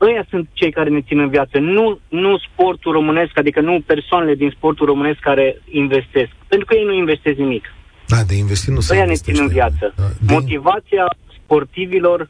Ăia 0.00 0.24
sunt 0.30 0.48
cei 0.52 0.72
care 0.72 0.90
ne 0.90 1.00
țin 1.00 1.18
în 1.18 1.28
viață, 1.28 1.58
nu, 1.58 1.98
nu 2.08 2.38
sportul 2.38 2.92
românesc, 2.92 3.38
adică 3.38 3.60
nu 3.60 3.80
persoanele 3.86 4.34
din 4.34 4.52
sportul 4.56 4.86
românesc 4.86 5.18
care 5.18 5.62
investesc. 5.70 6.30
Pentru 6.48 6.66
că 6.66 6.74
ei 6.74 6.84
nu 6.84 6.92
investesc 6.92 7.36
nimic. 7.36 7.64
Da, 8.06 8.16
de 8.26 8.34
investit 8.34 8.74
nu 8.74 8.80
se 8.80 8.94
Ăia 8.94 9.04
ne 9.04 9.14
țin 9.14 9.34
în 9.38 9.48
viață. 9.48 9.94
Da, 9.96 10.02
de... 10.20 10.32
Motivația 10.32 11.16
sportivilor 11.36 12.28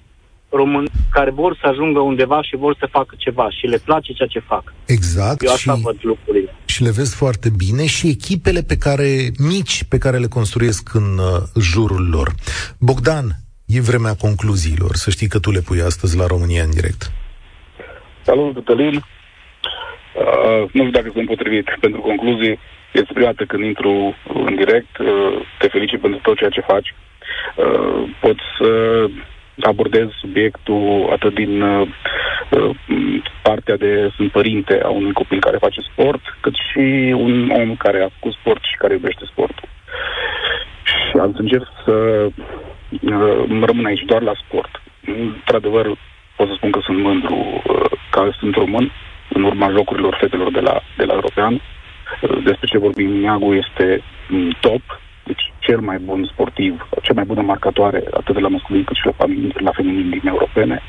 români 0.48 0.88
care 1.10 1.30
vor 1.30 1.56
să 1.60 1.66
ajungă 1.66 2.00
undeva 2.00 2.42
și 2.42 2.56
vor 2.56 2.76
să 2.78 2.86
facă 2.90 3.14
ceva 3.18 3.50
și 3.50 3.66
le 3.66 3.78
place 3.84 4.12
ceea 4.12 4.28
ce 4.28 4.38
fac. 4.38 4.74
Exact. 4.86 5.42
Eu 5.42 5.52
așa 5.52 5.74
și, 5.74 5.80
văd 5.80 5.96
lucrurile. 6.00 6.54
Și 6.72 6.82
le 6.82 6.96
vezi 6.98 7.14
foarte 7.16 7.48
bine 7.62 7.84
și 7.86 8.04
echipele 8.16 8.60
pe 8.70 8.76
care, 8.86 9.08
mici 9.52 9.76
pe 9.92 9.98
care 9.98 10.18
le 10.24 10.34
construiesc 10.38 10.94
în 10.94 11.08
uh, 11.18 11.26
jurul 11.70 12.04
lor. 12.14 12.28
Bogdan, 12.88 13.26
e 13.76 13.88
vremea 13.90 14.14
concluziilor. 14.26 14.92
Să 15.02 15.10
știi 15.10 15.32
că 15.32 15.38
tu 15.38 15.50
le 15.50 15.66
pui 15.66 15.80
astăzi 15.90 16.18
la 16.20 16.26
România 16.26 16.62
în 16.62 16.74
direct. 16.78 17.02
Salut, 18.22 18.54
Cătălin. 18.54 18.94
Uh, 18.94 20.62
nu 20.72 20.80
știu 20.84 20.96
dacă 20.98 21.10
sunt 21.12 21.26
potrivit 21.26 21.66
pentru 21.80 22.00
concluzii. 22.00 22.58
Este 22.92 23.12
prima 23.12 23.32
dată 23.32 23.44
când 23.44 23.64
intru 23.64 23.92
în 24.46 24.54
direct. 24.62 24.98
Uh, 24.98 25.06
te 25.58 25.68
felicit 25.68 26.00
pentru 26.00 26.20
tot 26.22 26.36
ceea 26.36 26.50
ce 26.56 26.70
faci. 26.72 26.94
Uh, 27.56 28.00
pot 28.20 28.38
să 28.58 28.70
abordez 29.60 30.08
subiectul 30.20 31.08
atât 31.12 31.34
din 31.34 31.62
uh, 31.62 31.80
uh, 31.80 31.88
partea 33.42 33.76
de 33.76 34.10
sunt 34.16 34.30
părinte 34.30 34.80
a 34.82 34.88
unui 34.88 35.12
copil 35.12 35.40
care 35.40 35.56
face 35.56 35.80
sport, 35.80 36.20
cât 36.40 36.54
și 36.54 37.14
un 37.16 37.50
om 37.50 37.76
care 37.76 38.02
a 38.02 38.14
făcut 38.16 38.32
sport 38.32 38.62
și 38.62 38.76
care 38.76 38.92
iubește 38.92 39.24
sportul. 39.24 39.68
Și 40.84 41.16
am 41.20 41.32
să 41.32 41.40
încerc 41.40 41.68
să 41.84 41.92
uh, 41.92 43.64
rămân 43.68 43.84
aici 43.84 44.04
doar 44.12 44.22
la 44.22 44.32
sport. 44.44 44.82
Într-adevăr, 45.06 45.86
pot 46.36 46.48
să 46.48 46.54
spun 46.56 46.70
că 46.70 46.80
sunt 46.82 46.98
mândru 46.98 47.34
uh, 47.34 47.90
că 48.10 48.30
sunt 48.38 48.54
român 48.54 48.92
în 49.28 49.42
urma 49.42 49.70
jocurilor 49.70 50.16
fetelor 50.20 50.50
de 50.50 50.60
la, 50.60 50.82
de 50.96 51.04
la 51.04 51.12
European. 51.12 51.52
Uh, 51.54 52.38
despre 52.44 52.66
ce 52.66 52.78
vorbim, 52.78 53.10
Neagu 53.10 53.54
este 53.54 54.02
mm, 54.28 54.56
top, 54.60 54.82
deci 55.24 55.52
cel 55.58 55.80
mai 55.80 55.98
bun 55.98 56.28
sportiv, 56.32 56.88
cea 57.02 57.12
mai 57.12 57.24
bună 57.24 57.42
marcatoare, 57.42 58.02
atât 58.10 58.34
de 58.34 58.40
la 58.40 58.48
masculin 58.48 58.84
cât 58.84 58.96
și 58.96 59.06
la, 59.06 59.12
feminin, 59.12 59.52
la 59.58 59.70
feminin 59.70 60.10
din 60.10 60.26
europene. 60.28 60.82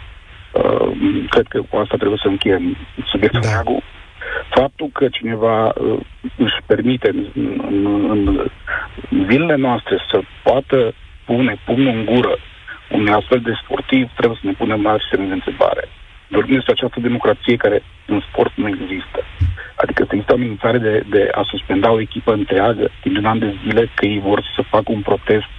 Uh, 0.51 0.91
cred 1.29 1.47
că 1.47 1.61
cu 1.69 1.77
asta 1.77 1.95
trebuie 1.95 2.19
să 2.21 2.27
încheiem 2.27 2.77
subiectul 3.05 3.39
da. 3.43 3.49
Neagu. 3.49 3.81
Faptul 4.49 4.89
că 4.93 5.07
cineva 5.09 5.67
uh, 5.67 5.99
își 6.37 6.57
permite 6.65 7.09
în, 7.09 7.25
în, 7.67 8.07
în 8.09 8.49
zilele 9.29 9.55
noastre 9.55 9.97
să 10.11 10.21
poată 10.43 10.93
pune 11.25 11.57
pumnul 11.65 11.93
în 11.93 12.05
gură 12.05 12.37
un 12.91 13.07
astfel 13.07 13.39
de 13.39 13.59
sportiv, 13.63 14.09
trebuie 14.15 14.37
să 14.41 14.47
ne 14.47 14.53
punem 14.53 14.81
mari 14.81 15.07
semne 15.09 15.27
de 15.27 15.33
întrebare. 15.33 15.83
Vorbim 16.27 16.53
despre 16.53 16.71
această 16.71 16.99
democrație 16.99 17.55
care 17.55 17.83
în 18.05 18.21
sport 18.29 18.51
nu 18.55 18.67
există. 18.67 19.19
Adică 19.75 20.03
să 20.03 20.09
există 20.11 20.33
o 20.33 20.35
amenințare 20.35 20.77
de, 20.77 21.03
de 21.09 21.29
a 21.31 21.43
suspenda 21.49 21.91
o 21.91 21.99
echipă 21.99 22.33
întreagă 22.33 22.91
timp 23.01 23.13
de 23.13 23.19
un 23.19 23.25
an 23.25 23.39
de 23.39 23.55
zile 23.63 23.89
că 23.95 24.05
ei 24.05 24.19
vor 24.19 24.43
să 24.55 24.61
facă 24.61 24.91
un 24.91 25.01
protest, 25.01 25.55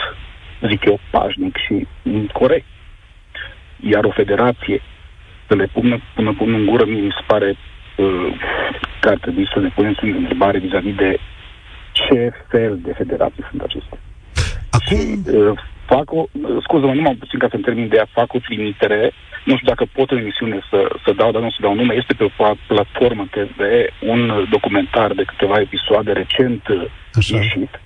zic 0.68 0.84
eu, 0.84 1.00
pașnic 1.10 1.56
și 1.56 1.86
corect. 2.32 2.66
Iar 3.90 4.04
o 4.04 4.10
federație 4.10 4.82
să 5.48 5.54
le 5.54 5.68
pună 5.72 6.00
până 6.14 6.34
până 6.38 6.56
în 6.56 6.66
gură, 6.66 6.84
mie 6.84 7.00
mi 7.00 7.14
se 7.18 7.24
pare 7.26 7.56
uh, 7.96 8.32
că 9.00 9.08
ar 9.08 9.18
trebui 9.18 9.48
să 9.52 9.58
ne 9.60 9.68
punem 9.74 9.94
în 10.00 10.14
întrebare 10.14 10.58
vis-a-vis 10.58 10.94
de 10.94 11.18
ce 11.92 12.32
fel 12.48 12.78
de 12.82 12.92
federații 12.96 13.44
sunt 13.50 13.62
acestea. 13.62 13.98
Acum... 14.70 14.96
Și, 14.96 15.18
uh, 15.34 15.58
fac 15.86 16.12
o, 16.12 16.24
scuză-mă, 16.62 16.92
numai 16.92 17.14
puțin 17.14 17.38
ca 17.38 17.48
să 17.50 17.56
termin 17.56 17.88
de 17.88 17.98
a 17.98 18.12
fac 18.18 18.32
o 18.32 18.38
trimitere, 18.38 19.12
nu 19.44 19.54
știu 19.54 19.66
dacă 19.72 19.84
pot 19.92 20.10
în 20.10 20.18
emisiune 20.18 20.58
să, 20.70 20.80
să 21.04 21.12
dau, 21.12 21.30
dar 21.32 21.42
nu 21.42 21.50
să 21.50 21.58
dau 21.60 21.74
nume, 21.74 21.94
este 21.94 22.14
pe 22.14 22.24
o 22.24 22.54
platformă 22.66 23.24
TV 23.30 23.60
un 24.00 24.46
documentar 24.50 25.12
de 25.12 25.22
câteva 25.22 25.60
episoade 25.60 26.12
recent 26.12 26.62
Așa. 27.14 27.36
ieșit, 27.36 27.80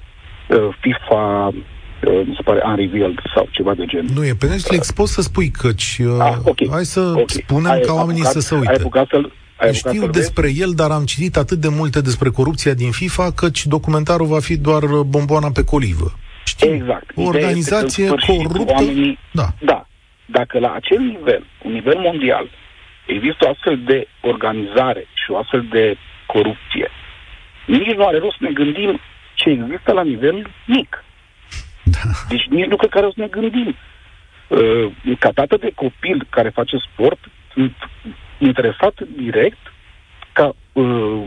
uh, 0.48 0.68
FIFA 0.80 1.46
uh, 1.46 1.54
mi 2.00 2.34
se 2.36 2.42
pare 2.42 2.62
Unrevealed 2.64 3.18
sau 3.34 3.48
ceva 3.50 3.74
de 3.74 3.84
gen. 3.84 4.06
Nu, 4.14 4.24
e 4.24 4.34
pe 4.38 4.46
Netflix, 4.46 4.88
uh, 4.88 4.94
poți 4.94 5.12
să 5.12 5.22
spui 5.22 5.50
căci 5.50 5.98
uh, 6.00 6.16
ah, 6.20 6.36
okay. 6.44 6.68
hai 6.70 6.84
să 6.84 7.00
okay. 7.00 7.24
spunem 7.28 7.70
ai 7.70 7.80
ca 7.80 7.92
oamenii 7.92 8.22
apucat, 8.22 8.42
să 8.42 8.48
se 8.48 8.54
uite. 8.54 8.68
Ai 8.68 8.74
apucat 8.74 9.06
să 9.08 9.30
ai 9.56 9.74
Știu 9.74 10.06
despre 10.06 10.50
el, 10.56 10.72
dar 10.74 10.90
am 10.90 11.04
citit 11.04 11.36
atât 11.36 11.58
de 11.58 11.68
multe 11.68 12.00
despre 12.00 12.28
corupția 12.28 12.74
din 12.74 12.90
FIFA, 12.90 13.32
căci 13.32 13.66
documentarul 13.66 14.26
va 14.26 14.40
fi 14.40 14.56
doar 14.56 14.82
bomboana 15.06 15.50
pe 15.50 15.64
colivă. 15.64 16.12
Știu. 16.44 16.74
Exact. 16.74 17.10
O 17.14 17.22
organizație 17.22 18.08
coruptă. 18.26 18.72
Oamenii, 18.72 19.18
da. 19.32 19.48
da. 19.60 19.86
Dacă 20.26 20.58
la 20.58 20.72
acel 20.72 21.00
nivel, 21.00 21.44
un 21.62 21.72
nivel 21.72 21.98
mondial, 21.98 22.50
există 23.06 23.46
o 23.46 23.50
astfel 23.50 23.80
de 23.86 24.08
organizare 24.20 25.06
și 25.24 25.30
o 25.30 25.36
astfel 25.36 25.66
de 25.70 25.96
corupție, 26.26 26.88
nici 27.66 27.96
nu 27.96 28.06
are 28.06 28.18
rost 28.18 28.36
să 28.38 28.44
ne 28.44 28.52
gândim 28.52 29.00
ce 29.34 29.48
există 29.48 29.92
la 29.92 30.02
nivel 30.02 30.50
mic. 30.66 31.04
Da. 31.94 31.98
Deci 32.28 32.46
nici 32.46 32.66
nu 32.66 32.76
cred 32.76 32.90
că 32.90 32.96
are 32.96 33.06
rost 33.06 33.16
să 33.16 33.22
ne 33.22 33.40
gândim. 33.40 33.76
Uh, 34.48 34.92
ca 35.18 35.30
tată 35.30 35.56
de 35.56 35.70
copil 35.74 36.26
care 36.30 36.48
face 36.48 36.76
sport, 36.76 37.18
sunt 37.52 37.74
interesat 38.38 39.00
direct 39.16 39.72
ca 40.32 40.54
uh, 40.72 41.22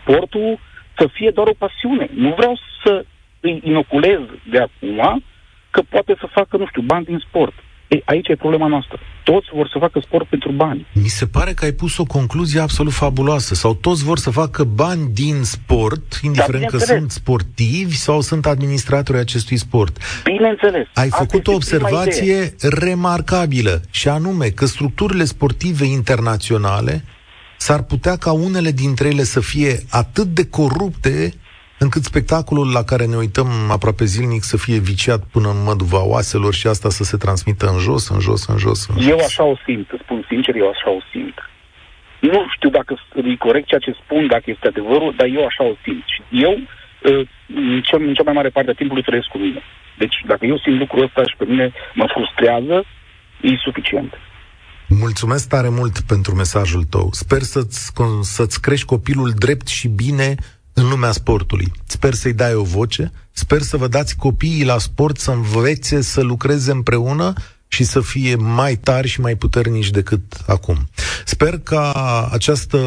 sportul 0.00 0.58
să 0.98 1.06
fie 1.12 1.30
doar 1.30 1.46
o 1.46 1.58
pasiune. 1.58 2.08
Nu 2.14 2.34
vreau 2.36 2.58
să 2.84 3.04
îi 3.40 3.60
inoculez 3.64 4.20
de 4.50 4.58
acum 4.58 5.22
că 5.70 5.82
poate 5.88 6.14
să 6.20 6.26
facă, 6.32 6.56
nu 6.56 6.66
știu, 6.66 6.82
bani 6.82 7.04
din 7.04 7.18
sport. 7.18 7.54
Ei, 7.88 8.02
aici 8.04 8.28
e 8.28 8.36
problema 8.36 8.66
noastră. 8.66 8.98
Toți 9.24 9.46
vor 9.54 9.68
să 9.72 9.78
facă 9.78 10.00
sport 10.04 10.28
pentru 10.28 10.52
bani. 10.52 10.86
Mi 10.92 11.08
se 11.08 11.26
pare 11.26 11.52
că 11.52 11.64
ai 11.64 11.72
pus 11.72 11.98
o 11.98 12.04
concluzie 12.04 12.60
absolut 12.60 12.92
fabuloasă. 12.92 13.54
Sau 13.54 13.74
toți 13.74 14.04
vor 14.04 14.18
să 14.18 14.30
facă 14.30 14.64
bani 14.64 15.08
din 15.12 15.42
sport, 15.42 16.18
indiferent 16.22 16.62
da, 16.62 16.68
că 16.68 16.78
sunt 16.78 17.10
sportivi 17.10 17.96
sau 17.96 18.20
sunt 18.20 18.46
administratori 18.46 19.18
acestui 19.18 19.56
sport. 19.56 19.96
Bineînțeles. 20.24 20.86
Ai 20.94 21.04
Asta 21.04 21.16
făcut 21.16 21.46
o 21.46 21.52
observație 21.52 22.54
remarcabilă, 22.60 23.82
și 23.90 24.08
anume 24.08 24.46
că 24.48 24.66
structurile 24.66 25.24
sportive 25.24 25.84
internaționale 25.84 27.04
s-ar 27.56 27.82
putea 27.82 28.16
ca 28.16 28.32
unele 28.32 28.70
dintre 28.70 29.08
ele 29.08 29.22
să 29.22 29.40
fie 29.40 29.78
atât 29.90 30.26
de 30.26 30.46
corupte 30.46 31.34
încât 31.78 32.02
spectacolul 32.04 32.72
la 32.72 32.82
care 32.84 33.06
ne 33.06 33.16
uităm 33.16 33.48
aproape 33.70 34.04
zilnic 34.04 34.42
să 34.42 34.56
fie 34.56 34.78
viciat 34.78 35.22
până 35.32 35.48
în 35.48 35.62
măduva 35.62 36.04
oaselor 36.04 36.54
și 36.54 36.66
asta 36.66 36.88
să 36.88 37.04
se 37.04 37.16
transmită 37.16 37.66
în 37.66 37.78
jos, 37.78 38.08
în 38.08 38.20
jos, 38.20 38.46
în 38.46 38.58
jos. 38.58 38.86
În 38.86 38.94
jos. 39.00 39.10
Eu 39.10 39.18
așa 39.18 39.44
o 39.44 39.56
simt, 39.66 39.88
spun 40.02 40.24
sincer, 40.28 40.54
eu 40.56 40.68
așa 40.68 40.90
o 40.90 41.00
simt. 41.12 41.36
Nu 42.20 42.46
știu 42.54 42.70
dacă 42.70 42.92
e 43.14 43.36
corect 43.36 43.66
ceea 43.66 43.80
ce 43.80 44.00
spun, 44.02 44.26
dacă 44.26 44.44
este 44.46 44.66
adevărul, 44.66 45.14
dar 45.16 45.26
eu 45.26 45.44
așa 45.46 45.64
o 45.64 45.74
simt. 45.84 46.04
Și 46.14 46.20
eu, 46.30 46.54
ă, 47.04 47.10
în 47.54 47.82
cea, 47.82 47.96
în 47.96 48.14
cea 48.14 48.22
mai 48.22 48.32
mare 48.32 48.48
parte 48.48 48.70
a 48.70 48.74
timpului, 48.74 49.02
trăiesc 49.02 49.28
cu 49.28 49.38
mine. 49.38 49.62
Deci, 49.98 50.16
dacă 50.26 50.46
eu 50.46 50.58
simt 50.58 50.78
lucrul 50.78 51.02
ăsta 51.02 51.22
și 51.22 51.36
pe 51.38 51.44
mine 51.44 51.72
mă 51.94 52.06
frustrează, 52.14 52.84
e 53.40 53.48
suficient. 53.56 54.12
Mulțumesc 54.88 55.48
tare 55.48 55.68
mult 55.68 56.00
pentru 56.00 56.34
mesajul 56.34 56.84
tău. 56.84 57.08
Sper 57.12 57.40
să-ți, 57.40 57.92
să-ți 58.20 58.60
crești 58.60 58.86
copilul 58.86 59.30
drept 59.30 59.66
și 59.66 59.88
bine 59.88 60.34
în 60.78 60.88
lumea 60.88 61.12
sportului. 61.12 61.72
Sper 61.86 62.14
să-i 62.14 62.32
dai 62.32 62.54
o 62.54 62.62
voce, 62.62 63.12
sper 63.32 63.62
să 63.62 63.76
vă 63.76 63.88
dați 63.88 64.16
copiii 64.16 64.64
la 64.64 64.78
sport 64.78 65.18
să 65.18 65.30
învețe 65.30 66.00
să 66.00 66.20
lucreze 66.20 66.70
împreună 66.70 67.32
și 67.68 67.84
să 67.84 68.00
fie 68.00 68.34
mai 68.34 68.76
tari 68.76 69.08
și 69.08 69.20
mai 69.20 69.34
puternici 69.34 69.90
decât 69.90 70.22
acum. 70.46 70.88
Sper 71.24 71.58
ca 71.58 71.92
această 72.32 72.78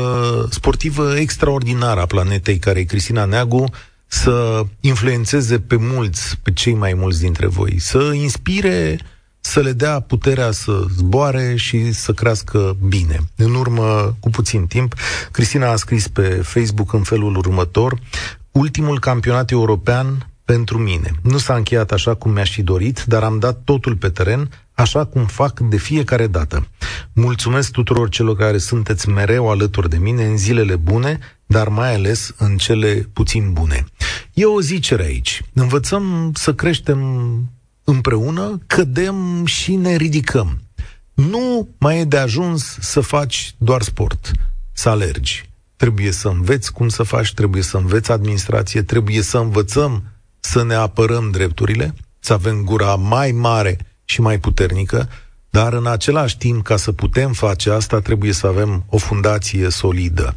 sportivă 0.49 1.17
extraordinară 1.17 2.01
a 2.01 2.05
planetei, 2.05 2.57
care 2.57 2.79
e 2.79 2.83
Cristina 2.83 3.25
Neagu, 3.25 3.69
să 4.07 4.63
influențeze 4.79 5.59
pe 5.59 5.75
mulți, 5.75 6.37
pe 6.43 6.51
cei 6.51 6.73
mai 6.73 6.93
mulți 6.93 7.19
dintre 7.19 7.47
voi, 7.47 7.79
să 7.79 8.11
inspire 8.13 8.99
să 9.39 9.59
le 9.59 9.71
dea 9.71 9.99
puterea 9.99 10.51
să 10.51 10.85
zboare 10.95 11.55
și 11.55 11.91
să 11.91 12.13
crească 12.13 12.77
bine. 12.87 13.19
În 13.35 13.55
urmă, 13.55 14.15
cu 14.19 14.29
puțin 14.29 14.65
timp, 14.65 14.95
Cristina 15.31 15.71
a 15.71 15.75
scris 15.75 16.07
pe 16.07 16.21
Facebook 16.21 16.93
în 16.93 17.03
felul 17.03 17.35
următor, 17.35 17.99
ultimul 18.51 18.99
campionat 18.99 19.51
european 19.51 20.29
pentru 20.45 20.77
mine. 20.77 21.11
Nu 21.21 21.37
s-a 21.37 21.55
încheiat 21.55 21.91
așa 21.91 22.13
cum 22.13 22.31
mi-aș 22.31 22.51
fi 22.51 22.61
dorit, 22.63 23.03
dar 23.07 23.23
am 23.23 23.39
dat 23.39 23.61
totul 23.63 23.95
pe 23.95 24.09
teren, 24.09 24.49
așa 24.73 25.05
cum 25.05 25.25
fac 25.25 25.59
de 25.59 25.77
fiecare 25.77 26.27
dată. 26.27 26.67
Mulțumesc 27.13 27.71
tuturor 27.71 28.09
celor 28.09 28.35
care 28.35 28.57
sunteți 28.57 29.09
mereu 29.09 29.49
alături 29.49 29.89
de 29.89 29.97
mine 29.97 30.25
în 30.25 30.37
zilele 30.37 30.75
bune, 30.75 31.19
dar 31.45 31.67
mai 31.67 31.93
ales 31.93 32.33
în 32.37 32.57
cele 32.57 33.09
puțin 33.13 33.53
bune. 33.53 33.85
E 34.33 34.45
o 34.45 34.61
zicere 34.61 35.03
aici. 35.03 35.41
Învățăm 35.53 36.31
să 36.35 36.53
creștem 36.53 36.99
împreună, 37.89 38.59
cădem 38.67 39.45
și 39.45 39.75
ne 39.75 39.95
ridicăm. 39.95 40.61
Nu 41.13 41.67
mai 41.77 41.99
e 41.99 42.03
de 42.03 42.17
ajuns 42.17 42.77
să 42.79 42.99
faci 42.99 43.55
doar 43.57 43.81
sport, 43.81 44.31
să 44.73 44.89
alergi. 44.89 45.49
Trebuie 45.75 46.11
să 46.11 46.27
înveți 46.27 46.73
cum 46.73 46.87
să 46.87 47.03
faci, 47.03 47.33
trebuie 47.33 47.61
să 47.61 47.77
înveți 47.77 48.11
administrație, 48.11 48.81
trebuie 48.81 49.21
să 49.21 49.37
învățăm 49.37 50.03
să 50.39 50.63
ne 50.63 50.73
apărăm 50.73 51.31
drepturile, 51.31 51.93
să 52.19 52.33
avem 52.33 52.63
gura 52.63 52.95
mai 52.95 53.31
mare 53.31 53.77
și 54.05 54.21
mai 54.21 54.39
puternică, 54.39 55.09
dar 55.49 55.73
în 55.73 55.87
același 55.87 56.37
timp, 56.37 56.63
ca 56.63 56.77
să 56.77 56.91
putem 56.91 57.33
face 57.33 57.71
asta, 57.71 57.99
trebuie 57.99 58.33
să 58.33 58.47
avem 58.47 58.83
o 58.89 58.97
fundație 58.97 59.69
solidă. 59.69 60.35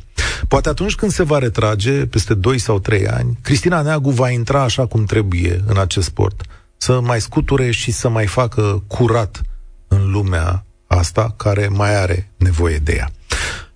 Poate 0.48 0.68
atunci 0.68 0.94
când 0.94 1.12
se 1.12 1.22
va 1.22 1.38
retrage, 1.38 2.06
peste 2.06 2.34
2 2.34 2.58
sau 2.58 2.78
3 2.78 3.08
ani, 3.08 3.38
Cristina 3.42 3.82
Neagu 3.82 4.10
va 4.10 4.30
intra 4.30 4.62
așa 4.62 4.86
cum 4.86 5.04
trebuie 5.04 5.62
în 5.66 5.78
acest 5.78 6.06
sport 6.06 6.42
să 6.82 7.00
mai 7.00 7.20
scuture 7.20 7.70
și 7.70 7.90
să 7.90 8.08
mai 8.08 8.26
facă 8.26 8.82
curat 8.86 9.40
în 9.88 10.10
lumea 10.10 10.64
asta 10.86 11.34
care 11.36 11.68
mai 11.68 12.00
are 12.00 12.30
nevoie 12.36 12.76
de 12.76 12.94
ea. 12.96 13.10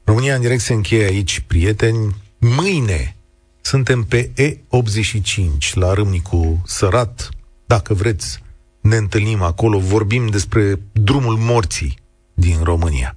România 0.04 0.34
în 0.34 0.40
direct 0.40 0.61
se 0.61 0.72
încheie 0.72 1.04
aici, 1.04 1.40
prieteni. 1.46 2.14
Mâine 2.38 3.16
suntem 3.61 4.02
pe 4.02 4.30
E85 4.30 5.72
la 5.74 5.92
Râmnicu 5.92 6.62
Sărat. 6.66 7.28
Dacă 7.66 7.94
vreți, 7.94 8.42
ne 8.80 8.96
întâlnim 8.96 9.42
acolo, 9.42 9.78
vorbim 9.78 10.26
despre 10.26 10.80
drumul 10.92 11.36
morții 11.36 11.98
din 12.34 12.57
România. 12.62 13.16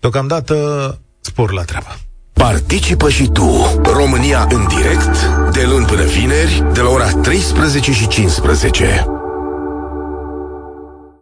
Deocamdată, 0.00 0.98
spor 1.20 1.52
la 1.52 1.62
treabă. 1.62 1.96
Participă 2.32 3.10
și 3.10 3.28
tu, 3.28 3.80
România 3.82 4.46
în 4.50 4.66
direct, 4.68 5.24
de 5.52 5.64
luni 5.64 5.86
până 5.86 6.04
vineri, 6.04 6.64
de 6.72 6.80
la 6.80 6.88
ora 6.88 7.10
13 7.10 7.92
și 7.92 8.08
15. 8.08 9.06